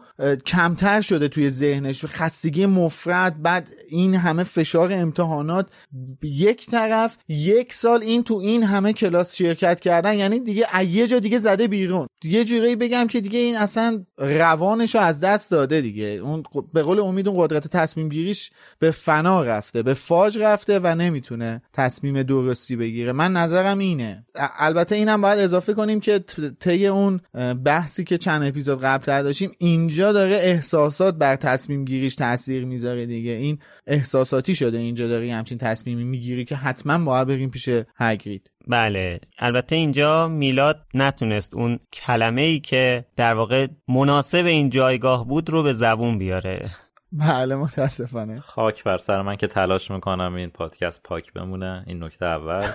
کمتر 0.45 1.01
شده 1.01 1.27
توی 1.27 1.49
ذهنش. 1.49 2.05
خستگی 2.05 2.65
مفرد 2.65 3.41
بعد 3.41 3.69
این 3.89 4.15
همه 4.15 4.43
فشار 4.43 4.93
امتحانات. 4.93 5.69
یک 6.23 6.65
طرف 6.65 7.17
یک 7.27 7.73
سال 7.73 8.01
این 8.01 8.23
تو 8.23 8.35
این 8.35 8.63
همه 8.63 8.93
کلاس 8.93 9.35
شرکت 9.35 9.79
کردن 9.79 10.17
یعنی 10.17 10.39
دیگه 10.39 10.85
یه 10.85 11.07
جا 11.07 11.19
دیگه 11.19 11.39
زده 11.39 11.67
بیرون. 11.67 12.07
یه 12.23 12.45
جوری 12.45 12.75
بگم 12.75 13.07
که 13.07 13.21
دیگه 13.21 13.39
این 13.39 13.57
اصلا 13.57 14.05
روانش 14.17 14.95
رو 14.95 15.01
از 15.01 15.19
دست 15.19 15.51
داده 15.51 15.81
دیگه. 15.81 16.05
اون 16.05 16.43
به 16.73 16.83
قول 16.83 16.99
امید 16.99 17.27
اون 17.27 17.45
قدرت 17.45 17.67
تصمیم 17.67 18.09
گیریش 18.09 18.51
به 18.79 18.91
فنا 18.91 19.43
رفته 19.43 19.83
به 19.83 19.93
فاج 19.93 20.37
رفته 20.37 20.79
و 20.79 20.95
نمی‌تونه 20.95 21.61
تصمیم 21.73 22.23
درستی 22.23 22.75
بگیره. 22.75 23.11
من 23.11 23.33
نظرم 23.61 23.79
اینه. 23.79 24.25
البته 24.59 24.95
اینم 24.95 25.21
باید 25.21 25.39
اضافه 25.39 25.73
کنیم 25.73 25.99
که 25.99 26.19
طی 26.59 26.87
اون 26.87 27.21
بحثی 27.65 28.03
که 28.03 28.17
چند 28.17 28.43
اپیزود 28.43 28.81
قبل 28.81 29.23
داشتیم 29.23 29.51
اینجا 29.59 30.11
داره 30.11 30.35
احساسات 30.35 31.15
بر 31.15 31.35
تصمیم 31.35 31.85
گیریش 31.85 32.15
تاثیر 32.15 32.65
می‌ذاره 32.65 33.05
دیگه. 33.05 33.31
این 33.31 33.59
احساساتی 33.87 34.55
شده 34.55 34.77
اینجا 34.77 35.07
داره 35.07 35.27
یه 35.27 35.35
همچین 35.35 35.57
تصمیمی 35.57 36.03
می‌گیری 36.03 36.45
که 36.45 36.55
حتما 36.55 37.05
باید 37.05 37.27
بریم 37.27 37.49
پیش 37.49 37.69
هگرید 37.95 38.51
بله. 38.67 39.19
البته 39.39 39.75
اینجا 39.75 40.27
میلاد 40.27 40.85
نتونست 40.93 41.53
اون 41.53 41.79
کلمه 41.93 42.41
ای 42.41 42.59
که 42.59 43.05
در 43.15 43.33
واقع 43.33 43.67
مناسب 43.87 44.45
این 44.45 44.69
جایگاه 44.69 45.27
بود 45.27 45.49
رو 45.49 45.63
به 45.63 45.73
زبون 45.73 46.17
بیاره. 46.17 46.69
بله 47.11 47.55
متاسفانه. 47.55 48.35
خاک 48.35 48.83
بر 48.83 48.97
سر 48.97 49.21
من 49.21 49.35
که 49.35 49.47
تلاش 49.47 49.91
می‌کنم 49.91 50.35
این 50.35 50.49
پادکست 50.49 51.03
پاک 51.03 51.33
بمونه. 51.33 51.83
این 51.87 52.03
نکته 52.03 52.25
اول. 52.25 52.67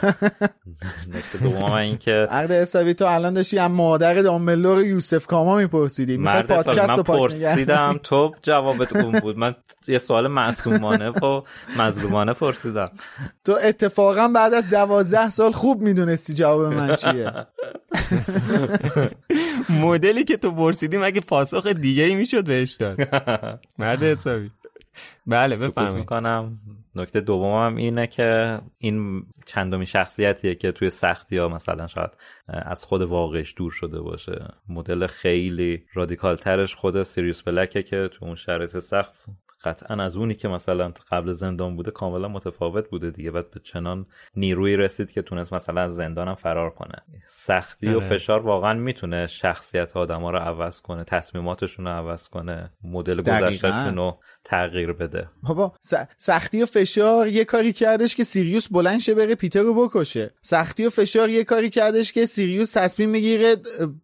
نکته 1.15 1.39
دوم 1.43 1.73
این 1.73 1.99
که 1.99 2.11
عقد 2.11 2.53
حسابی 2.53 2.95
تو 2.95 3.05
الان 3.05 3.35
داشتی 3.35 3.59
هم 3.59 3.73
مادر 3.73 4.15
دامبلور 4.15 4.85
یوسف 4.85 5.27
کاما 5.27 5.57
میپرسیدی. 5.57 6.17
مرد 6.17 6.47
پادکست 6.47 6.89
من 6.89 7.03
پرسیدم 7.03 8.01
تو 8.03 8.35
جوابت 8.43 8.97
اون 8.97 9.21
بود. 9.21 9.39
من 9.39 9.55
یه 9.89 9.99
سوال 9.99 10.29
معصومانه 10.29 11.09
و 11.09 11.43
مظلومانه 11.79 12.33
پرسیدم. 12.33 12.91
تو 13.45 13.59
اتفاقا 13.65 14.29
بعد 14.29 14.55
از 14.55 14.71
دوازده 14.71 15.31
سال 15.31 15.53
خوب 15.53 15.81
می‌دونستی 15.81 16.35
جواب 16.35 16.73
من 16.73 16.97
چیه. 16.97 17.33
مدلی 19.83 20.25
که 20.25 20.37
تو 20.37 20.51
پرسیدی 20.51 20.97
مگه 20.97 21.21
پاسخ 21.21 21.67
دیگه 21.67 22.05
ای 22.05 22.15
می‌شد 22.15 22.45
بهش 22.45 22.73
داد؟ 22.73 22.99
مرد 23.79 24.03
حسابی. 24.03 24.51
بله 25.27 25.57
بفرمایید. 25.57 25.97
می‌کنم. 25.97 26.59
نکته 26.95 27.21
دومم 27.21 27.77
اینه 27.77 28.07
که 28.07 28.61
این 28.79 29.27
چندمی 29.47 29.87
شخصیتیه 29.87 30.55
که 30.55 30.73
توی 30.73 30.91
سختی 30.91 31.37
ها 31.37 31.49
مثلا 31.49 31.87
شاید 31.87 32.11
از 32.49 32.85
خود 32.85 33.03
واقعش 33.03 33.55
دور 33.57 33.71
شده 33.71 34.01
باشه. 34.01 34.55
مدل 34.69 35.07
خیلی 35.07 35.85
رادیکال 35.95 36.37
ترش 36.37 36.75
خود 36.75 37.03
سیریوس 37.03 37.43
بلکه 37.43 37.83
که 37.83 38.09
تو 38.13 38.25
اون 38.25 38.35
شرایط 38.35 38.79
سخت 38.79 39.25
قطعا 39.67 40.05
از 40.05 40.17
اونی 40.17 40.35
که 40.35 40.49
مثلا 40.49 40.93
قبل 41.11 41.33
زندان 41.33 41.77
بوده 41.77 41.91
کاملا 41.91 42.29
متفاوت 42.29 42.89
بوده 42.89 43.11
دیگه 43.11 43.31
بعد 43.31 43.51
به 43.51 43.61
چنان 43.61 44.07
نیروی 44.37 44.77
رسید 44.77 45.13
که 45.13 45.23
تونست 45.23 45.53
مثلا 45.53 45.81
از 45.81 45.95
زندانم 45.95 46.35
فرار 46.35 46.71
کنه 46.71 47.03
سختی 47.29 47.89
و 47.89 47.97
آره. 47.97 48.09
فشار 48.09 48.41
واقعا 48.41 48.75
می‌تونه 48.75 49.27
شخصیت 49.27 49.97
آدما 49.97 50.31
رو 50.31 50.39
عوض 50.39 50.81
کنه 50.81 51.05
تصمیماتشون 51.05 51.85
رو 51.85 51.91
عوض 51.91 52.29
کنه 52.29 52.71
مدل. 52.85 53.21
گذشتهشون 53.23 53.97
رو 53.97 54.19
تغییر 54.45 54.93
بده 54.93 55.29
بابا 55.43 55.73
س- 55.81 55.95
سختی 56.17 56.63
و 56.63 56.67
فشار 56.67 57.29
یه 57.29 57.45
کاری 57.45 57.73
کردش 57.73 58.15
که 58.17 58.25
سیریوس 58.25 58.69
بلند 58.69 59.01
شه 59.01 59.15
بره 59.15 59.35
پیتر 59.35 59.61
رو 59.61 59.87
بکشه 59.87 60.31
سختی 60.43 60.87
و 60.87 60.91
فشار 60.91 61.29
یه 61.29 61.45
کاری 61.45 61.71
کردش 61.71 62.13
که 62.13 62.27
سیریوس 62.27 62.73
تصمیم 62.73 63.11
می‌گیره 63.11 63.57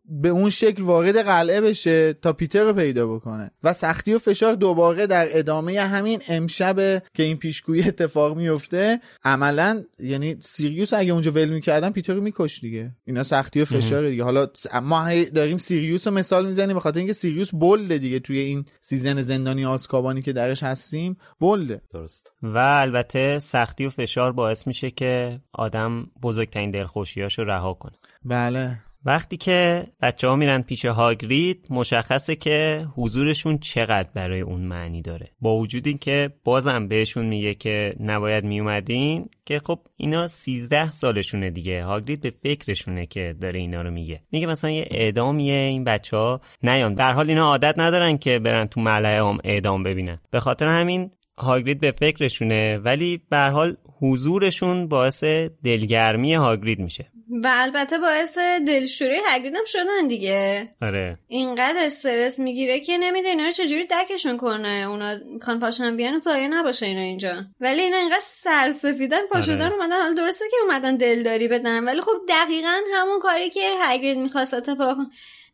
به 0.08 0.28
اون 0.28 0.50
شکل 0.50 0.82
وارد 0.82 1.16
قلعه 1.16 1.60
بشه 1.60 2.12
تا 2.12 2.32
پیتر 2.32 2.64
رو 2.64 2.72
پیدا 2.72 3.06
بکنه 3.14 3.50
و 3.64 3.72
سختی 3.72 4.14
و 4.14 4.18
فشار 4.18 4.54
دوباره 4.54 5.06
در 5.06 5.28
ادامه 5.30 5.51
همین 5.61 6.22
امشب 6.28 7.03
که 7.14 7.22
این 7.22 7.36
پیشگویی 7.36 7.82
اتفاق 7.82 8.36
میفته 8.36 9.00
عملا 9.24 9.84
یعنی 9.98 10.36
سیریوس 10.40 10.92
اگه 10.92 11.12
اونجا 11.12 11.30
ول 11.30 11.48
می‌کردن 11.48 11.90
پیتر 11.90 12.14
رو 12.14 12.20
میکش 12.20 12.61
دیگه. 12.61 12.90
اینا 13.05 13.22
سختی 13.22 13.61
و 13.61 13.64
فشار 13.64 14.09
دیگه. 14.09 14.24
حالا 14.24 14.46
ما 14.82 15.24
داریم 15.24 15.59
سیریوس 15.59 16.07
رو 16.07 16.14
مثال 16.14 16.46
می‌زنیم 16.46 16.74
به 16.74 16.80
خاطر 16.80 16.98
اینکه 16.98 17.12
سیریوس 17.12 17.55
بلکه 17.55 17.98
دیگه 17.98 18.18
توی 18.18 18.38
این 18.38 18.64
season 18.80 19.20
زندانی 19.20 19.64
آزکابانی 19.64 20.22
که 20.22 20.32
درش 20.32 20.62
هستیم. 20.62 21.16
بله. 21.40 21.82
درست. 21.92 22.32
و 22.42 22.59
البته 22.59 23.38
سختی 23.38 23.86
و 23.86 23.90
فشار 23.90 24.32
باعث 24.32 24.66
میشه 24.66 24.90
که 24.90 25.40
آدم 25.53 26.07
بزرگترین 26.22 26.70
دلخوشیاشو 26.70 27.44
رها 27.44 27.74
کنه. 27.74 27.94
بله. 28.24 28.78
وقتی 29.05 29.36
که 29.36 29.84
بچه 30.03 30.28
ها 30.28 30.36
میرن 30.36 30.62
پیش 30.62 30.84
هاگرید 30.84 31.66
مشخصه 31.70 32.36
که 32.36 32.86
حضورشون 32.96 33.59
چقدر 33.59 34.09
برای 34.14 34.40
اون 34.40 34.61
معنی 34.61 35.03
داره. 35.03 35.30
با 35.40 35.57
وجود 35.57 35.86
اینکه 35.86 36.30
بازم 36.44 36.88
بهشون 36.88 37.26
میگه 37.26 37.55
که 37.55 37.94
نباید 38.00 38.44
میومدین 38.44 39.28
که 39.44 39.61
خب 39.64 39.78
اینا 39.96 40.28
13 40.28 40.90
سالشونه 40.90 41.50
دیگه. 41.50 41.84
هاگرید 41.84 42.20
به 42.20 42.32
فکرشونه 42.42 43.07
که 43.07 43.34
داره 43.40 43.61
اینا 43.61 43.82
رو 43.82 43.90
میگه. 43.90 44.22
میگه 44.32 44.46
مثلا 44.46 44.70
یه 44.70 44.88
اعدامیه 44.90 45.55
این 45.55 45.84
بچه 45.84 46.16
ها 46.16 46.40
نیان 46.62 46.94
در 46.94 47.12
حال 47.12 47.28
اینا 47.28 47.44
عادت 47.44 47.74
ندارن 47.78 48.18
که 48.18 48.38
برن 48.38 48.66
تو 48.66 48.80
ملأ 48.80 49.24
عام 49.24 49.38
اعدام 49.44 49.82
ببینن. 49.82 50.18
به 50.30 50.40
خاطر 50.40 50.68
همین 50.68 51.11
هاگرید 51.38 51.80
به 51.80 51.90
فکرشونه 51.90 52.78
ولی 52.78 53.22
به 53.30 53.38
حال 53.38 53.76
حضورشون 54.00 54.88
باعث 54.88 55.24
دلگرمی 55.64 56.34
هاگرید 56.34 56.78
میشه. 56.78 57.12
و 57.30 57.50
البته 57.52 57.98
باعث 57.98 58.38
دلشوری 58.38 59.16
هگرید 59.26 59.54
هم 59.54 59.64
شدن 59.66 60.06
دیگه. 60.08 60.68
آره. 60.82 61.18
اینقدر 61.28 61.84
استرس 61.84 62.38
می‌گیره 62.38 62.80
که 62.80 62.98
نمیده 62.98 63.28
اینا 63.28 63.44
رو 63.44 63.50
چجوری 63.50 63.86
دکشون 63.86 64.36
کنه. 64.36 64.86
اونا 64.88 65.18
می‌خوان 65.34 65.60
پاشن 65.60 65.96
بیان 65.96 66.14
و 66.14 66.18
زایه 66.18 66.48
نباشه 66.48 66.86
اینا 66.86 67.00
اینجا. 67.00 67.44
ولی 67.60 67.80
اینا 67.80 67.96
اینقدر 67.96 68.20
سرسفیدن 68.22 69.26
پاشدن 69.30 69.62
آره. 69.62 69.74
اومدن. 69.74 70.00
حالا 70.02 70.14
درسته 70.14 70.44
که 70.50 70.56
اومدن 70.62 70.96
دلداری 70.96 71.48
بدن 71.48 71.84
ولی 71.84 72.00
خب 72.00 72.12
دقیقا 72.28 72.76
همون 72.94 73.20
کاری 73.20 73.50
که 73.50 73.60
هگرید 73.80 74.18
می‌خواست 74.18 74.54
اتفاق 74.54 74.96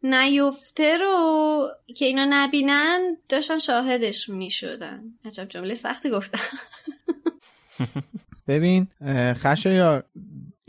نیفته 0.03 0.97
رو 0.97 1.69
که 1.97 2.05
اینا 2.05 2.27
نبینن 2.31 3.17
داشتن 3.29 3.59
شاهدش 3.59 4.29
می‌شدن. 4.29 5.03
عجب 5.25 5.49
جمله 5.49 5.75
سختی 5.75 6.11
گفتم. 6.11 6.59
ببین 8.49 8.89
خشایار 9.35 10.05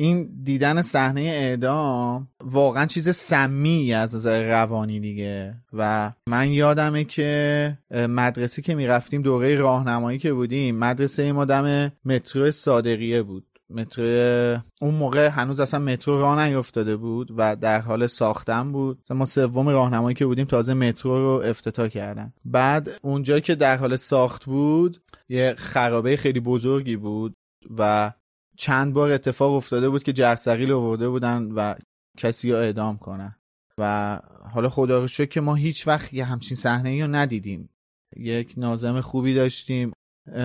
این 0.01 0.29
دیدن 0.43 0.81
صحنه 0.81 1.21
اعدام 1.21 2.27
واقعا 2.43 2.85
چیز 2.85 3.15
سمی 3.15 3.93
از 3.93 4.15
نظر 4.15 4.49
روانی 4.49 4.99
دیگه. 4.99 5.55
و 5.73 6.11
من 6.27 6.51
یادمه 6.51 7.03
که 7.03 7.77
مدرسه 7.91 8.61
که 8.61 8.75
می‌رفتیم 8.75 9.21
دوره 9.21 9.55
راهنمایی 9.55 10.19
که 10.19 10.33
بودیم 10.33 10.75
مدرسه 10.75 11.31
ما 11.31 11.45
دم 11.45 11.91
مترو 12.05 12.51
صادقیه 12.51 13.21
بود. 13.21 13.45
مترو 13.69 14.57
اون 14.81 14.95
موقع 14.95 15.27
هنوز 15.27 15.59
اصلا 15.59 15.79
مترو 15.79 16.19
راه 16.19 16.47
نیفتاده 16.47 16.95
بود 16.95 17.33
و 17.37 17.55
در 17.55 17.81
حال 17.81 18.07
ساختن 18.07 18.71
بود. 18.71 18.99
ما 19.09 19.25
سوم 19.25 19.69
راهنمایی 19.69 20.15
که 20.15 20.25
بودیم 20.25 20.45
تازه 20.45 20.73
مترو 20.73 21.11
رو 21.11 21.49
افتتاح 21.49 21.87
کردن. 21.87 22.33
بعد 22.45 22.89
اونجا 23.01 23.39
که 23.39 23.55
در 23.55 23.77
حال 23.77 23.95
ساخت 23.95 24.45
بود 24.45 25.01
یه 25.29 25.55
خرابه 25.57 26.17
خیلی 26.17 26.39
بزرگی 26.39 26.95
بود 26.95 27.33
و 27.77 28.11
چند 28.59 28.93
بار 28.93 29.11
اتفاق 29.11 29.53
افتاده 29.53 29.89
بود 29.89 30.03
که 30.03 30.13
جرثقیل 30.13 30.71
آورده 30.71 31.09
بودن 31.09 31.51
و 31.51 31.75
کسی 32.17 32.51
رو 32.51 32.57
اعدام 32.57 32.97
کنن. 32.97 33.35
و 33.77 34.19
حالا 34.53 34.69
خدا 34.69 34.99
رو 34.99 35.07
که 35.07 35.41
ما 35.41 35.55
هیچ 35.55 35.87
وقت 35.87 36.13
یه 36.13 36.25
همچین 36.25 36.57
صحنه 36.57 37.01
رو 37.05 37.15
ندیدیم. 37.15 37.69
یک 38.17 38.53
نازم 38.57 39.01
خوبی 39.01 39.33
داشتیم. 39.33 39.93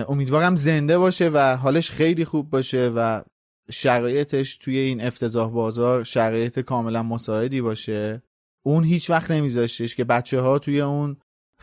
امیدوارم 0.07 0.55
زنده 0.55 0.97
باشه 0.97 1.29
و 1.29 1.55
حالش 1.55 1.91
خیلی 1.91 2.25
خوب 2.25 2.49
باشه 2.49 2.91
و 2.95 3.23
شرایطش 3.71 4.57
توی 4.57 4.77
این 4.77 5.01
افتضاح 5.01 5.51
بازار 5.51 6.03
شرایط 6.03 6.59
کاملا 6.59 7.03
مساعدی 7.03 7.61
باشه. 7.61 8.21
اون 8.65 8.83
هیچ 8.83 9.09
وقت 9.09 9.31
نمیذاشتش 9.31 9.95
که 9.95 10.03
بچه 10.03 10.39
ها 10.39 10.59
توی 10.59 10.81
اون 10.81 11.17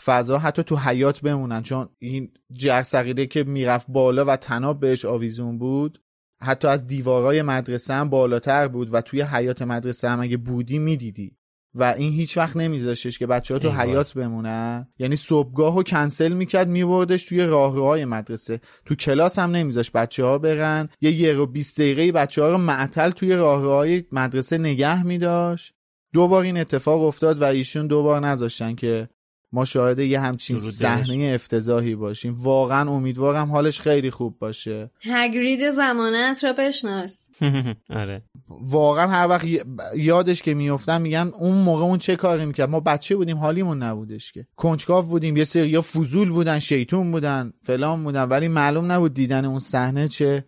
فضا 0.05 0.39
حتی 0.39 0.63
تو 0.63 0.77
حیات 0.77 1.21
بمونن 1.21 1.63
چون 1.63 1.89
این 1.99 2.33
جرثقیله 2.53 3.27
که 3.27 3.45
می‌رفت 3.45 3.87
بالا 3.89 4.25
و 4.25 4.37
تناب 4.37 4.81
بهش 4.81 5.05
آویزون 5.05 5.59
بود 5.59 6.02
حتی 6.43 6.69
از 6.69 6.87
دیوارای 6.87 7.43
مدرسه 7.43 7.95
هم 7.95 8.11
بالاتر 8.11 8.69
بود 8.69 8.95
و 8.95 9.01
توی 9.01 9.23
حیات 9.23 9.63
مدرسه 9.63 10.09
هم 10.09 10.21
اگه 10.21 10.37
بودی 10.37 10.79
می‌دیدی. 10.79 11.37
و 11.75 11.85
این 11.85 12.13
هیچ 12.13 12.37
وقت 12.37 12.57
نمیذاشتش 12.57 13.19
که 13.19 13.27
بچه 13.27 13.55
ها 13.55 13.61
تو. 13.61 13.71
حیات 13.71 14.15
بمونن. 14.15 14.89
یعنی 14.99 15.17
صبحگاه 15.17 15.77
رو 15.77 15.83
کنسل 15.83 16.33
می‌کرد 16.33 16.69
میبردش 16.69 17.25
توی 17.25 17.47
راهروهای 17.47 18.05
مدرسه. 18.05 18.61
تو 18.85 18.95
کلاس 18.95 19.39
هم 19.39 19.51
نمیذاش 19.51 19.91
بچه 19.91 20.25
ها 20.25 20.39
برن. 20.39 20.89
یه 21.01 21.13
یه 21.13 21.33
رو 21.33 21.47
بیست 21.47 21.81
دقیقه 21.81 22.13
بچه 22.13 22.43
ها 22.43 22.49
رو 22.49 22.59
معطل 22.59 23.11
توی 23.11 23.37
راهروهای 23.37 24.05
مدرسه 24.13 24.59
نگه 24.59 25.03
میداشت. 25.03 25.75
دو 26.13 26.29
بار 26.29 26.45
این 26.45 26.57
اتفاق 26.57 27.03
افتاد 27.03 27.43
و 27.43 27.45
ایشون 27.45 27.87
دو 27.87 28.03
بار 28.03 28.21
نذاشتن 28.21 28.75
که 28.75 29.09
ما 29.53 29.65
شاهد 29.65 29.99
یه 29.99 30.21
همچین. 30.21 30.59
صحنه 30.59 31.33
افتضاحی 31.35 31.95
باشیم. 31.95 32.35
واقعا 32.39 32.91
امیدوارم 32.91 33.51
حالش 33.51 33.81
خیلی 33.81 34.11
خوب 34.11 34.39
باشه. 34.39 34.91
هگرید 35.03 35.71
زمانت 35.71 36.45
را 36.45 36.53
بشناس. 36.53 37.29
آره. 38.01 38.23
واقعا 38.49 39.07
هر 39.11 39.29
وقت 39.29 39.45
ی- 39.45 39.61
یادش 39.97 40.43
که 40.43 40.55
میفتم 40.55 41.01
میگم 41.01 41.31
اون 41.35 41.55
موقع 41.55 41.83
اون 41.83 41.99
چه 41.99 42.17
کاری 42.17 42.47
می‌کرد؟ 42.47 42.69
ما 42.69 42.81
بچه 42.81 43.17
بودیم 43.17 43.37
حالیمون 43.39 43.83
نبودش 43.83 44.33
که. 44.33 44.47
کنجکاو 44.57 45.05
بودیم 45.07 45.37
یه 45.37 45.45
سری 45.45 45.69
یا 45.69 45.83
فضول 45.83 46.31
بودن 46.31 46.59
شیطون 46.59 47.11
بودن 47.13 47.53
فلان 47.63 48.05
بودن 48.05 48.23
ولی 48.25 48.49
معلوم 48.49 48.93
نبود 48.93 49.15
دیدن 49.15 49.45
اون 49.45 49.59
صحنه 49.59 50.09
چه 50.09 50.45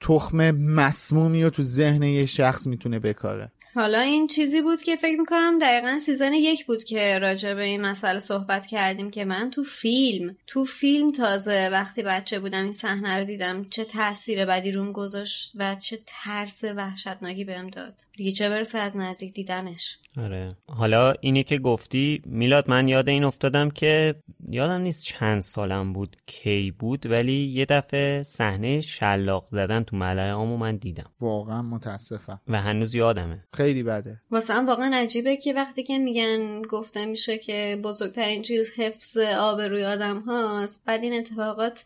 تخم 0.00 0.50
مسمومی 0.50 1.44
رو 1.44 1.50
تو 1.50 1.62
ذهن 1.62 2.02
یه 2.02 2.26
شخص 2.26 2.66
می‌تونه 2.66 2.98
بکاره. 2.98 3.52
حالا 3.74 4.00
این 4.00 4.26
چیزی 4.26 4.62
بود 4.62 4.82
که 4.82 4.96
فکر 4.96 5.20
می‌کنم 5.20 5.58
دقیقا 5.58 5.98
سیزن 5.98 6.32
یک 6.32 6.66
بود 6.66 6.84
که 6.84 7.18
راجع 7.18 7.54
به 7.54 7.62
این 7.62 7.80
مسئله 7.80 8.18
صحبت 8.18 8.66
کردیم 8.66 9.10
که 9.10 9.24
من 9.24 9.50
تو 9.50 9.64
فیلم 9.64 10.36
تو 10.46 10.64
فیلم 10.64 11.12
تازه 11.12 11.68
وقتی 11.72 12.02
بچه 12.02 12.40
بودم 12.40 12.62
این 12.62 12.72
صحنه 12.72 13.18
رو 13.18 13.24
دیدم 13.24 13.66
چه 13.70 13.84
تاثیر 13.84 14.44
بدی 14.44 14.72
روم 14.72 14.92
گذاشت 14.92 15.52
و 15.54 15.74
چه 15.74 15.98
ترس 16.06 16.64
وحشتناکی 16.64 17.44
بهم 17.44 17.70
داد. 17.70 17.94
دیگه 18.16 18.32
چه 18.32 18.48
برسه 18.48 18.78
از 18.78 18.96
نزدیک 18.96 19.32
دیدنش؟ 19.32 19.98
آره. 20.16 20.56
حالا 20.66 21.14
اینی 21.20 21.42
که 21.42 21.58
گفتی 21.58 22.22
میلاد 22.26 22.70
من 22.70 22.88
یاد 22.88 23.08
این 23.08 23.24
افتادم 23.24 23.70
که 23.70 24.14
یادم 24.48 24.80
نیست 24.80 25.02
چند 25.02 25.42
سالم 25.42 25.92
بود 25.92 26.16
کی 26.26 26.70
بود 26.78 27.06
ولی 27.06 27.46
یه 27.46 27.64
دفعه 27.64 28.22
صحنه 28.22 28.80
شلاق 28.80 29.46
زدن 29.46 29.82
تو 29.82 29.96
ملعه 29.96 30.32
عامو 30.32 30.56
من 30.56 30.76
دیدم. 30.76 31.10
واقعا 31.20 31.62
متاسفم. 31.62 32.40
و 32.48 32.60
هنوز 32.60 32.94
یادمه. 32.94 33.44
خیلی 33.60 33.82
بده. 33.82 34.20
واسه 34.30 34.54
هم 34.54 34.66
واقعا 34.66 34.96
عجیبه 34.96 35.36
که 35.36 35.54
وقتی 35.54 35.82
که 35.82 35.98
میگن 35.98 36.62
گفته 36.62 37.06
میشه 37.06 37.38
که 37.38 37.80
بزرگترین 37.84 38.42
چیز 38.42 38.72
حفظ 38.78 39.16
آبروی 39.18 39.84
آدم 39.84 40.20
هاست 40.20 40.84
بعد 40.86 41.02
این 41.02 41.14
اتفاقات 41.14 41.84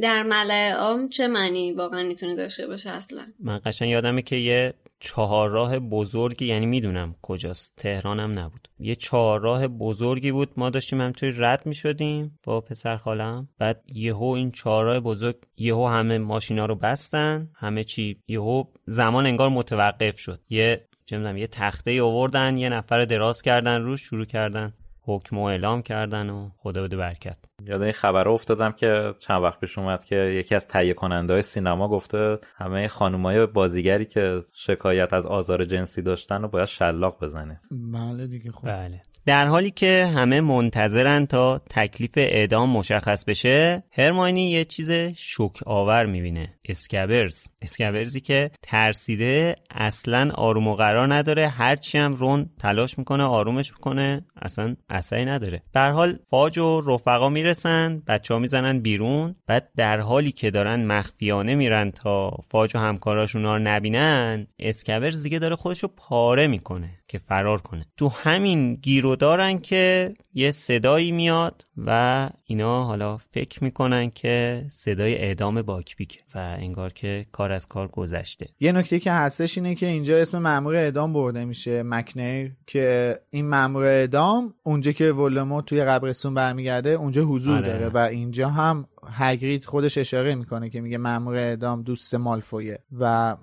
در 0.00 0.22
ملع 0.22 0.72
عام 0.72 1.08
چه 1.08 1.28
معنی 1.28 1.72
واقعا 1.72 2.02
می‌تونه 2.02 2.36
داشته 2.36 2.66
باشه 2.66 2.90
اصلا؟ 2.90 3.26
من 3.40 3.60
قشنگ 3.64 3.90
یادمه 3.90 4.22
که 4.22 4.36
یه 4.36 4.74
چهارراه 5.00 5.78
بزرگی 5.78 6.46
یعنی 6.46 6.66
می‌دونم 6.66 7.14
کجاست 7.22 7.72
تهرانم 7.76 8.38
نبود. 8.38 8.68
یه 8.78 8.94
چهارراه 8.94 9.68
بزرگی 9.68 10.32
بود 10.32 10.52
ما 10.56 10.70
داشتیم 10.70 11.00
همینطوری 11.00 11.34
رد 11.38 11.66
می‌شدیم 11.66 12.38
با 12.42 12.60
پسر 12.60 12.96
خالم. 12.96 13.48
بعد 13.58 13.82
یهو 13.94 14.24
این 14.24 14.50
چهارراه 14.50 15.00
بزرگ 15.00 15.36
یهو 15.56 15.86
همه 15.86 16.18
ماشینا 16.18 16.66
رو 16.66 16.74
بستن 16.74 17.48
همه 17.54 17.84
چی 17.84 18.20
یهو 18.28 18.64
زمان 18.86 19.26
انگار 19.26 19.48
متوقف 19.48 20.18
شد. 20.18 20.40
یه 20.50 20.88
چه 21.12 21.38
یه 21.38 21.46
تخته 21.46 21.90
ای 21.90 22.00
آوردن 22.00 22.56
یه 22.56 22.68
نفر 22.68 23.04
دراز 23.04 23.42
کردن 23.42 23.82
روش 23.82 24.00
شروع 24.00 24.24
کردن. 24.24 24.72
حکم 25.04 25.38
و 25.38 25.42
اعلام 25.42 25.82
کردن 25.82 26.30
و 26.30 26.50
خدا 26.58 26.82
بده 26.82 26.96
برکت. 26.96 27.38
یاد 27.68 27.82
این 27.82 27.92
خبر 27.92 28.28
افتادم 28.28 28.72
که 28.72 29.14
چند 29.18 29.42
وقت 29.42 29.60
پیش 29.60 29.78
اومد 29.78 30.04
که 30.04 30.16
یکی 30.16 30.54
از 30.54 30.68
تهیه 30.68 30.94
کننده 30.94 31.32
های 31.32 31.42
سینما 31.42 31.88
گفته 31.88 32.38
همه 32.56 32.88
خانومای 32.88 33.46
بازیگری 33.46 34.06
که 34.06 34.40
شکایت 34.54 35.12
از 35.12 35.26
آزار 35.26 35.64
جنسی 35.64 36.02
داشتن 36.02 36.42
رو 36.42 36.48
باید 36.48 36.66
شلاق 36.66 37.24
بزنه. 37.24 37.60
بله 37.70 38.26
دیگه 38.26 38.50
خب. 38.50 38.66
بله. 38.66 39.02
در 39.26 39.46
حالی 39.46 39.70
که 39.70 40.06
همه 40.16 40.40
منتظرن 40.40 41.26
تا 41.26 41.58
تکلیف 41.70 42.12
اعدام 42.16 42.70
مشخص 42.70 43.24
بشه 43.24 43.82
هرماینی 43.92 44.50
یه 44.50 44.64
چیز 44.64 44.90
شوک 45.16 45.62
آور 45.66 46.06
می‌بینه. 46.06 46.54
اسکبرز 46.68 47.46
اسکبرزی 47.62 48.20
که 48.20 48.50
ترسیده 48.62 49.56
اصلا 49.70 50.30
آروم 50.34 50.68
و 50.68 50.74
قرار 50.74 51.14
نداره. 51.14 51.48
هرچی 51.48 51.98
هم 51.98 52.14
رون 52.14 52.50
تلاش 52.58 52.98
می‌کنه 52.98 53.24
آرومش 53.24 53.72
می‌کنه. 53.72 54.24
اصلا 54.42 54.76
اثری 54.88 55.24
نداره. 55.24 55.62
در 55.72 55.90
حال 55.90 56.18
فاج 56.30 56.58
و 56.58 56.80
رفقا 56.86 57.28
می‌رسن 57.28 58.02
بچه 58.06 58.34
ها 58.34 58.40
می‌زنن 58.40 58.80
بیرون 58.80 59.34
بعد 59.46 59.68
در 59.76 60.00
حالی 60.00 60.32
که 60.32 60.50
دارن 60.50 60.84
مخفیانه 60.84 61.54
میرن 61.54 61.90
تا 61.90 62.38
فاج 62.48 62.76
و 62.76 62.78
همکاراشون 62.78 63.44
رو 63.44 63.58
نبینن 63.58 64.46
اسکبرز 64.58 65.22
دیگه 65.22 65.38
داره 65.38 65.56
خودشو 65.56 65.88
پاره 65.96 66.46
می‌کنه 66.46 66.90
که 67.08 67.18
فرار 67.18 67.60
کنه. 67.60 67.86
تو 67.96 68.08
همین 68.08 68.74
گیرو 68.74 69.16
دارن 69.16 69.58
که 69.58 70.14
یه 70.34 70.50
صدایی 70.50 71.12
میاد 71.12 71.66
و 71.76 72.30
اینا 72.44 72.84
حالا 72.84 73.16
فکر 73.16 73.64
می‌کنن 73.64 74.10
که 74.10 74.64
صدای 74.70 75.14
اعدام 75.14 75.62
باکپیکه 75.62 76.20
و 76.34 76.38
انگار 76.38 76.92
که 76.92 77.26
کار 77.32 77.52
از 77.52 77.68
کار 77.68 77.88
گذشته. 77.88 78.46
یه 78.60 78.72
نکته 78.72 79.00
که 79.00 79.12
هستش 79.12 79.58
اینه 79.58 79.74
که 79.74 79.86
اینجا 79.86 80.18
اسم 80.18 80.38
مامور 80.38 80.74
اعدام 80.74 81.12
برده 81.12 81.44
میشه 81.44 81.82
مکنیر 81.82 82.52
که 82.66 83.18
این 83.30 83.48
مامور 83.48 83.84
اعدام 83.84 84.31
اونجا 84.62 84.92
که 84.92 85.12
ولدمورت 85.12 85.66
توی 85.66 85.84
قبرستون 85.84 86.34
برمیگرده 86.34 86.90
اونجا 86.90 87.24
حضور 87.24 87.56
آره. 87.56 87.68
داره 87.68 87.88
و 87.88 87.98
اینجا 87.98 88.48
هم 88.48 88.88
هگرید 89.12 89.64
خودش 89.64 89.98
اشاره 89.98 90.34
می‌کنه 90.34 90.70
که 90.70 90.80
میگه 90.80 90.98
مامور 90.98 91.34
اعدام 91.36 91.82
دوست 91.82 92.14
مالفویه 92.14 92.78
و 92.98 93.36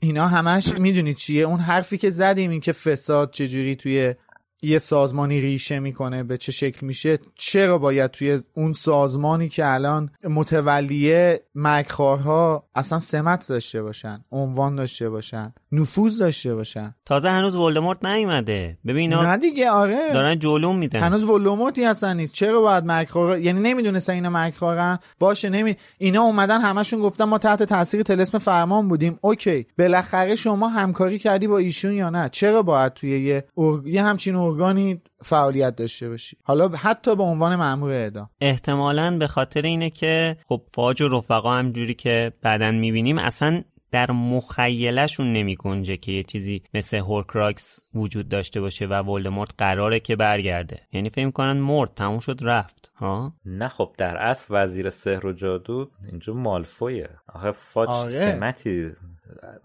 اینا 0.00 0.26
همش 0.26 0.78
می‌دونید 0.78 1.16
چیه 1.16 1.42
اون 1.42 1.60
حرفی 1.60 1.98
که 1.98 2.10
زدیم 2.10 2.50
این 2.50 2.60
که 2.60 2.72
فساد 2.72 3.30
چجوری 3.30 3.76
توی 3.76 4.14
یه 4.62 4.78
سازمانی 4.78 5.40
ریشه 5.40 5.78
می‌کنه 5.78 6.22
به 6.22 6.38
چه 6.38 6.52
شکل 6.52 6.86
میشه 6.86 7.18
چرا 7.34 7.78
باید 7.78 8.10
توی 8.10 8.40
اون 8.54 8.72
سازمانی 8.72 9.48
که 9.48 9.66
الان 9.66 10.10
متولیه 10.24 11.40
مکخارها 11.54 12.68
اصلا 12.74 12.98
سمت 12.98 13.48
داشته 13.48 13.82
باشن 13.82 14.24
عنوان 14.32 14.76
داشته 14.76 15.10
باشن 15.10 15.54
نفوذ 15.72 16.18
داشته 16.18 16.54
باشن؟ 16.54 16.94
تازه 17.04 17.28
هنوز 17.28 17.54
ولدمورت 17.54 18.06
نیومده. 18.06 18.78
ببین 18.86 19.14
نه 19.14 19.36
دیگه 19.36 19.70
آره. 19.70 20.12
دارن 20.12 20.38
جلوم 20.38 20.78
میدن. 20.78 21.00
هنوز 21.00 21.24
ولوموتی 21.24 21.84
هستن 21.84 22.16
نیست. 22.16 22.32
چرا 22.32 22.60
باید 22.60 22.84
مکخار 22.84 23.38
یعنی 23.38 23.60
نمی‌دونستن 23.60 24.12
اینا 24.12 24.30
مکخارن 24.30 24.98
باشه 25.18 25.48
نمی 25.48 25.76
اینا 25.98 26.22
اومدن 26.22 26.60
همشون 26.60 27.00
گفتن 27.00 27.24
ما 27.24 27.38
تحت 27.38 27.62
تاثیر 27.62 28.02
تلسم 28.02 28.38
فرمان 28.38 28.88
بودیم. 28.88 29.18
اوکی. 29.20 29.66
بالاخره 29.78 30.36
شما 30.36 30.68
همکاری 30.68 31.18
کردی 31.18 31.46
با 31.46 31.58
ایشون 31.58 31.92
یا 31.92 32.10
نه؟ 32.10 32.28
چرا 32.28 32.62
باید 32.62 32.92
توی 32.92 33.20
یه, 33.20 33.44
ارگ... 33.56 33.86
یه 33.86 34.02
همچین 34.02 34.34
ارگانی 34.46 35.00
فعالیت 35.22 35.76
داشته 35.76 36.08
باشی. 36.08 36.36
حالا 36.42 36.68
حتی 36.68 37.16
به 37.16 37.22
عنوان 37.22 37.56
مأمور 37.56 37.90
اعدام. 37.90 38.30
احتمالا 38.40 39.18
به 39.18 39.26
خاطر 39.26 39.62
اینه 39.62 39.90
که 39.90 40.36
خب 40.48 40.62
فاج 40.68 41.02
و 41.02 41.08
رفقا 41.08 41.52
همجوری 41.52 41.94
که 41.94 42.32
بعدا 42.42 42.70
می‌بینیم 42.70 43.18
اصلا 43.18 43.62
در 43.90 44.10
مخیلشون 44.10 45.32
نمی 45.32 45.56
گنجه 45.56 45.96
که 45.96 46.12
یه 46.12 46.22
چیزی 46.22 46.62
مثل 46.74 46.96
هورکراکس 46.96 47.80
وجود 47.94 48.28
داشته 48.28 48.60
باشه 48.60 48.86
و 48.86 49.02
ولدمورت 49.02 49.50
قراره 49.58 50.00
که 50.00 50.16
برگرده. 50.16 50.76
یعنی 50.92 51.10
فکر 51.10 51.30
کنن 51.30 51.56
مرد 51.56 51.94
تموم 51.94 52.18
شد 52.18 52.38
رفت. 52.42 52.92
ها؟ 52.96 53.32
نه 53.44 53.68
خب 53.68 53.94
در 53.98 54.16
اصل 54.16 54.46
وزیر 54.50 54.90
سحر 54.90 55.26
و 55.26 55.32
جادو 55.32 55.90
اینجا 56.10 56.34
مالفویه. 56.34 57.10
آخه 57.28 57.52
فاج 57.52 57.88
آره. 57.88 58.10
سمتی 58.10 58.92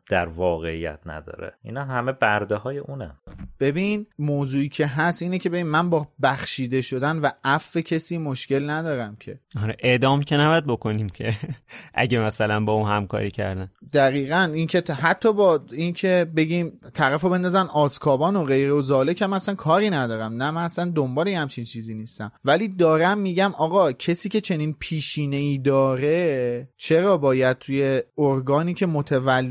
در 0.09 0.25
واقعیت 0.25 0.99
نداره. 1.05 1.53
اینا 1.63 1.83
همه 1.83 2.11
برده 2.11 2.55
های 2.55 2.77
اونم 2.77 3.15
ببین 3.59 4.07
موضوعی 4.19 4.69
که 4.69 4.87
هست 4.87 5.21
اینه 5.21 5.39
که 5.39 5.49
ببین 5.49 5.67
من 5.67 5.89
با 5.89 6.07
بخشیده 6.23 6.81
شدن 6.81 7.19
و 7.19 7.29
عفو 7.43 7.81
کسی 7.81 8.17
مشکل 8.17 8.69
ندارم 8.69 9.15
که. 9.19 9.39
آره 9.63 9.77
اعدام 9.79 10.23
که 10.23 10.37
نباید 10.37 10.65
بکنیم 10.65 11.09
که 11.09 11.33
اگه 11.93 12.19
مثلا 12.19 12.59
با 12.59 12.73
اون 12.73 12.89
همکاری 12.89 13.31
کردن. 13.31 13.71
دقیقا 13.93 14.51
اینکه 14.53 14.93
حتی 14.93 15.33
با 15.33 15.65
اینکه 15.71 16.31
بگیم 16.35 16.79
طرف 16.93 17.21
رو 17.21 17.29
بندازن 17.29 17.67
آزکابان 17.67 18.35
و 18.35 18.43
غیره 18.43 18.71
و 18.71 18.81
زالک 18.81 19.21
هم 19.21 19.33
اصلا 19.33 19.55
کاری 19.55 19.89
ندارم. 19.89 20.33
نه 20.33 20.51
من 20.51 20.63
اصلا 20.63 20.91
دنبال 20.95 21.27
یه 21.27 21.39
همچین 21.39 21.63
چیزی 21.63 21.93
نیستم. 21.93 22.31
ولی 22.45 22.67
دارم 22.67 23.17
میگم 23.17 23.53
آقا 23.57 23.91
کسی 23.91 24.29
که 24.29 24.41
چنین 24.41 24.75
پیشینه 24.79 25.35
ای 25.35 25.57
داره 25.57 26.69
چرا 26.77 27.17
باید 27.17 27.57
توی 27.57 28.01
ارگانی 28.17 28.73
که 28.73 28.85
متولی 28.85 29.50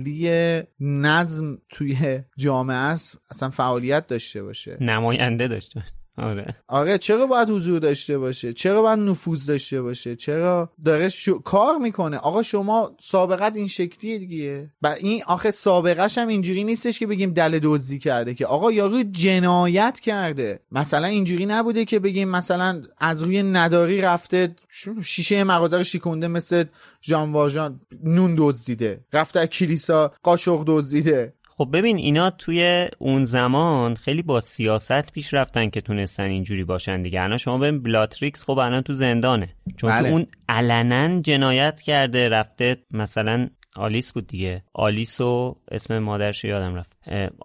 نظم 0.81 1.59
توی 1.71 2.21
جامعه 2.37 2.77
است؟ 2.77 3.19
اصلا 3.31 3.51
فعالیت 3.51 4.07
داشته 4.07 4.43
باشه. 4.43 4.77
نماینده 4.81 5.49
داشته 5.49 5.83
آره. 6.21 6.55
آره 6.69 6.99
چرا 6.99 7.27
باید 7.27 7.51
حضور 7.51 7.79
داشته 7.79 8.19
باشه؟ 8.19 8.53
چرا 8.53 8.83
باید 8.83 8.99
نفوذ 8.99 9.47
داشته 9.47 9.83
باشه؟ 9.83 10.17
چرا 10.17 10.71
داره 10.85 11.09
شو... 11.09 11.39
کار 11.39 11.79
می‌کنه؟ 11.79 12.17
آقا 12.17 12.43
شما 12.43 12.97
سابقت 13.01 13.57
این 13.57 13.67
شکلیه 13.67 14.19
دیگه. 14.19 14.71
و 14.83 14.97
این 15.01 15.23
آخه 15.27 15.51
سابقش 15.51 16.19
هم 16.19 16.29
اینجوری 16.29 16.65
نیستش 16.65 16.99
که 16.99 17.07
بگیم 17.07 17.33
دل 17.33 17.59
دزدی 17.63 17.99
کرده 17.99 18.35
که 18.35 18.47
آقا 18.47 18.73
یارو 18.73 19.03
جنایت 19.03 20.01
کرده. 20.01 20.61
مثلا 20.73 21.07
اینجوری 21.07 21.47
نبوده 21.47 21.85
که 21.85 21.99
بگیم 21.99 22.29
مثلا 22.29 22.83
از 22.99 23.23
روی 23.23 23.43
نداری 23.43 24.01
رفته 24.01 24.57
شیشه 25.03 25.45
مغازه 25.45 25.79
رو 25.79 25.85
شیکونده 25.85 26.29
مثل 26.29 26.65
ژان 27.03 27.33
واژان 27.33 27.81
نون 28.05 28.35
دزدیده. 28.39 29.05
رفته 29.13 29.47
کلیسا 29.47 30.13
قاشق 30.23 30.65
دزدیده. 30.67 31.35
خب 31.61 31.69
ببین 31.73 31.97
اینا 31.97 32.31
توی 32.31 32.89
اون 32.99 33.25
زمان 33.25 33.95
خیلی 33.95 34.23
با 34.23 34.41
سیاست 34.41 35.13
پیش 35.13 35.35
رفتن 35.35 35.71
که 35.71 35.81
تونستن 35.81 36.25
اینجوری 36.25 36.65
باشن 36.65 37.03
دیگه. 37.03 37.23
الان 37.23 37.39
شما 37.39 37.59
ببین 37.59 37.83
بلاتریکس 37.83 38.45
خب 38.45 38.59
الان 38.59 38.83
تو 38.83 38.93
زندانه. 38.93 39.49
چون 39.77 39.91
بله. 39.91 40.03
تو 40.03 40.15
اون 40.15 40.27
علنا 40.49 41.21
جنایت 41.21 41.81
کرده 41.81 42.29
رفته 42.29 42.77
مثلا 42.91 43.49
آلیس 43.77 44.13
بود 44.13 44.27
دیگه. 44.27 44.65
آلیس 44.75 45.21
و 45.21 45.57
اسم 45.71 45.99
مادرش 45.99 46.45
یادم 46.45 46.75
رفت. 46.75 46.90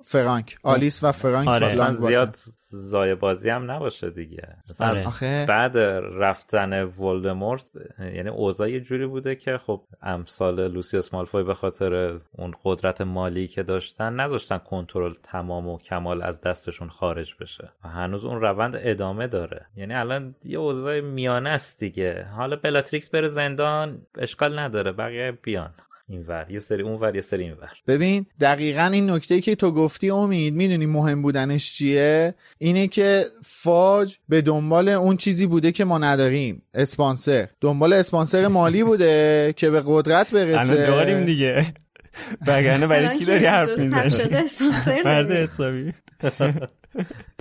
فرانک. 0.04 0.58
آلیس 0.64 1.04
و 1.04 1.12
فرانک 1.12 1.48
آره. 1.48 1.92
زیاد 1.92 2.36
ضایع 2.70 3.16
بازی 3.16 3.50
هم 3.50 3.72
نباشه 3.72 4.10
دیگه. 4.10 4.48
مثلا 4.70 4.88
آره. 4.88 5.08
آخه؟ 5.08 5.46
بعد 5.48 5.78
رفتن 6.18 6.84
ولدمورت 6.84 7.72
یعنی 8.00 8.30
اوضاع 8.30 8.72
یه 8.72 8.80
جوری 8.80 9.06
بوده 9.06 9.36
که 9.36 9.58
خب 9.58 9.82
امثال 10.02 10.68
لوسیوس 10.68 11.14
مالفوی 11.14 11.44
به 11.44 11.54
خاطر 11.54 12.20
اون 12.32 12.54
قدرت 12.64 13.02
مالی 13.02 13.48
که 13.48 13.64
داشتن 13.64 14.14
نذاشتن 14.14 14.58
کنترل 14.58 15.14
تمام 15.24 15.68
و 15.68 15.78
کمال 15.78 16.24
از 16.24 16.42
دستشون 16.42 16.90
خارج 16.90 17.36
بشه. 17.40 17.70
و 17.84 17.88
هنوز 17.88 18.26
اون 18.26 18.42
روند 18.42 18.76
ادامه 18.80 19.28
داره. 19.28 19.66
یعنی 19.78 19.94
الان 19.94 20.36
یه 20.44 20.60
اوضاع 20.60 21.02
میانه 21.02 21.50
است 21.50 21.80
دیگه. 21.80 22.28
حالا 22.36 22.56
بلاتریکس 22.56 23.10
بره 23.10 23.28
زندان 23.28 24.02
اشکال 24.18 24.60
نداره. 24.60 24.92
بقیه 24.92 25.32
بیان. 25.32 25.74
اینور. 26.10 26.46
یه 26.50 26.60
سری 26.60 26.84
اونور 26.84 27.16
یه 27.16 27.22
سری 27.22 27.44
اینور. 27.44 27.70
ببین 27.88 28.26
دقیقا 28.40 28.90
این 28.94 29.10
نکته 29.10 29.42
که 29.42 29.56
تو 29.56 29.72
گفتی 29.72 30.10
امید 30.10 30.54
می‌دونی 30.54 30.86
مهم 30.86 31.22
بودنش 31.22 31.74
چیه؟ 31.74 32.36
اینه 32.58 32.88
که 32.88 33.26
فاج 33.44 34.18
به 34.30 34.42
دنبال 34.42 34.90
اون 34.90 35.18
چیزی 35.18 35.48
بوده 35.48 35.72
که 35.72 35.86
ما 35.86 35.98
نداریم. 35.98 36.62
اسپانسر. 36.74 37.48
دنبال 37.62 37.94
اسپانسر 37.94 38.48
مالی 38.48 38.84
بوده 38.84 39.54
که 39.58 39.70
به 39.70 39.84
قدرت 39.86 40.32
برسه. 40.32 40.60
الان 40.60 40.76
داریم 40.76 41.26
دیگه. 41.26 41.74
وگرنه 42.48 42.88
برای 42.88 43.20
کی 43.20 43.26
داری 43.26 43.46
حرف 43.46 43.78
می‌زنی؟ 43.78 45.02
مرد. 45.06 45.32
حسابی. 45.32 45.94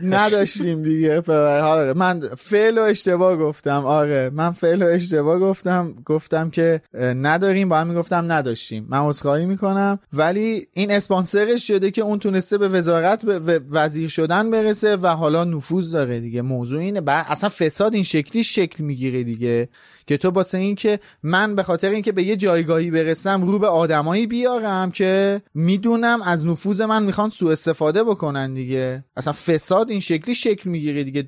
نداشتیم 0.02 0.82
دیگه 0.82 1.20
آره 1.62 1.92
من 1.92 2.20
فعل 2.38 2.78
و 2.78 2.82
اشتباه 2.82 3.36
گفتم. 3.36 3.84
آره 3.84 4.30
من 4.34 4.50
فعل 4.50 4.82
و 4.82 4.86
اشتباه 4.86 5.38
گفتم. 5.38 5.94
گفتم 6.04 6.50
که 6.50 6.80
نداریم 6.98 7.68
با 7.68 7.78
هم 7.78 7.86
می‌گفتم 7.86 8.32
نداشتیم. 8.32 8.86
من 8.88 8.98
عذرخواهی 8.98 9.46
می‌کنم. 9.46 9.98
ولی 10.12 10.66
این 10.72 10.90
اسپانسرش 10.90 11.66
شده 11.66 11.90
که 11.90 12.02
اون 12.02 12.18
تونسته 12.18 12.58
به 12.58 12.68
وزارت 12.68 13.24
به 13.24 13.60
وزیر 13.70 14.08
شدن 14.08 14.50
برسه 14.50 14.96
و 14.96 15.06
حالا 15.06 15.44
نفوذ 15.44 15.92
داره 15.92 16.20
دیگه. 16.20 16.42
موضوع 16.42 16.80
اینه. 16.80 17.02
اصلا 17.06 17.48
فساد 17.48 17.94
این 17.94 18.04
شکلی 18.04 18.44
شکل 18.44 18.84
می‌گیره 18.84 19.22
دیگه. 19.22 19.68
که 20.06 20.16
تو 20.16 20.30
واسه 20.30 20.58
این 20.58 20.74
که 20.74 21.00
من 21.22 21.54
به 21.54 21.62
خاطر 21.62 21.90
اینکه 21.90 22.12
به 22.12 22.22
یه 22.22 22.36
جایگاهی 22.36 22.90
برسم 22.90 23.42
رو 23.42 23.58
به 23.58 23.66
آدمایی 23.66 24.26
بیارم 24.26 24.90
که 24.90 25.42
می‌دونم 25.54 26.22
از 26.22 26.46
نفوذ 26.46 26.80
من 26.80 27.02
می‌خوان 27.02 27.30
سوء 27.30 27.52
استفاده 27.52 28.04
بکنن 28.04 28.54
دیگه. 28.54 29.04
اصلا 29.16 29.32
فساد 29.32 29.90
این 29.90 30.00
شکلی 30.00 30.34
شکل 30.34 30.70
می‌گیره 30.70 31.04
دیگه. 31.04 31.26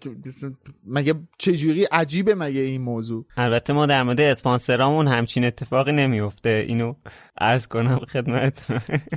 مگه 0.86 1.14
چجوری 1.38 1.84
عجیبه 1.84 2.34
مگه 2.34 2.60
این 2.60 2.82
موضوع؟ 2.82 3.24
البته 3.36 3.72
ما 3.72 3.86
در 3.86 4.02
مورد 4.02 4.20
اسپانسرامون 4.20 5.08
همچین 5.08 5.44
اتفاقی 5.44 5.92
نمیفته. 5.92 6.64
اینو 6.68 6.94
عرض 7.38 7.66
کنم 7.66 7.98
خدمت 7.98 8.66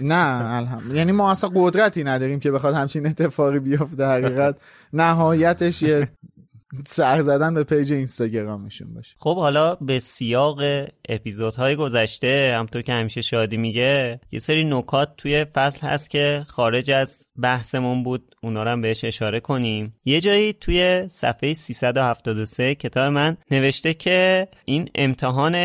نه 0.01 0.55
الحمد 0.55 0.95
یعنی 0.95 1.12
ما 1.12 1.32
اصلا 1.32 1.49
قدرتی 1.55 2.03
نداریم 2.03 2.39
که 2.39 2.51
بخواد 2.51 2.74
همچین 2.76 3.07
اتفاقی 3.07 3.60
بیفته 3.60 4.05
حقیقت. 4.05 4.55
نهایتش 4.93 5.82
یه 5.82 6.10
سر 6.88 7.22
زدن 7.22 7.53
به 7.53 7.63
page 7.63 7.93
اینستاگرامشون 7.93 8.93
باشه 8.93 9.15
خب 9.20 9.36
حالا 9.36 9.76
به 9.76 9.99
سیاق 9.99 10.59
اپیزودهای 11.09 11.76
گذشته 11.76 12.55
همطور 12.57 12.82
که 12.82 12.93
همیشه 12.93 13.22
شادی 13.22 13.57
میگه 13.57 14.20
یه 14.32 14.39
سری 14.39 14.63
نکات 14.63 15.15
توی 15.17 15.45
فصل 15.45 15.88
هست 15.88 16.09
که 16.09 16.45
خارج 16.47 16.91
از 16.91 17.28
بحثمون 17.38 18.03
بود 18.03 18.36
اونا 18.43 18.63
رو 18.63 18.70
هم 18.70 18.82
بهش 18.82 19.03
اشاره 19.03 19.39
کنیم. 19.39 19.95
یه 20.05 20.22
جایی 20.22 20.53
توی 20.53 21.07
صفحه 21.07 21.53
373 21.53 22.76
کتاب 22.76 23.13
من 23.13 23.38
نوشته 23.51 23.93
که 23.93 24.47
این 24.65 24.89
امتحان 24.95 25.55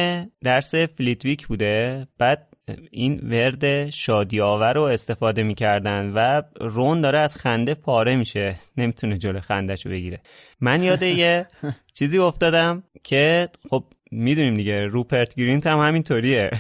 درس 0.45 0.75
فلیتویک 0.75 1.47
بوده. 1.47 2.07
بعد 2.19 2.54
این 2.91 3.21
ورد 3.31 3.91
شادی 3.91 4.41
آور 4.41 4.75
رو 4.75 4.83
استفاده 4.83 5.43
می‌کردن 5.43 6.13
و 6.15 6.43
رون 6.61 7.01
داره 7.01 7.19
از 7.19 7.37
خنده 7.37 7.75
پاره 7.75 8.17
میشه. 8.17 8.57
نمی‌تونه 8.77 9.19
جلو 9.19 9.41
خندش 9.41 9.87
رو 9.87 9.93
بگیره. 9.93 10.21
من 10.61 10.83
یاد 10.83 11.03
یه 11.03 11.47
چیزی 11.99 12.19
افتادم 12.19 12.83
که 13.05 13.49
خب 13.71 13.85
می‌دونیم 14.11 14.55
دیگه 14.55 14.81
روپرت 14.81 15.35
گرینت 15.35 15.67
هم 15.67 15.79
همینطوریه. 15.79 16.51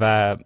و 0.00 0.36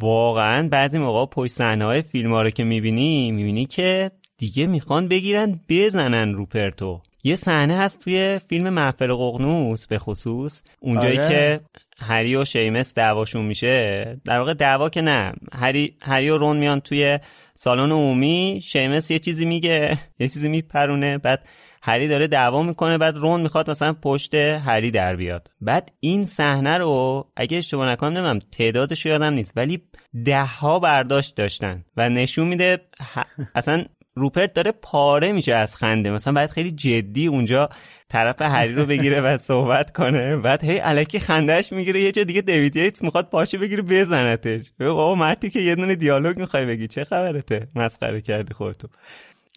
واقعا 0.00 0.68
بعضی 0.68 0.98
موقع 0.98 1.26
پشت 1.26 1.52
صحنه 1.52 1.84
های 1.84 2.02
فیلم 2.02 2.32
ها 2.32 2.42
رو 2.42 2.50
که 2.50 2.64
می‌بینی 2.64 3.32
می‌بینی 3.32 3.64
که 3.64 4.10
دیگه 4.38 4.66
می‌خوان 4.66 5.08
بگیرن 5.08 5.60
بزنن 5.68 6.32
روپرتو. 6.34 7.02
یه 7.24 7.36
صحنه 7.36 7.76
هست 7.76 7.98
توی 7.98 8.40
فیلم 8.48 8.68
محفل 8.68 9.12
ققنوس 9.12 9.86
به 9.86 9.98
خصوص. 9.98 10.62
اونجایی 10.80 11.18
آره. 11.18 11.28
که 11.28 11.60
هری 12.00 12.36
و 12.36 12.44
شیمس 12.44 12.94
دعواشون 12.94 13.44
میشه؟ 13.44 14.20
در 14.24 14.38
واقع 14.38 14.54
دعوا 14.54 14.88
که 14.88 15.00
نه. 15.00 15.32
هری, 15.54 15.96
هری 16.02 16.30
و 16.30 16.36
رون 16.38 16.56
میان 16.56 16.80
توی 16.80 17.18
سالن 17.54 17.92
عمومی. 17.92 18.60
شیمس 18.64 19.10
یه 19.10 19.18
چیزی 19.18 19.44
میگه 19.44 19.98
یه 20.20 20.28
چیزی 20.28 20.48
میپرونه. 20.48 21.18
بعد 21.18 21.44
هری 21.82 22.08
داره 22.08 22.26
دعوا 22.26 22.62
می‌کنه. 22.62 22.98
بعد 22.98 23.16
رون 23.16 23.40
می‌خواد 23.40 23.70
مثلا 23.70 23.92
پشت 23.92 24.34
هری 24.34 24.90
در 24.90 25.16
بیاد. 25.16 25.50
بعد 25.60 25.92
این 26.00 26.24
صحنه 26.24 26.78
رو 26.78 27.26
اگه 27.36 27.58
اشتباه 27.58 27.88
نکنم 27.88 28.10
نمی‌دونم 28.10 28.38
تعدادش 28.38 29.06
یادم 29.06 29.32
نیست 29.32 29.52
ولی 29.56 29.82
ده 30.24 30.44
ها 30.44 30.78
برداشت 30.78 31.36
داشتن 31.36 31.84
و 31.96 32.08
نشون 32.08 32.48
میده 32.48 32.80
ه- 33.02 33.46
اصلا 33.54 33.84
روپرت 34.16 34.54
داره 34.54 34.72
پاره 34.72 35.32
میشه 35.32 35.54
از 35.54 35.76
خنده. 35.76 36.10
مثلا 36.10 36.32
باید 36.32 36.50
خیلی 36.50 36.72
جدی 36.72 37.26
اونجا 37.26 37.68
طرف 38.08 38.42
هری 38.42 38.72
رو 38.74 38.86
بگیره 38.86 39.20
و 39.20 39.38
صحبت 39.38 39.92
کنه. 39.92 40.36
بعد 40.36 40.64
هی 40.64 40.80
الکی 40.80 41.20
خندهش 41.20 41.72
می‌گیره. 41.72 42.00
یه 42.00 42.12
جا 42.12 42.24
دیگه 42.24 42.40
دیوید 42.40 42.76
ییتس 42.76 43.02
می‌خواد 43.02 43.30
پاشه 43.30 43.58
بگیره 43.58 43.82
بزنتش. 43.82 44.70
بابا 44.80 45.14
مرتی 45.14 45.50
که 45.50 45.60
یه 45.60 45.74
دونه 45.74 45.94
دیالوگ 45.94 46.38
می‌خوای 46.38 46.66
بگی. 46.66 46.88
چه 46.88 47.04
خبرته؟ 47.04 47.68
مسخره 47.74 48.20
کردی 48.20 48.54
خودتو. 48.54 48.88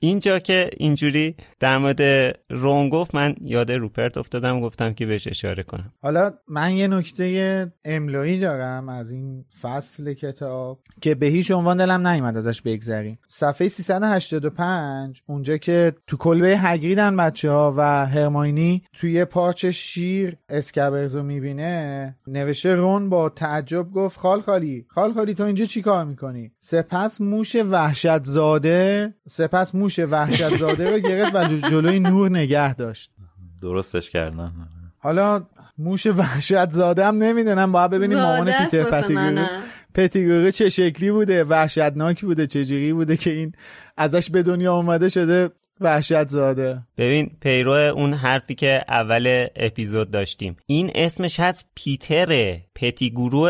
اینجا 0.01 0.39
که 0.39 0.69
اینجوری 0.77 1.35
در 1.59 1.77
مورد 1.77 2.01
رون 2.49 2.89
گفت 2.89 3.15
من 3.15 3.35
یاد 3.41 3.71
روپرت 3.71 4.17
افتادم 4.17 4.61
گفتم 4.61 4.93
که 4.93 5.05
بهش 5.05 5.27
اشاره 5.27 5.63
کنم. 5.63 5.93
حالا 6.01 6.33
من 6.47 6.75
یه 6.75 6.87
نکته 6.87 7.71
املایی 7.85 8.39
دارم 8.39 8.89
از 8.89 9.11
این 9.11 9.45
فصل 9.61 10.13
کتاب 10.13 10.79
که 11.01 11.15
به 11.15 11.25
هیچ 11.25 11.51
عنوان 11.51 11.77
دلم 11.77 12.07
نیومد 12.07 12.37
ازش 12.37 12.61
بگذریم. 12.61 13.19
صفحه 13.27 13.67
385 13.67 15.21
اونجا 15.25 15.57
که 15.57 15.93
تو 16.07 16.17
کلبه 16.17 16.57
هگریدن 16.57 17.17
بچه 17.17 17.51
ها 17.51 17.73
و 17.77 18.05
هرماینی 18.05 18.83
توی 18.93 19.25
پارچ 19.25 19.65
شیر 19.65 20.37
اسکبرزو 20.49 21.23
می‌بینه 21.23 22.15
نوشته 22.27 22.75
رون 22.75 23.09
با 23.09 23.29
تعجب 23.29 23.91
گفت 23.91 24.19
خال 24.19 24.41
خالی 24.41 24.85
خال 24.87 25.13
خالی 25.13 25.33
تو 25.33 25.43
اینجا 25.43 25.65
چی 25.65 25.81
کار 25.81 26.05
می‌کنی؟ 26.05 26.51
سپس 26.59 27.21
موش 27.21 27.55
وحشت 27.55 28.23
زاده 28.23 29.13
سپس 29.27 29.75
موش 29.75 29.88
وحشت 29.97 30.57
زاده 30.57 30.91
رو 30.91 30.99
گرفت 30.99 31.35
و 31.35 31.69
جلوی 31.69 31.99
نور 31.99 32.29
نگه 32.29 32.75
داشت. 32.75 33.11
درستش 33.61 34.09
کردن. 34.09 34.51
حالا 34.97 35.43
موش 35.77 36.05
وحشت 36.05 36.69
زادم 36.69 37.17
نمی‌دونم 37.17 37.71
باید 37.71 37.91
ببینیم 37.91 38.17
مامان 38.17 38.45
زاده 38.45 38.57
پیتر 38.65 38.83
پتیگورو 38.83 39.25
منم. 39.25 39.63
پتیگورو 39.95 40.51
چه 40.51 40.69
شکلی 40.69 41.11
بوده؟ 41.11 41.43
وحشتناک 41.43 42.21
بوده؟ 42.21 42.47
چجوری 42.47 42.93
بوده 42.93 43.17
که 43.17 43.29
این 43.29 43.51
ازش 43.97 44.29
به 44.29 44.43
دنیا 44.43 44.75
اومده 44.75 45.09
شده 45.09 45.49
وحشت 45.81 46.27
زاده 46.27 46.81
ببین 46.97 47.31
پیرو 47.41 47.71
اون 47.71 48.13
حرفی 48.13 48.55
که 48.55 48.83
اول 48.87 49.47
اپیزود 49.55 50.11
داشتیم. 50.11 50.57
این 50.65 50.91
اسمش 50.95 51.39
هست 51.39 51.67
پیتر 52.79 52.91
پتیگورو 52.91 53.49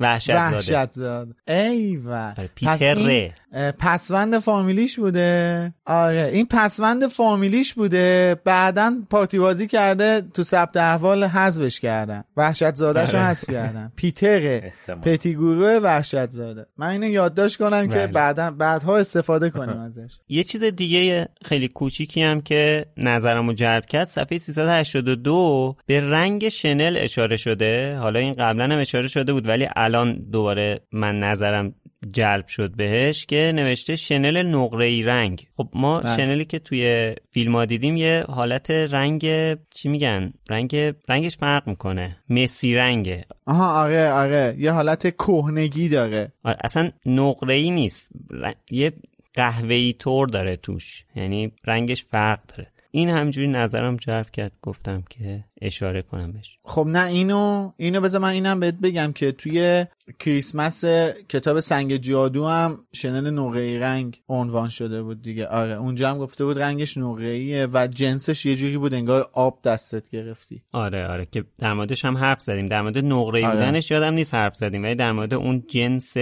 وحشت 0.00 0.30
وحشت 0.30 0.92
زاده 0.92 1.34
ایول. 1.48 2.12
آره، 2.12 2.50
پس 2.56 2.78
پیتر. 2.78 3.30
اه، 3.52 3.72
پسوند 3.72 4.38
فامیلیش 4.38 4.98
بوده. 4.98 5.74
آره 5.86 6.30
این 6.32 6.46
پسوند 6.46 7.06
فامیلیش 7.06 7.74
بوده. 7.74 8.36
بعدا 8.44 8.92
پارتی 9.10 9.38
بازی 9.38 9.66
کرده 9.66 10.22
تو 10.34 10.42
ثبت 10.42 10.76
احوال 10.76 11.24
حذفش 11.24 11.80
کردن. 11.80 12.24
وحشت 12.36 12.74
زادهش 12.74 13.14
رو 13.14 13.18
آره. 13.20 13.28
حذف 13.28 13.50
کردن. 13.50 13.92
پیتر 13.96 14.60
احتمال. 14.64 15.00
پتیگورو 15.00 15.80
وحشت 15.80 16.30
زاده 16.30 16.66
من 16.76 16.86
اینو 16.88 17.06
یادداشت 17.08 17.56
کنم 17.58 17.88
که 17.88 17.96
بله. 17.96 18.06
بعدا 18.06 18.50
بعدها 18.50 18.96
استفاده 18.98 19.50
کنیم 19.58 19.80
ازش. 19.80 20.18
یه 20.28 20.42
چیز 20.44 20.64
دیگه 20.64 21.28
خیلی 21.44 21.68
کوچیکی 21.68 22.22
هم 22.22 22.40
که 22.40 22.86
نظرمو 22.96 23.52
جلب 23.52 23.86
کرد 23.86 24.08
صفحه 24.08 24.38
382 24.38 25.76
به 25.86 26.00
رنگ 26.00 26.48
شنل 26.48 26.96
اشاره 26.98 27.36
شده. 27.36 27.96
حالا 27.96 28.18
این 28.18 28.34
قبلا 28.58 28.74
هم 28.74 28.80
اشاره 28.80 29.08
شده 29.08 29.32
بود 29.32 29.48
ولی 29.48 29.68
الان 29.76 30.14
دوباره 30.32 30.80
من 30.92 31.18
نظرم 31.20 31.74
جلب 32.12 32.46
شد 32.46 32.76
بهش 32.76 33.26
که 33.26 33.52
نوشته 33.54 33.96
شنل 33.96 34.42
نقره 34.46 34.84
ای 34.84 35.02
رنگ. 35.02 35.46
خب 35.56 35.68
ما 35.74 36.00
بله. 36.00 36.16
شنلی 36.16 36.44
که 36.44 36.58
توی 36.58 37.14
فیلم 37.30 37.56
ها 37.56 37.64
دیدیم 37.64 37.96
یه 37.96 38.24
حالت 38.28 38.70
رنگ 38.70 39.26
چی 39.70 39.88
میگن؟ 39.88 40.32
رنگ 40.50 40.76
رنگش 41.08 41.36
فرق 41.36 41.68
می‌کنه. 41.68 42.16
مسی 42.30 42.74
رنگه. 42.74 43.24
آها 43.46 43.82
آره 43.84 44.10
آره. 44.10 44.56
یه 44.58 44.72
حالت 44.72 45.16
کهنگی 45.16 45.88
داره. 45.88 46.32
آره 46.44 46.56
اصلا 46.64 46.90
نقره 47.06 47.54
ای 47.54 47.70
نیست. 47.70 48.08
ر- 48.30 48.52
یه 48.70 48.92
قهوه‌ای 49.34 49.92
طور 49.98 50.28
داره 50.28 50.56
توش. 50.56 51.04
یعنی 51.16 51.52
رنگش 51.64 52.04
فرق 52.04 52.40
داره. 52.56 52.68
این 52.98 53.08
همجوری 53.08 53.48
نظرم 53.48 53.96
جلب 53.96 54.30
کرد 54.30 54.52
گفتم 54.62 55.02
که 55.10 55.44
اشاره 55.60 56.02
کنم 56.02 56.32
بهش 56.32 56.58
خب 56.64 56.86
نه 56.86 57.06
اینو 57.06 57.72
اینو 57.76 58.00
بذار 58.00 58.20
من 58.20 58.28
اینم 58.28 58.60
بهت 58.60 58.74
بگم 58.74 59.12
که 59.12 59.32
توی 59.32 59.86
کریسمس 60.18 60.84
کتاب 61.28 61.60
سنگ 61.60 61.96
جادو 61.96 62.46
هم 62.46 62.84
شنل 62.92 63.30
نقره 63.30 63.78
رنگ 63.80 64.20
عنوان 64.28 64.68
شده 64.68 65.02
بود 65.02 65.22
دیگه. 65.22 65.46
آره 65.46 65.72
اونجا 65.72 66.10
هم 66.10 66.18
گفته 66.18 66.44
بود 66.44 66.58
رنگش 66.58 66.98
نقره 66.98 67.66
و 67.66 67.86
جنسش 67.86 68.46
یه 68.46 68.56
جوری 68.56 68.78
بود 68.78 68.94
انگار 68.94 69.30
آب 69.32 69.62
دستت 69.62 70.10
گرفتی. 70.10 70.62
آره 70.72 71.06
آره 71.06 71.26
که 71.26 71.44
در 71.58 71.72
موردش 71.72 72.04
هم 72.04 72.16
حرف 72.16 72.40
زدیم. 72.40 72.68
در 72.68 72.82
مورد 72.82 72.98
نقره 72.98 73.46
آره. 73.46 73.54
بودنش 73.54 73.90
یادم 73.90 74.14
نیست 74.14 74.34
حرف 74.34 74.54
زدیم 74.54 74.82
ولی 74.82 74.94
در 74.94 75.12
مورد 75.12 75.34
اون 75.34 75.64
جنس 75.68 76.14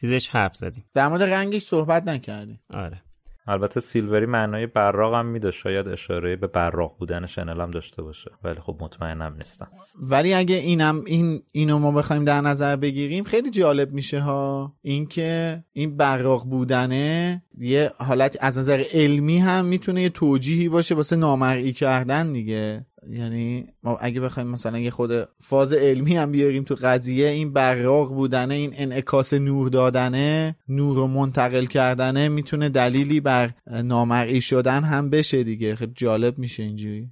چیزش 0.00 0.28
حرف 0.28 0.56
زدیم. 0.56 0.84
در 0.94 1.08
مورد 1.08 1.22
رنگش 1.22 1.62
صحبت 1.62 2.08
نکردیم. 2.08 2.60
آره. 2.70 3.02
البته 3.48 3.80
سیلوری 3.80 4.26
معنای 4.26 4.66
براق 4.66 5.14
هم 5.14 5.26
میده. 5.26 5.50
شاید 5.50 5.88
اشاره 5.88 6.36
به 6.36 6.46
براق 6.46 6.96
بودن 6.98 7.26
شنل 7.26 7.60
هم 7.60 7.70
داشته 7.70 8.02
باشه 8.02 8.30
ولی 8.44 8.60
خب 8.60 8.76
مطمئنم 8.80 9.34
نیستم. 9.38 9.68
ولی 10.02 10.34
اگه 10.34 10.54
اینم 10.54 11.02
این 11.06 11.42
اینو 11.52 11.78
ما 11.78 11.92
بخوایم 11.92 12.24
در 12.24 12.40
نظر 12.40 12.76
بگیریم 12.76 13.24
خیلی 13.24 13.50
جالب 13.50 13.92
میشه 13.92 14.20
ها. 14.20 14.72
اینکه 14.82 15.64
این 15.72 15.96
براق 15.96 16.44
بودنه 16.44 17.42
یه 17.58 17.92
حالت 17.98 18.36
از 18.40 18.58
نظر 18.58 18.84
علمی 18.92 19.38
هم 19.38 19.64
می‌تونه 19.64 20.02
یه 20.02 20.08
توجیهی 20.08 20.68
باشه 20.68 20.94
واسه 20.94 21.16
نامرئی 21.16 21.72
کردن 21.72 22.32
دیگه. 22.32 22.86
یعنی 23.10 23.66
ما 23.82 23.96
اگه 24.00 24.20
بخوایم 24.20 24.48
مثلا 24.48 24.78
یه 24.78 24.90
خود 24.90 25.28
فاز 25.38 25.72
علمی 25.72 26.16
هم 26.16 26.32
بیاریم 26.32 26.64
تو 26.64 26.74
قضیه 26.82 27.28
این 27.28 27.52
براق 27.52 28.08
بودنه 28.08 28.54
این 28.54 28.72
انعکاس 28.76 29.34
نور 29.34 29.68
دادنه 29.68 30.56
نور 30.68 30.96
رو 30.96 31.06
منتقل 31.06 31.66
کردنه 31.66 32.28
می‌تونه 32.28 32.68
دلیلی 32.68 33.20
بر 33.20 33.50
نامرئی 33.84 34.40
شدن 34.40 34.82
هم 34.82 35.10
بشه 35.10 35.42
دیگه. 35.44 35.74
خیلی 35.74 35.92
جالب 35.94 36.38
میشه 36.38 36.62
اینجوری. 36.62 37.08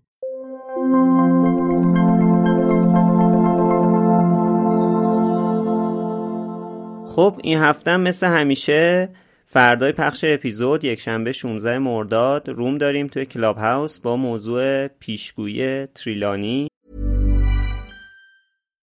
خب 7.06 7.40
این 7.42 7.58
هفته 7.58 7.96
مثل 7.96 8.26
همیشه 8.26 9.08
فردای 9.54 9.92
پخش 9.92 10.24
اپیزود 10.28 10.84
یک 10.84 11.00
شنبه 11.00 11.32
16 11.32 11.78
مرداد 11.78 12.48
روم 12.48 12.78
داریم 12.78 13.06
توی 13.06 13.26
کلاب 13.26 13.58
هاوس 13.58 14.00
با 14.00 14.16
موضوع 14.16 14.88
پیشگویی 14.88 15.86
تریلانی. 15.86 16.68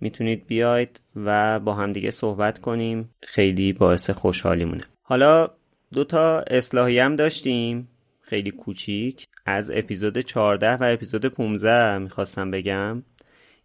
می‌تونید 0.00 0.46
بیاید 0.46 1.00
و 1.16 1.60
با 1.60 1.74
همدیگه 1.74 2.10
صحبت 2.10 2.58
کنیم. 2.58 3.10
خیلی 3.22 3.72
باعث 3.72 4.10
خوشحالیمونه 4.10 4.84
حالا 5.02 5.48
دو 5.92 6.04
تا 6.04 6.40
اصلاحی 6.40 6.98
هم 6.98 7.16
داشتیم. 7.16 7.88
خیلی 8.20 8.50
کوچیک. 8.50 9.26
از 9.46 9.70
اپیزود 9.70 10.18
14 10.18 10.72
و 10.72 10.84
اپیزود 10.84 11.26
15 11.26 11.98
می‌خواستم 11.98 12.50
بگم. 12.50 13.02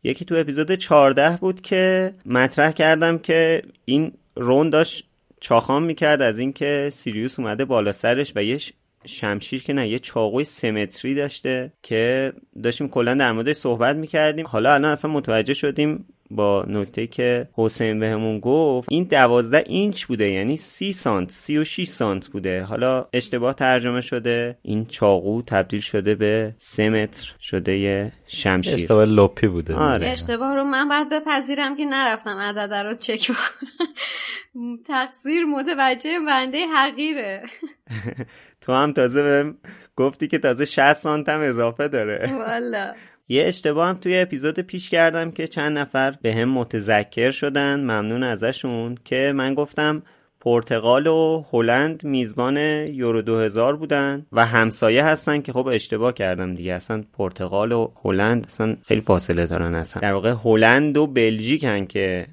یکی 0.03 0.26
تو 0.26 0.36
اپیزود 0.36 0.72
14 0.72 1.38
بود 1.38 1.62
که 1.62 2.14
مطرح 2.26 2.72
کردم 2.72 3.18
که 3.18 3.62
این 3.86 4.12
رون 4.36 4.70
داشت 4.70 5.10
چاخان 5.40 5.84
می‌کرد 5.84 6.22
از 6.22 6.40
اینکه 6.40 6.90
سیریوس 6.94 7.40
اومده 7.40 7.66
بالا 7.66 7.91
سرش 7.91 8.34
و 8.36 8.44
یه 8.44 8.60
شمشیر 9.06 9.64
که 9.64 9.74
نه 9.74 9.88
یه 9.88 9.99
چاقوی 9.99 10.44
سمتری 10.44 11.16
داشته 11.16 11.74
که 11.84 12.34
داشتیم 12.64 12.88
کلا 12.88 13.14
در 13.14 13.32
موردش 13.32 13.56
صحبت 13.56 13.95
می‌کردیم. 13.95 14.48
حالا 14.48 14.74
الان 14.74 14.91
اصلا 14.91 15.12
متوجه 15.12 15.53
شدیم 15.53 16.06
با 16.31 16.65
نکته 16.68 17.07
که 17.07 17.47
حسین 17.53 17.99
بهمون 17.99 18.39
گفت 18.39 18.88
این 18.91 19.03
دوازده 19.03 19.64
اینچ 19.65 20.06
بوده 20.06 20.30
یعنی 20.30 20.57
سی 20.57 20.93
سانت 20.93 21.31
سی 21.31 21.57
و 21.57 21.64
شیش 21.64 21.89
سانت 21.89 22.27
بوده. 22.27 22.64
حالا 22.64 23.06
اشتباه 23.14 23.53
ترجمه 23.53 24.02
شده. 24.02 24.57
این 24.61 24.85
چاقو 24.85 25.41
تبدیل 25.41 25.80
شده 25.80 26.15
به 26.15 26.53
سه 26.57 26.89
متر 26.89 27.34
شده 27.39 27.77
یه 27.77 28.11
شمشیر. 28.27 28.73
اشتباه 28.73 29.06
لپی 29.06 29.47
بوده. 29.47 29.76
آره. 29.76 30.07
اشتباه 30.07 30.56
رو 30.56 30.64
من 30.64 30.88
باید 30.89 31.10
بپذیرم 31.10 31.76
که 31.76 31.85
نرفتم 31.85 32.38
عدد 32.38 32.73
رو 32.73 32.93
چک 32.93 33.31
تقصیر 34.88 35.45
متوجه 35.45 36.19
بنده 36.27 36.68
حقیره. 36.68 37.43
تو 38.61 38.73
هم 38.73 38.93
تازه 38.93 39.23
بهم 39.23 39.57
گفتی 39.95 40.27
که 40.27 40.39
تازه 40.39 40.65
60 40.65 40.93
سانت 40.93 41.30
هم 41.30 41.41
اضافه 41.41 41.88
داره. 41.88 42.34
والا. 42.34 42.93
یه 43.27 43.43
اشتباه 43.43 43.88
هم 43.88 43.95
توی 43.95 44.19
اپیزود 44.19 44.60
پیش 44.60 44.89
کردم 44.89 45.31
که 45.31 45.47
چند 45.47 45.77
نفر 45.77 46.15
به 46.22 46.34
هم 46.34 46.49
متذکر 46.49 47.31
شدن 47.31 47.80
ممنون 47.80 48.23
ازشون 48.23 48.97
که 49.06 49.34
من 49.35 49.53
گفتم 49.53 50.03
پرتغال 50.39 51.07
و 51.07 51.45
هلند 51.52 52.03
میزبان 52.03 52.57
یورو 52.88 53.22
2000 53.22 53.76
بودن 53.76 54.26
و 54.31 54.45
همسایه 54.45 55.06
هستن 55.06 55.41
که 55.41 55.53
خب 55.53 55.68
اشتباه 55.68 56.14
کردم 56.14 56.56
دیگه. 56.56 56.73
اصلا 56.73 57.03
پرتغال 57.14 57.72
و 57.72 57.91
هلند 58.03 58.45
اصلا 58.47 58.77
خیلی 58.88 59.02
فاصله 59.02 59.45
دارن 59.45 59.76
اصلا. 59.76 60.02
در 60.02 60.14
واقع 60.14 60.34
هلند 60.43 60.97
و 60.97 61.07
بلژیکن 61.07 61.85
که 61.85 62.27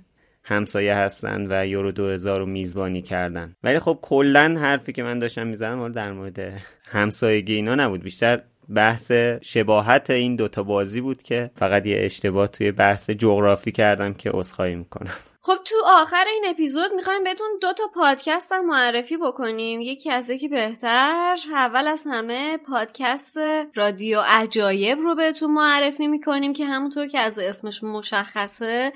همسایه 0.45 0.95
هستن 0.95 1.47
و 1.51 1.67
یورو 1.67 1.93
2000 1.93 2.39
رو 2.39 2.47
میزبانی 2.47 3.03
کردن. 3.03 3.57
ولی 3.65 3.79
خب 3.79 3.99
کلا 4.03 4.57
حرفی 4.61 4.93
که 4.93 5.03
من 5.03 5.19
داشتم 5.19 5.47
می‌زنم 5.47 5.89
در 5.89 6.13
مورد 6.13 6.53
همسایگی 6.87 7.55
اینا 7.55 7.75
نبود. 7.75 8.03
بیشتر 8.03 8.43
بحث 8.69 9.13
شباهت 9.43 10.11
این 10.11 10.37
دوتا 10.37 10.63
بازی 10.63 11.01
بود 11.01 11.23
که 11.23 11.51
فقط 11.57 11.87
یه 11.87 11.97
اشتباه 12.01 12.47
توی 12.47 12.73
بحث 12.73 13.11
جغرافی 13.11 13.73
کردم 13.73 14.15
که 14.15 14.31
عذرخواهی 14.31 14.75
می‌کنم. 14.75 15.15
خب 15.45 15.57
تو 15.67 15.77
آخر 15.87 16.25
این 16.33 16.45
اپیزود 16.49 16.93
می‌خوایم 16.97 17.25
بهتون 17.25 17.59
دو 17.63 17.73
تا 17.73 17.85
پادکست 17.95 18.53
هم 18.53 18.67
معرفی 18.67 19.17
بکنیم. 19.17 19.81
یکی 19.81 20.11
از 20.11 20.31
یکی 20.31 20.49
بهتر. 20.49 21.37
اول 21.55 21.87
از 21.87 22.07
همه 22.11 22.59
پادکست 22.59 23.39
رادیو 23.75 24.21
عجایب 24.27 24.99
رو 24.99 25.15
بهتون 25.15 25.51
معرفی 25.51 26.09
می‌کنیم 26.09 26.53
که 26.53 26.67
همونطور 26.67 27.07
که 27.07 27.19
از 27.19 27.39
اسمش 27.39 27.83
مشخصه 27.83 28.93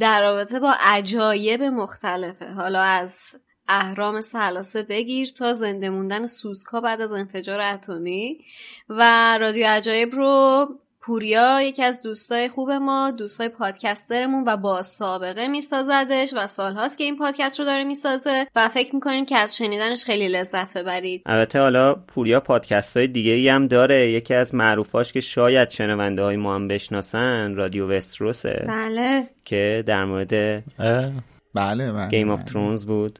در 0.00 0.22
رابطه 0.22 0.60
با 0.60 0.74
عجایب 0.80 1.62
مختلفه. 1.62 2.46
حالا 2.46 2.80
از 2.80 3.40
اهرام 3.68 4.20
سلاسه 4.20 4.82
بگیر 4.82 5.28
تا 5.28 5.52
زنده 5.52 5.90
موندن 5.90 6.26
سوسکا 6.26 6.80
بعد 6.80 7.00
از 7.00 7.12
انفجار 7.12 7.60
اتمی. 7.60 8.38
و 8.88 9.02
رادیو 9.40 9.66
عجایب 9.66 10.14
رو 10.14 10.68
پوریا 11.00 11.62
یکی 11.62 11.82
از 11.82 12.02
دوستای 12.02 12.48
خوب 12.48 12.70
ما 12.70 13.10
دوستای 13.10 13.48
پادکسترمون 13.48 14.44
و 14.46 14.56
با 14.56 14.82
سابقه 14.82 15.48
میسازدش 15.48 16.34
و 16.36 16.46
سالهاست 16.46 16.98
که 16.98 17.04
این 17.04 17.16
پادکست 17.16 17.60
رو 17.60 17.66
داره 17.66 17.84
می‌سازه 17.84 18.46
و 18.56 18.68
فکر 18.68 18.94
می‌کنیم 18.94 19.26
که 19.26 19.36
از 19.36 19.56
شنیدنش 19.56 20.04
خیلی 20.04 20.28
لذت 20.28 20.78
ببرید. 20.78 21.22
البته 21.26 21.60
حالا 21.60 21.94
پوریا 21.94 22.40
پادکست 22.40 22.96
های 22.96 23.06
دیگه 23.06 23.32
ای 23.32 23.48
هم 23.48 23.66
داره. 23.66 24.10
یکی 24.10 24.34
از 24.34 24.54
معروفاش 24.54 25.12
که 25.12 25.20
شاید 25.20 25.70
شنونده 25.70 26.22
های 26.22 26.36
ما 26.36 26.54
هم 26.54 26.68
بشناسن 26.68 27.54
رادیو 27.54 27.92
وستروسه 27.92 28.64
بله. 28.68 29.28
که 29.44 29.84
در 29.86 30.04
مورد 30.04 30.64
بله 31.54 31.92
بله 31.92 32.08
Game 32.08 32.30
of 32.30 32.42
Thrones 32.44 32.86
بود. 32.86 33.18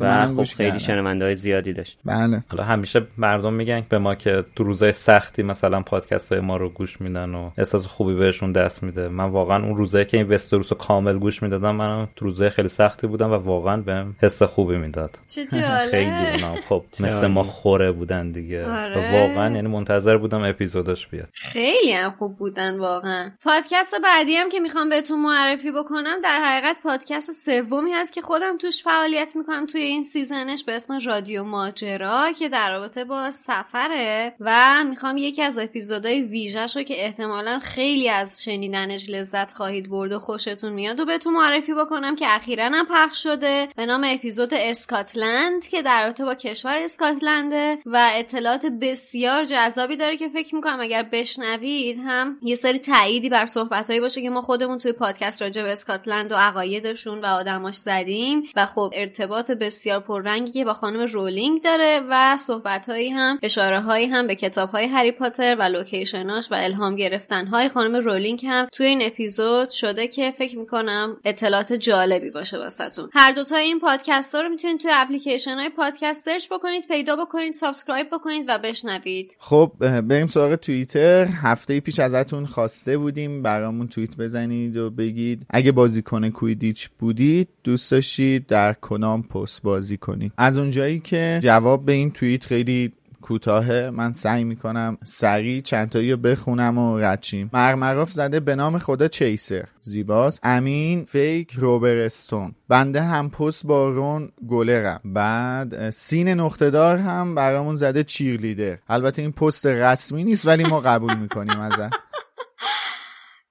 و 0.00 0.26
خب 0.26 0.34
گوش 0.34 0.54
خیلی. 0.54 0.80
شنونده 0.80 1.24
های 1.24 1.34
زیادی 1.34 1.72
داشت. 1.72 1.98
بله. 2.04 2.44
حالا 2.48 2.64
همیشه 2.64 3.06
مردم 3.18 3.52
میگن 3.52 3.86
به 3.88 3.98
ما 3.98 4.14
که 4.14 4.44
تو 4.56 4.64
روزای 4.64 4.92
سختی 4.92 5.42
مثلا 5.42 5.82
پادکست 5.82 6.32
های 6.32 6.40
ما 6.40 6.56
رو 6.56 6.68
گوش 6.68 7.00
میدن 7.00 7.34
و 7.34 7.50
احساس 7.58 7.86
خوبی 7.86 8.14
بهشون 8.14 8.52
دست 8.52 8.82
میده. 8.82 9.08
من 9.08 9.30
واقعا 9.30 9.64
اون 9.64 9.76
روزایی 9.76 10.04
که 10.04 10.16
این 10.16 10.28
وستروس 10.28 10.72
رو 10.72 10.78
کامل 10.78 11.18
گوش 11.18 11.42
می‌دادم 11.42 11.76
من 11.76 12.08
تو 12.16 12.24
روزای 12.24 12.50
خیلی 12.50 12.68
سختی 12.68 13.06
بودم 13.06 13.30
و 13.30 13.34
واقعا 13.34 13.76
بهم 13.76 14.16
حس 14.22 14.42
خوبی 14.42 14.76
می‌داد. 14.76 15.18
چون 15.26 15.46
خیلی 15.90 16.10
اونم 16.10 16.56
خب 16.68 16.84
مثل 17.00 17.26
ما 17.26 17.42
خوره 17.42 17.92
بودن 17.92 18.32
دیگه. 18.32 18.66
آره. 18.66 19.12
واقعا 19.12 19.54
یعنی 19.54 19.68
منتظر 19.68 20.16
بودم 20.16 20.42
اپیزودش 20.42 21.06
بیاد. 21.06 21.28
خیلی 21.32 21.92
هم 21.92 22.14
خوب 22.18 22.36
بودن 22.36 22.78
واقعا. 22.78 23.30
پادکست 23.44 23.94
بعدی 24.04 24.34
هم 24.34 24.48
که 24.50 24.60
می‌خوام 24.60 24.88
بهتون 24.88 25.22
معرفی 25.22 25.72
بکنم 25.72 26.20
در 26.24 26.40
حقیقت 26.44 26.76
پادکست 26.82 27.30
سومی 27.44 27.90
هست 27.90 28.12
که 28.12 28.20
خودم 28.20 28.58
توش 28.58 28.82
فعالیت 28.82 29.32
می‌کنم 29.38 29.66
توی 29.66 29.80
این 29.80 30.02
season 30.02 30.49
ش 30.49 30.64
به 30.64 30.72
اسم 30.72 30.98
رادیو 31.04 31.44
ماجرا 31.44 32.32
که 32.32 32.48
در 32.48 32.70
رابطه 32.70 33.04
با 33.04 33.30
سفره 33.30 34.34
و 34.40 34.84
می‌خوام 34.84 35.16
یکی 35.16 35.42
از 35.42 35.58
اپیزودهای 35.58 36.22
ویژهش 36.22 36.76
رو 36.76 36.82
که 36.82 37.04
احتمالا 37.04 37.58
خیلی 37.58 38.08
از 38.08 38.44
شنیدنش 38.44 39.10
لذت 39.10 39.52
خواهید 39.52 39.90
برد 39.90 40.12
و 40.12 40.18
خوشتون 40.18 40.72
میاد 40.72 41.00
و 41.00 41.04
بهتون 41.04 41.32
معرفی 41.34 41.74
بکنم 41.74 42.16
که 42.16 42.26
اخیرا 42.28 42.64
هم 42.64 42.86
پخش 42.90 43.22
شده 43.22 43.68
به 43.76 43.86
نام 43.86 44.04
اپیزود 44.04 44.54
اسکاتلند 44.54 45.66
که 45.66 45.82
در 45.82 46.04
رابطه 46.04 46.24
با 46.24 46.34
کشور 46.34 46.78
اسکاتلنده 46.78 47.78
و 47.86 48.10
اطلاعات 48.12 48.66
بسیار 48.66 49.44
جذابی 49.44 49.96
داره 49.96 50.16
که 50.16 50.28
فکر 50.28 50.54
می‌کنم 50.54 50.80
اگر 50.80 51.02
بشنوید 51.02 51.98
هم 52.06 52.38
یه 52.42 52.54
سری 52.54 52.78
تأییدی 52.78 53.28
بر 53.28 53.46
صحبتهایی 53.46 54.00
باشه 54.00 54.22
که 54.22 54.30
ما 54.30 54.40
خودمون 54.40 54.78
توی 54.78 54.92
پادکست 54.92 55.42
راجع 55.42 55.62
به 55.62 55.72
اسکاتلند 55.72 56.32
و 56.32 56.34
عقایدشون 56.34 57.20
و 57.20 57.26
آدماش 57.26 57.76
زدیم 57.76 58.42
و 58.56 58.66
خب 58.66 58.90
ارتباط 58.94 59.27
ارتباط 59.28 59.50
بسیار 59.50 60.00
پررنگی 60.00 60.52
که 60.52 60.64
با 60.64 60.74
خانم 60.74 61.00
رولینگ 61.00 61.62
داره 61.62 62.00
و 62.10 62.36
صحبت 62.36 62.88
هایی 62.88 63.10
هم 63.10 63.38
اشاره 63.42 63.80
هایی 63.80 64.06
هم 64.06 64.26
به 64.26 64.34
کتاب 64.34 64.70
های 64.70 64.86
هری 64.86 65.12
پاتر 65.12 65.56
و 65.58 65.62
location 65.62 66.34
اش 66.34 66.52
و 66.52 66.54
الهام 66.54 66.96
گرفتن 66.96 67.46
های 67.46 67.68
خانم 67.68 67.96
رولینگ 67.96 68.46
هم 68.46 68.66
توی 68.72 68.86
این 68.86 69.02
اپیزود 69.02 69.70
شده 69.70 70.08
که 70.08 70.34
فکر 70.38 70.58
می‌کنم 70.58 71.16
اطلاعات 71.24 71.72
جالبی 71.72 72.30
باشه 72.30 72.58
واسهتون. 72.58 73.10
هر 73.12 73.32
دوتا 73.32 73.56
این 73.56 73.80
پادکست 73.80 74.34
ها 74.34 74.40
رو 74.40 74.48
می‌تونید 74.48 74.80
توی 74.80 74.90
اپلیکیشن 74.94 75.54
های 75.54 75.68
پادکست 75.68 76.24
search 76.24 76.48
بکنید 76.52 76.88
پیدا 76.88 77.16
بکنید 77.16 77.52
subscribe 77.52 78.06
بکنید 78.12 78.44
و 78.48 78.58
بشنوید. 78.58 79.36
خب 79.38 79.72
بریم 79.80 80.26
سراغ 80.26 80.54
توییتر. 80.54 81.24
هفته 81.24 81.80
پیش 81.80 81.98
ازتون 81.98 82.46
خواسته 82.46 82.98
بودیم 82.98 83.42
برامون 83.42 83.88
توییت 83.88 84.16
بزنید 84.16 84.76
و 84.76 84.90
بگید 84.90 85.46
اگه 85.50 85.72
بازیکن 85.72 86.30
کویدیچ 86.30 86.88
بودید 86.98 87.48
دوست 87.64 87.90
داشتید 87.90 88.46
در 88.46 88.72
کنام 88.72 89.17
پست 89.22 89.62
بازی 89.62 89.96
کنید 89.96 90.32
از 90.36 90.58
اونجایی 90.58 91.00
که 91.00 91.40
جواب 91.42 91.84
به 91.84 91.92
این 91.92 92.10
توییت 92.10 92.44
خیلی 92.44 92.92
کوتاهه 93.22 93.90
من 93.90 94.12
سعی 94.12 94.44
می‌کنم 94.44 94.98
سریع 95.04 95.60
چندتایی 95.60 96.10
رو 96.12 96.16
بخونم 96.16 96.78
و 96.78 96.98
ردچیم 96.98 97.50
مرمراف 97.52 98.12
زده 98.12 98.40
به 98.40 98.54
نام 98.54 98.78
خدا 98.78 99.08
چیسر. 99.08 99.64
زیباست. 99.82 100.40
امین 100.42 101.04
فیک 101.04 101.52
روبرستون. 101.52 102.54
بنده 102.68 103.02
هم 103.02 103.30
پست 103.30 103.66
با 103.66 103.90
رون 103.90 104.28
گلرم. 104.48 105.00
بعد 105.04 105.90
سین 105.90 106.28
نقطهدار 106.28 106.96
هم 106.96 107.34
برامون 107.34 107.76
زده 107.76 108.04
چیرلیدر. 108.04 108.78
البته 108.88 109.22
این 109.22 109.32
پست 109.32 109.66
رسمی 109.66 110.24
نیست 110.24 110.46
ولی 110.46 110.64
ما 110.64 110.80
قبول 110.80 111.16
می‌کنیم 111.16 111.60
ازن 111.60 111.90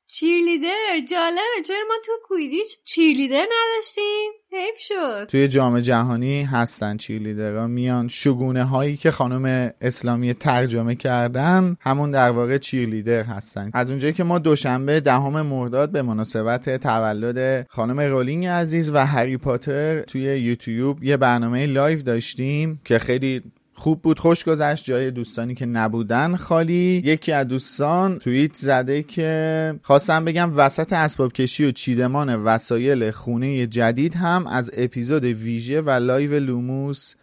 cheerleader 0.10 1.06
جالبه. 1.10 1.64
چرا 1.68 1.78
ما 1.88 1.94
تو 2.06 2.12
کویدیچ 2.24 2.78
cheerleader 2.84 3.46
نداشتیم؟ 3.52 4.32
حیف 4.52 4.80
شد. 4.80 5.28
توی 5.30 5.48
جام 5.48 5.80
جهانی 5.80 6.44
هستن 6.44 6.98
cheerleader 6.98 7.62
ها 7.62 7.68
میان 7.68 8.08
شگونه 8.08 8.64
هایی 8.64 8.98
که 8.98 9.12
خانم 9.12 9.74
اسلامی 9.82 10.34
ترجمه 10.34 10.96
کردن 10.96 11.78
همون 11.82 12.12
در 12.12 12.30
واقع 12.32 12.58
cheerleader 12.58 13.24
هستن. 13.24 13.72
از 13.74 13.90
اونجایی 13.90 14.14
که 14.14 14.24
ما 14.24 14.40
دوشنبه 14.40 15.00
دهم 15.00 15.42
مرداد 15.42 15.92
به 15.92 16.02
مناسبت 16.02 16.78
تولد 16.78 17.68
خانم 17.70 18.00
رولینگ 18.00 18.46
عزیز 18.46 18.90
و 18.94 19.06
هری 19.06 19.38
پاتر 19.38 20.02
توی 20.02 20.22
یوتیوب 20.22 21.04
یه 21.04 21.18
برنامه 21.18 21.66
live 21.66 22.02
داشتیم 22.02 22.82
که 22.86 23.00
خیلی 23.00 23.42
خوب 23.78 24.02
بود. 24.02 24.20
خوش 24.20 24.44
گذشت 24.44 24.86
جای 24.86 25.12
دوستانی 25.12 25.56
که 25.56 25.66
نبودن. 25.66 26.36
خالی 26.36 27.02
یکی 27.06 27.32
از 27.32 27.48
دوستان 27.48 28.20
توییت 28.20 28.56
زده 28.56 29.04
که 29.04 29.74
خواستم 29.84 30.26
بگم 30.26 30.52
وسط 30.56 30.94
اسباب 30.94 31.34
کشی 31.34 31.66
و 31.66 31.72
چیدمان 31.72 32.36
وسایل 32.36 33.12
خونه 33.12 33.68
جدید 33.68 34.16
هم 34.16 34.48
از 34.48 34.72
اپیزود 34.78 35.24
ویژه 35.24 35.82
و 35.82 35.90
live 35.90 36.40
لوموس 36.40 37.16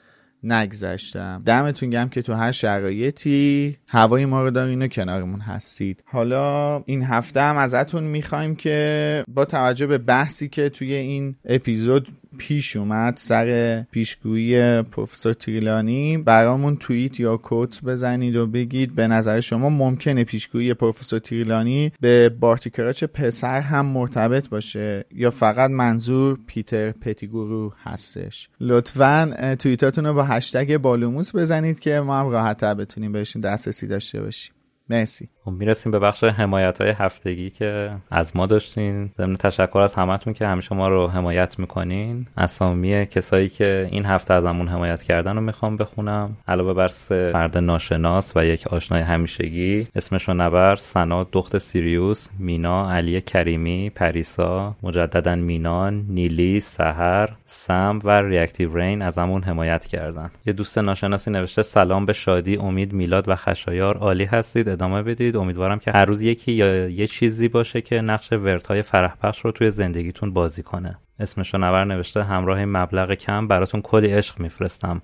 نگذشتم. 0.42 1.42
دمتون 1.46 1.90
گم 1.90 2.08
که 2.08 2.22
تو 2.22 2.32
هر 2.32 2.52
شرایطی 2.52 3.76
هوای 3.86 4.26
ما 4.26 4.42
رو 4.42 4.50
دارین 4.50 4.82
و 4.82 4.86
کنارمون 4.86 5.40
هستید. 5.40 6.04
حالا 6.06 6.78
این 6.86 7.02
هفته 7.02 7.40
هم 7.40 7.56
ازتون 7.56 8.04
می‌خوایم 8.04 8.56
که 8.56 9.24
با 9.28 9.44
توجه 9.44 9.86
به 9.86 9.98
بحثی 9.98 10.48
که 10.48 10.68
توی 10.68 10.94
این 10.94 11.36
اپیزود 11.44 12.08
پیش 12.38 12.76
اومد 12.76 13.16
سر 13.16 13.82
پیشگویی 13.90 14.82
پروفسور 14.82 15.32
تریلانی. 15.32 16.18
برامون 16.18 16.76
توییت 16.76 17.20
یا 17.20 17.36
کوت 17.36 17.84
بزنید 17.84 18.36
و 18.36 18.46
بگید. 18.46 18.94
به 18.94 19.06
نظر 19.06 19.40
شما 19.40 19.68
ممکنه 19.68 20.24
پیشگویی 20.24 20.74
پروفسور 20.74 21.18
تریلانی 21.18 21.92
به 22.00 22.28
بارتیکراچ 22.28 23.04
پسر 23.04 23.60
هم 23.60 23.86
مرتبط 23.86 24.48
باشه 24.48 25.04
یا 25.14 25.30
فقط 25.30 25.70
منظور 25.70 26.38
پیتر 26.46 26.90
پتیگورو 26.92 27.72
هستش؟ 27.82 28.48
لطفا 28.60 29.56
توییتاتون 29.58 30.06
رو 30.06 30.14
با 30.14 30.22
هشتگ 30.22 30.76
بالوموس 30.76 31.36
بزنید 31.36 31.80
که 31.80 32.00
ما 32.00 32.20
هم 32.20 32.28
راحت 32.28 32.64
بتونیم 32.64 33.12
بهشون 33.12 33.42
دسترسی 33.42 33.86
داشته 33.86 34.22
باشیم. 34.22 34.54
مرسی. 34.90 35.28
خب 35.44 35.50
می‌رسیم 35.50 35.92
به 35.92 35.98
بخش 35.98 36.24
حمایت 36.24 36.80
های 36.80 36.90
هفتگی 36.90 37.50
که 37.50 37.90
از 38.10 38.36
ما 38.36 38.46
داشتین. 38.46 39.10
ضمن 39.16 39.36
تشکر 39.36 39.78
از 39.78 39.94
همتون 39.94 40.32
که 40.32 40.46
همیشه 40.46 40.74
ما 40.74 40.88
رو 40.88 41.08
حمایت 41.08 41.58
می‌کنین. 41.58 42.26
اسامی 42.36 43.06
کسایی 43.06 43.48
که 43.48 43.88
این 43.90 44.04
هفته 44.04 44.34
ازمون 44.34 44.68
حمایت 44.68 45.02
کردن 45.02 45.34
رو 45.34 45.40
می‌خوام 45.40 45.76
بخونم. 45.76 46.36
علاوه 46.48 46.74
بر 46.74 46.88
سه 46.88 47.30
مرد 47.34 47.58
ناشناس 47.58 48.36
و 48.36 48.44
یک 48.44 48.66
آشنای 48.66 49.02
همیشگی. 49.02 49.88
اسمشو 49.94 50.34
نبر 50.34 50.76
سنا 50.76 51.24
دخت 51.32 51.58
سیریوس 51.58 52.28
مینا 52.38 52.92
علی 52.92 53.20
کریمی 53.20 53.90
پریسا 53.90 54.76
مجددا 54.82 55.34
مینان 55.34 56.04
نیلی 56.08 56.60
سحر 56.60 57.28
سم 57.44 57.98
و 58.04 58.10
ریاکتیو 58.10 58.76
رین 58.76 59.02
ازمون 59.02 59.42
حمایت 59.42 59.86
کردن. 59.86 60.30
یه 60.46 60.52
دوست 60.52 60.78
ناشناسی 60.78 61.30
نوشته 61.30 61.62
سلام 61.62 62.06
به 62.06 62.12
شادی 62.12 62.56
امید 62.56 62.92
میلاد 62.92 63.28
و 63.28 63.36
خشایار. 63.36 63.96
عالی 63.96 64.24
هستید. 64.24 64.73
ادامه 64.74 65.02
بدید. 65.02 65.36
امیدوارم 65.36 65.78
که 65.78 65.90
هر 65.94 66.04
روز 66.04 66.22
یکی 66.22 66.52
یا 66.52 66.88
یه 66.88 67.06
چیزی 67.06 67.48
باشه 67.48 67.80
که 67.80 68.00
نقش 68.00 68.32
وردای 68.32 68.82
فرح 68.82 69.14
بخش 69.22 69.40
رو 69.40 69.52
توی 69.52 69.70
زندگیتون 69.70 70.32
بازی 70.32 70.62
کنه. 70.62 70.98
اسمشو 71.20 71.58
نور 71.58 71.84
نوشته 71.84 72.24
همراه 72.24 72.64
مبلغ 72.64 73.14
کم 73.14 73.48
براتون 73.48 73.80
کلی 73.80 74.08
عشق 74.08 74.40
میفرستم. 74.40 75.02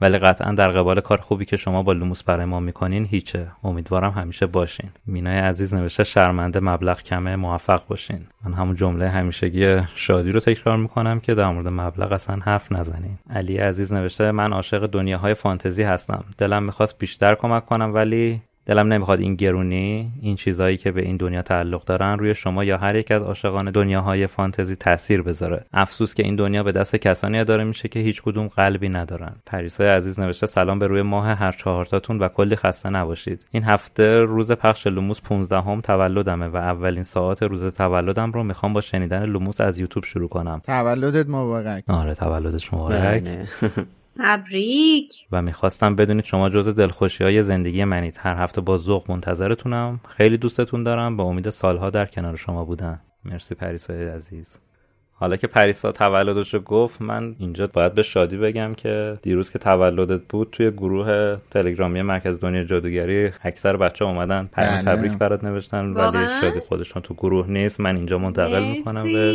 ولی 0.00 0.18
قطعا 0.18 0.52
در 0.52 0.70
قبال 0.70 1.00
کار 1.00 1.18
خوبی 1.18 1.44
که 1.44 1.56
شما 1.56 1.82
با 1.82 1.92
لوموس 1.92 2.22
برای 2.22 2.46
ما 2.46 2.60
می‌کنین 2.60 3.06
هیچه. 3.06 3.46
امیدوارم 3.64 4.10
همیشه 4.10 4.46
باشین. 4.46 4.90
مینای 5.06 5.38
عزیز 5.38 5.74
نوشته 5.74 6.04
شرمنده 6.04 6.60
مبلغ 6.60 7.02
کمه 7.02 7.36
موفق 7.36 7.82
باشین. 7.88 8.20
من 8.44 8.52
همون 8.52 8.76
جمله 8.76 9.08
همیشگی 9.08 9.76
شادی 9.94 10.32
رو 10.32 10.40
تکرار 10.40 10.76
می‌کنم 10.76 11.20
که 11.20 11.34
در 11.34 11.50
مورد 11.50 11.68
مبلغ 11.68 12.12
اصلا 12.12 12.36
حرف 12.36 12.72
نزنین. 12.72 13.18
علی 13.30 13.56
عزیز 13.56 13.92
نوشته 13.92 14.32
من 14.32 14.52
عاشق 14.52 14.86
دنیاهای 14.86 15.34
فانتزی 15.34 15.82
هستم. 15.82 16.24
دلم 16.38 16.62
می‌خواست 16.62 16.98
بیشتر 16.98 17.34
کمک 17.34 17.66
کنم 17.66 17.94
ولی 17.94 18.42
دلم 18.68 18.92
نمی‌خواد 18.92 19.20
این 19.20 19.34
گرونی 19.34 20.12
این 20.20 20.36
چیزهایی 20.36 20.76
که 20.76 20.92
به 20.92 21.02
این 21.02 21.16
دنیا 21.16 21.42
تعلق 21.42 21.84
دارن 21.84 22.18
روی 22.18 22.34
شما 22.34 22.64
یا 22.64 22.78
هر 22.78 22.96
یک 22.96 23.10
از 23.10 23.22
عاشقان 23.22 23.70
دنیاهای 23.70 24.26
فانتزی 24.26 24.76
تاثیر 24.76 25.22
بذاره. 25.22 25.64
افسوس 25.72 26.14
که 26.14 26.22
این 26.22 26.36
دنیا 26.36 26.62
به 26.62 26.72
دست 26.72 26.96
کسانی 26.96 27.38
اداره 27.38 27.64
میشه 27.64 27.88
که 27.88 28.00
هیچ 28.00 28.22
کدوم 28.22 28.48
قلبی 28.48 28.88
ندارن. 28.88 29.32
پریسای 29.46 29.88
عزیز 29.88 30.20
نوشته 30.20 30.46
سلام 30.46 30.78
به 30.78 30.86
روی 30.86 31.02
ماه 31.02 31.28
هر 31.28 31.52
چهارتاتون 31.52 32.18
و 32.18 32.28
کلی 32.28 32.56
خسته 32.56 32.90
نباشید. 32.90 33.44
این 33.50 33.64
هفته 33.64 34.18
روز 34.18 34.52
پخش 34.52 34.86
لوموس 34.86 35.20
15 35.20 35.60
هم 35.60 35.80
تولدمه 35.80 36.46
و 36.46 36.56
اولین 36.56 37.02
ساعت 37.02 37.42
روز 37.42 37.64
تولدم 37.64 38.32
رو 38.32 38.42
می‌خوام 38.42 38.72
با 38.72 38.80
شنیدن 38.80 39.24
لوموس 39.24 39.60
از 39.60 39.78
یوتیوب 39.78 40.04
شروع 40.04 40.28
کنم. 40.28 40.60
تولدت 40.64 41.28
مبارک. 41.28 41.84
آره 41.88 42.14
تولدش 42.14 42.74
مبارک. 42.74 43.22
تبریک. 44.18 45.12
و 45.32 45.42
می‌خواستم 45.42 45.96
بدونید 45.96 46.24
شما 46.24 46.48
جز 46.48 46.68
دلخوشی 46.68 47.24
های 47.24 47.42
زندگی 47.42 47.84
منید. 47.84 48.16
هر 48.20 48.36
هفته 48.36 48.60
با 48.60 48.78
ذوق 48.78 49.10
منتظرتونم. 49.10 50.00
خیلی 50.08 50.36
دوستتون 50.36 50.82
دارم. 50.82 51.16
به 51.16 51.22
امید 51.22 51.50
سالها 51.50 51.90
در 51.90 52.06
کنار 52.06 52.36
شما 52.36 52.64
بودن. 52.64 52.98
مرسی 53.24 53.54
پریسای 53.54 54.08
عزیز. 54.08 54.58
حالا 55.12 55.36
که 55.36 55.46
پریسا 55.46 55.92
تولدش 55.92 56.54
رو 56.54 56.60
گفت 56.60 57.02
من 57.02 57.34
اینجا 57.38 57.66
باید 57.66 57.94
به 57.94 58.02
شادی 58.02 58.36
بگم 58.36 58.74
که 58.74 59.18
دیروز 59.22 59.50
که 59.50 59.58
تولدت 59.58 60.20
بود 60.28 60.48
توی 60.52 60.70
گروه 60.70 61.36
تلگرامی 61.50 62.02
مرکز 62.02 62.40
دنیا 62.40 62.64
جادوگری 62.64 63.30
اکثر 63.42 63.76
بچه 63.76 64.04
اومدن 64.04 64.48
پیام 64.54 64.80
تبریک 64.80 65.12
برات 65.12 65.44
نوشتن. 65.44 65.92
ولی 65.92 66.26
شادی 66.40 66.60
خودشون 66.60 67.02
تو 67.02 67.14
گروه 67.14 67.50
نیست. 67.50 67.80
من 67.80 67.96
اینجا 67.96 68.18
منتقل 68.18 68.62
می‌کنم 68.62 69.04
به 69.04 69.34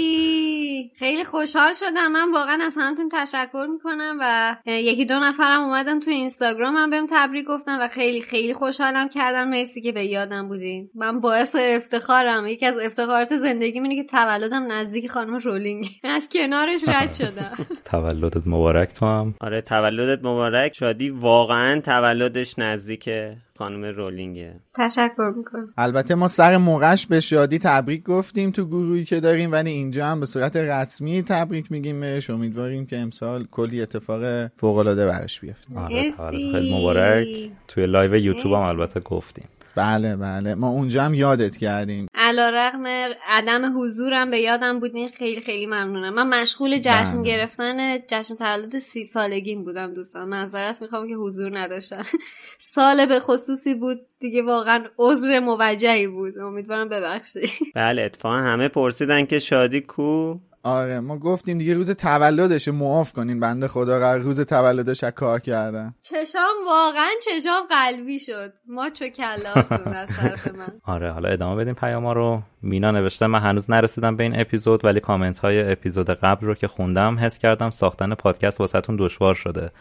خیلی 1.04 1.24
خوشحال 1.24 1.74
شدم. 1.74 2.12
من 2.12 2.32
واقعا 2.34 2.60
از 2.66 2.78
همتون 2.80 3.10
تشکر 3.12 3.68
می‌کنم 3.74 4.18
و 4.22 4.56
یکی 4.66 5.06
دو 5.06 5.20
نفرم 5.20 5.64
اومدم 5.64 6.00
تو 6.00 6.12
اینستاگرام 6.12 6.76
هم 6.76 6.90
بهم 6.90 7.06
تبریک 7.10 7.46
گفتم 7.46 7.78
و 7.82 7.88
خیلی 7.88 8.22
خیلی 8.22 8.54
خوشحالم 8.54 9.10
کردم 9.10 9.50
مرسی 9.50 9.82
که 9.82 9.92
به 9.92 10.06
یادم 10.06 10.48
بودین. 10.48 10.90
من 10.96 11.20
باعث 11.20 11.56
افتخارم. 11.60 12.48
یکی 12.48 12.66
از 12.66 12.78
افتخارات 12.78 13.34
زندگی 13.36 13.80
اینه 13.80 13.96
که 13.96 14.04
تولدم 14.04 14.72
نزدیک 14.72 15.08
خانم 15.08 15.38
رولینگ. 15.38 15.86
از 16.04 16.30
کنارش 16.30 16.82
رد 16.88 17.14
شدم. 17.14 17.58
تولدت 17.92 18.48
مبارک 18.48 18.94
تو 18.94 19.06
هم. 19.06 19.36
آره 19.42 19.62
تولدت 19.62 20.20
مبارک. 20.20 20.74
شادی 20.76 21.10
واقعا 21.10 21.82
تولدش 21.82 22.60
نزدیکه. 22.60 23.38
خانم 23.58 23.86
رولینگه. 23.86 24.56
تشکر 24.76 25.34
می‌کنم. 25.38 25.74
البته 25.78 26.16
ما 26.16 26.28
سر 26.28 26.58
موقعش 26.58 27.08
به 27.08 27.20
شادی 27.20 27.60
تبریک 27.60 28.04
گفتیم 28.04 28.52
تو 28.52 28.66
گروهی 28.66 29.06
که 29.06 29.20
داریم 29.20 29.52
ولی 29.52 29.72
اینجا 29.72 30.06
هم 30.06 30.20
به 30.20 30.26
صورت 30.26 30.56
رسمی 30.56 31.22
تبریک 31.22 31.72
میگیم 31.72 32.00
بهش. 32.00 32.30
امیدواریم 32.30 32.86
که 32.86 32.98
امسال 32.98 33.48
کلی 33.52 33.82
اتفاق 33.82 34.48
فوق 34.48 34.78
العاده 34.78 35.08
براش 35.08 35.40
بیفته. 35.40 35.80
آره 35.80 36.10
خیلی 36.32 36.80
مبارک. 36.80 37.28
توی 37.68 37.86
live 37.86 38.16
یوتیوب 38.16 38.54
هم 38.54 38.62
البته 38.62 39.00
گفتیم. 39.00 39.46
بله 39.76 40.16
بله. 40.16 40.56
ما 40.56 40.68
اونجا 40.70 41.04
هم 41.04 41.14
یادت 41.14 41.58
کردیم. 41.58 42.08
علی‌رغم 42.16 42.84
عدم 43.28 43.80
حضورم 43.80 44.30
به 44.32 44.38
یادم 44.38 44.80
بودین 44.80 45.10
خیلی 45.10 45.42
خیلی 45.42 45.66
ممنونم. 45.66 46.14
من 46.14 46.42
مشغول 46.42 46.80
جشن 46.80 47.18
بله. 47.18 47.24
گرفتن 47.24 47.98
جشن 48.08 48.36
تولد 48.36 48.80
سی 48.80 49.04
سالگیم 49.04 49.64
بودم 49.64 49.94
دوستان. 49.94 50.30
معذرت 50.30 50.82
می‌خوام 50.82 51.08
که 51.08 51.16
حضور 51.16 51.60
نداشتم. 51.60 52.06
سال 52.76 53.06
به 53.06 53.20
خصوصی 53.20 53.76
بود. 53.76 53.98
دیگه 54.20 54.44
واقعا 54.44 54.86
عذر 54.98 55.40
موجهی 55.40 56.08
بود. 56.08 56.38
امیدوارم 56.38 56.90
ببخشید. 56.90 57.50
بله 57.76 58.02
اتفاقا 58.02 58.36
همه 58.36 58.68
پرسیدن 58.68 59.26
که 59.26 59.40
شادی 59.40 59.82
کو؟ 59.82 60.36
آره 60.66 61.00
ما 61.00 61.18
گفتیم 61.18 61.58
دیگه 61.58 61.74
روز 61.74 61.92
تولدش 61.92 62.68
معاف 62.68 63.14
کنین 63.14 63.40
بنده 63.40 63.68
خدا 63.68 64.00
رو 64.00 64.13
از 64.13 64.20
روز 64.20 64.42
تولدش 64.42 65.04
کار 65.04 65.40
کردن. 65.40 65.94
چشام 66.02 66.56
واقعا 66.66 67.10
چشام 67.22 67.64
قلبی 67.70 68.20
شد. 68.20 68.54
ماچ 68.68 68.90
رو 68.90 69.06
کله‌هاتون 69.08 69.94
از 69.94 70.10
طرف 70.10 70.48
من. 70.48 70.68
آره 70.94 71.12
حالا 71.12 71.30
ادامه 71.30 71.56
بدیم 71.56 71.74
پیاما 71.74 72.14
رو. 72.14 72.42
مینا 72.62 72.92
نوشته 72.92 73.28
من 73.28 73.40
هنوز 73.40 73.72
نرسیدم 73.72 74.16
به 74.16 74.24
این 74.24 74.40
اپیزود 74.40 74.86
ولی 74.86 75.00
کامنت 75.00 75.40
های 75.40 75.72
اپیزود 75.72 76.10
قبل 76.10 76.48
رو 76.48 76.56
که 76.56 76.68
خوندم 76.68 77.20
حس 77.20 77.38
کردم 77.38 77.70
ساختن 77.70 78.16
پادکست 78.16 78.60
واسهتون 78.60 78.96
دشوار 79.00 79.34
شده. 79.34 79.72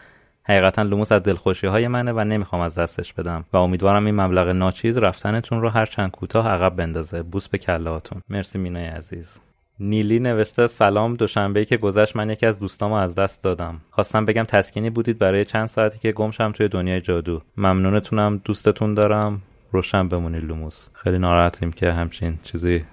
حقیقتا 0.43 0.81
لوموس 0.81 1.11
از 1.11 1.23
دلخوشی 1.23 1.67
های 1.67 1.87
منه 1.87 2.11
و 2.11 2.23
نمی‌خوام 2.23 2.61
از 2.61 2.75
دستش 2.75 3.13
بدم. 3.13 3.45
و 3.53 3.57
امیدوارم 3.57 4.05
این 4.05 4.15
مبلغ 4.15 4.47
ناچیز 4.47 4.97
رفتنتون 4.97 5.61
رو 5.61 5.69
هر 5.69 5.85
چند 5.85 6.11
کوتاه 6.11 6.47
عقب 6.47 6.75
بندازه. 6.75 7.23
بوس 7.23 7.47
به 7.47 7.57
کله‌هاتون 7.57 8.21
مرسی 8.29 8.59
مینای 8.59 8.85
عزیز. 8.85 9.39
نیلی 9.79 10.19
نوشته 10.19 10.67
سلام 10.67 11.15
دوشنبه 11.15 11.65
که 11.65 11.77
گذشت 11.77 12.15
من 12.15 12.29
یکی 12.29 12.45
از 12.45 12.59
دوستامو 12.59 12.93
از 12.93 13.15
دست 13.15 13.43
دادم. 13.43 13.81
خواستم 13.91 14.25
بگم 14.25 14.43
تسکینی 14.43 14.89
بودید 14.89 15.19
برای 15.19 15.45
چند 15.45 15.67
ساعتی 15.67 15.99
که 15.99 16.11
گم 16.11 16.27
شم 16.27 16.51
توی 16.51 16.67
دنیای 16.67 17.01
جادو. 17.01 17.41
ممنونتونم 17.57 18.41
دوستتون 18.45 18.93
دارم. 18.93 19.41
روشن 19.71 20.07
بمونی 20.07 20.39
لوموس. 20.39 20.87
خیلی 20.93 21.17
ناراحتیم 21.17 21.71
که 21.71 21.91
همچین 21.91 22.39
چیزی 22.43 22.83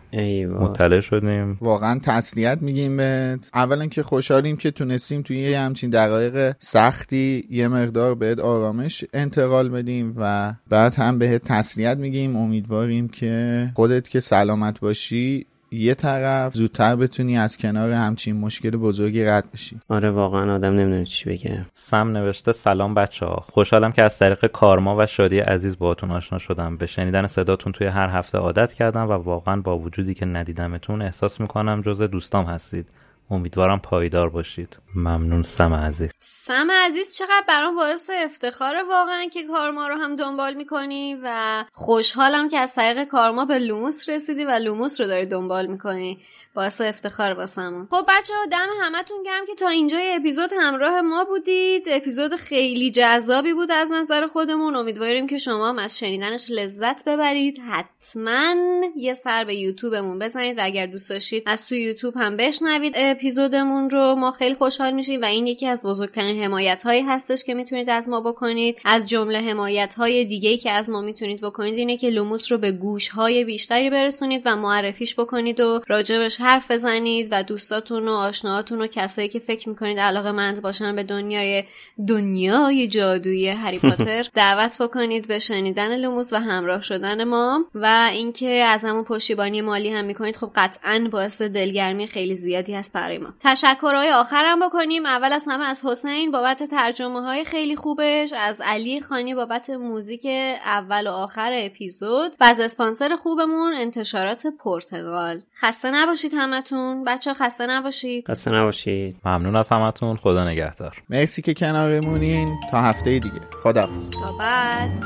مطلع 0.46 1.00
شدیم. 1.00 1.58
واقعا 1.60 2.00
تسلیت 2.02 2.58
میگیم 2.60 2.96
بهت. 2.96 3.50
اولا 3.54 3.86
که 3.86 4.02
خوشحالیم 4.02 4.56
که 4.56 4.70
تونستیم 4.70 5.22
توی 5.22 5.36
یه 5.36 5.58
همچین 5.58 5.90
دقایق 5.90 6.56
سختی 6.58 7.46
یه 7.50 7.68
مقدار 7.68 8.14
بهت 8.14 8.38
آرامش 8.38 9.04
انتقال 9.14 9.68
بدیم 9.68 10.14
و 10.16 10.54
بعد 10.68 10.94
هم 10.94 11.18
بهت 11.18 11.44
تسلیت 11.44 11.96
میگیم. 11.96 12.36
امیدواریم 12.36 13.08
که 13.08 13.68
خودت 13.74 14.08
که 14.08 14.20
سلامت 14.20 14.80
باشی 14.80 15.46
یه 15.72 15.94
طرف 15.94 16.54
زودتر 16.54 16.96
بتونی 16.96 17.38
از 17.38 17.58
کنار 17.58 17.90
همچین 17.92 18.36
مشکل 18.36 18.70
بزرگی 18.70 19.24
رد 19.24 19.44
بشی. 19.52 19.80
آره 19.88 20.10
واقعا 20.10 20.54
آدم 20.54 20.74
نمی‌دونه 20.74 21.04
چی 21.04 21.30
بگه. 21.30 21.66
سم 21.72 22.08
نوشته 22.16 22.52
سلام 22.52 22.94
بچه 22.94 23.26
ها. 23.26 23.44
خوشحالم 23.52 23.92
که 23.92 24.02
از 24.02 24.18
طریق 24.18 24.46
کارما 24.46 24.96
و 24.98 25.06
شادی 25.06 25.38
عزیز 25.38 25.78
باهاتون 25.78 26.10
آشنا 26.10 26.38
شدم. 26.38 26.76
به 26.76 26.86
شنیدن 26.86 27.26
صداتون 27.26 27.72
توی 27.72 27.86
هر 27.86 28.08
هفته 28.08 28.38
عادت 28.38 28.72
کردم 28.72 29.08
و 29.08 29.12
واقعا 29.12 29.60
با 29.60 29.78
وجودی 29.78 30.14
که 30.14 30.26
ندیدمتون 30.26 31.02
احساس 31.02 31.40
می‌کنم 31.40 31.82
جز 31.82 32.02
دوستام 32.02 32.46
هستید. 32.46 32.88
امیدوارم 33.30 33.78
پایدار 33.78 34.28
باشید. 34.28 34.78
ممنون 34.94 35.42
سم 35.42 35.74
عزیز. 35.74 36.10
سم 36.20 36.70
عزیز 36.70 37.16
چقدر 37.16 37.44
برام 37.48 37.76
باعث 37.76 38.10
افتخار 38.24 38.74
واقعا 38.90 39.24
که 39.32 39.42
کارما 39.42 39.86
رو 39.86 39.94
هم 39.94 40.16
دنبال 40.16 40.54
می‌کنی 40.54 41.16
و 41.22 41.64
خوشحالم 41.72 42.48
که 42.48 42.58
از 42.58 42.74
طریق 42.74 43.04
کارما 43.04 43.44
به 43.44 43.58
لوموس 43.58 44.08
رسیدی 44.08 44.44
و 44.44 44.50
لوموس 44.50 45.00
رو 45.00 45.06
داری 45.06 45.26
دنبال 45.26 45.66
می‌کنی. 45.66 46.18
باعث 46.54 46.80
افتخار 46.80 47.32
واسمون. 47.32 47.88
خب 47.90 48.04
بچه 48.08 48.34
ها 48.34 48.46
دم 48.46 48.68
همتون 48.82 49.22
گرم 49.22 49.46
که 49.46 49.54
تا 49.54 49.68
اینجای 49.68 50.14
اپیزود 50.14 50.50
همراه 50.60 51.00
ما 51.00 51.24
بودید. 51.24 51.86
اپیزود 51.90 52.36
خیلی 52.36 52.90
جذابی 52.90 53.54
بود 53.54 53.70
از 53.70 53.92
نظر 53.92 54.26
خودمون. 54.26 54.76
امیدواریم 54.76 55.26
که 55.26 55.38
شما 55.38 55.68
هم 55.68 55.78
از 55.78 55.98
شنیدنش 55.98 56.50
لذت 56.50 57.04
ببرید. 57.04 57.58
حتما 57.70 58.54
یه 58.96 59.14
سر 59.14 59.44
به 59.44 59.54
یوتیوبمون 59.54 60.18
بزنید 60.18 60.58
و 60.58 60.60
اگر 60.64 60.86
دوست 60.86 61.10
داشتید 61.10 61.42
از 61.46 61.68
توی 61.68 61.80
یوتیوب 61.80 62.16
هم 62.16 62.36
بشنوید 62.36 62.92
اپیزودمون 62.96 63.90
رو. 63.90 64.14
ما 64.14 64.30
خیلی 64.30 64.54
خوشحال 64.54 64.92
میشیم 64.92 65.22
و 65.22 65.24
این 65.24 65.46
یکی 65.46 65.66
از 65.66 65.82
بزرگترین 65.82 66.42
حمایت 66.42 66.82
هایی 66.82 67.02
هستش 67.02 67.44
که 67.44 67.54
می‌تونید 67.54 67.90
از 67.90 68.08
ما 68.08 68.20
بکنید. 68.20 68.80
از 68.84 69.06
جمله 69.06 69.38
حمایت 69.38 69.94
های 69.94 70.24
دیگه 70.24 70.56
که 70.56 70.70
از 70.70 70.90
ما 70.90 71.00
می‌تونید 71.00 71.40
بکنید 71.40 71.74
اینه 71.74 71.96
که 71.96 72.10
لوموس 72.10 72.52
رو 72.52 72.58
به 72.58 72.72
گوش 72.72 73.08
های 73.08 73.44
بیشتری 73.44 73.90
برسونید 73.90 74.42
و 74.44 74.56
معرفیش 74.56 75.14
بکنید 75.20 75.60
و 75.60 75.80
راجع 75.88 76.10
بهش 76.10 76.39
حرف 76.40 76.70
بزنید 76.70 77.28
و 77.30 77.42
دوستاتون 77.42 78.08
و 78.08 78.12
آشناهاتون 78.12 78.80
و 78.80 78.86
کسایی 78.86 79.28
که 79.28 79.38
فکر 79.38 79.68
می‌کنید 79.68 79.98
علاقه 79.98 80.32
مند 80.32 80.62
باشن 80.62 80.96
به 80.96 81.02
دنیای 81.02 81.64
دنیای 82.08 82.88
جادویی 82.88 83.48
هری 83.48 83.78
پاتر 83.90 84.26
دعوت 84.34 84.82
بکنید 84.82 85.28
به 85.28 85.38
شنیدن 85.38 85.96
لوموس 85.96 86.32
و 86.32 86.36
همراه 86.36 86.82
شدن 86.82 87.24
ما 87.24 87.64
و 87.74 88.08
اینکه 88.12 88.48
از 88.48 88.84
همون 88.84 89.04
پشتیبانی 89.04 89.60
مالی 89.60 89.90
هم 89.90 90.04
می‌کنید 90.04 90.36
خب 90.36 90.50
قطعا 90.54 91.08
باعث 91.12 91.42
دلگرمی 91.42 92.06
خیلی 92.06 92.34
زیادی 92.36 92.74
هست 92.74 92.92
برای 92.92 93.18
ما. 93.18 93.28
تشکرهای 93.40 94.10
آخرم 94.10 94.66
بکنیم. 94.66 95.06
اول 95.06 95.32
از 95.32 95.44
همه 95.48 95.64
از 95.64 95.84
حسین 95.84 96.30
بابت 96.30 96.62
ترجمه 96.62 97.20
های 97.20 97.44
خیلی 97.44 97.76
خوبش 97.76 98.32
از 98.32 98.60
علی 98.64 99.00
خانی 99.00 99.34
بابت 99.34 99.70
موزیک 99.70 100.26
اول 100.64 101.06
و 101.06 101.10
آخر 101.10 101.52
اپیزود 101.54 102.32
و 102.40 102.44
از 102.44 102.60
اسپانسر 102.60 103.16
خوبمون 103.16 103.74
انتشارات 103.74 104.46
پرتغال. 104.46 105.40
خسته 105.60 105.90
نباشید. 105.90 106.29
همتون. 106.34 107.04
بچه 107.04 107.34
خسته 107.34 107.66
نباشید. 107.66 108.28
خسته 108.28 108.50
نباشید. 108.50 109.16
ممنون 109.24 109.56
از 109.56 109.68
همتون. 109.68 110.16
خدا 110.16 110.48
نگهدار. 110.48 111.02
مرسی 111.10 111.42
که 111.42 111.54
کنارمونین. 111.54 112.48
تا 112.70 112.80
هفته 112.82 113.18
دیگه. 113.18 113.40
خدا 113.62 113.82
تا 114.20 114.32
بعد. 114.40 115.04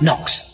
Knox 0.00 0.45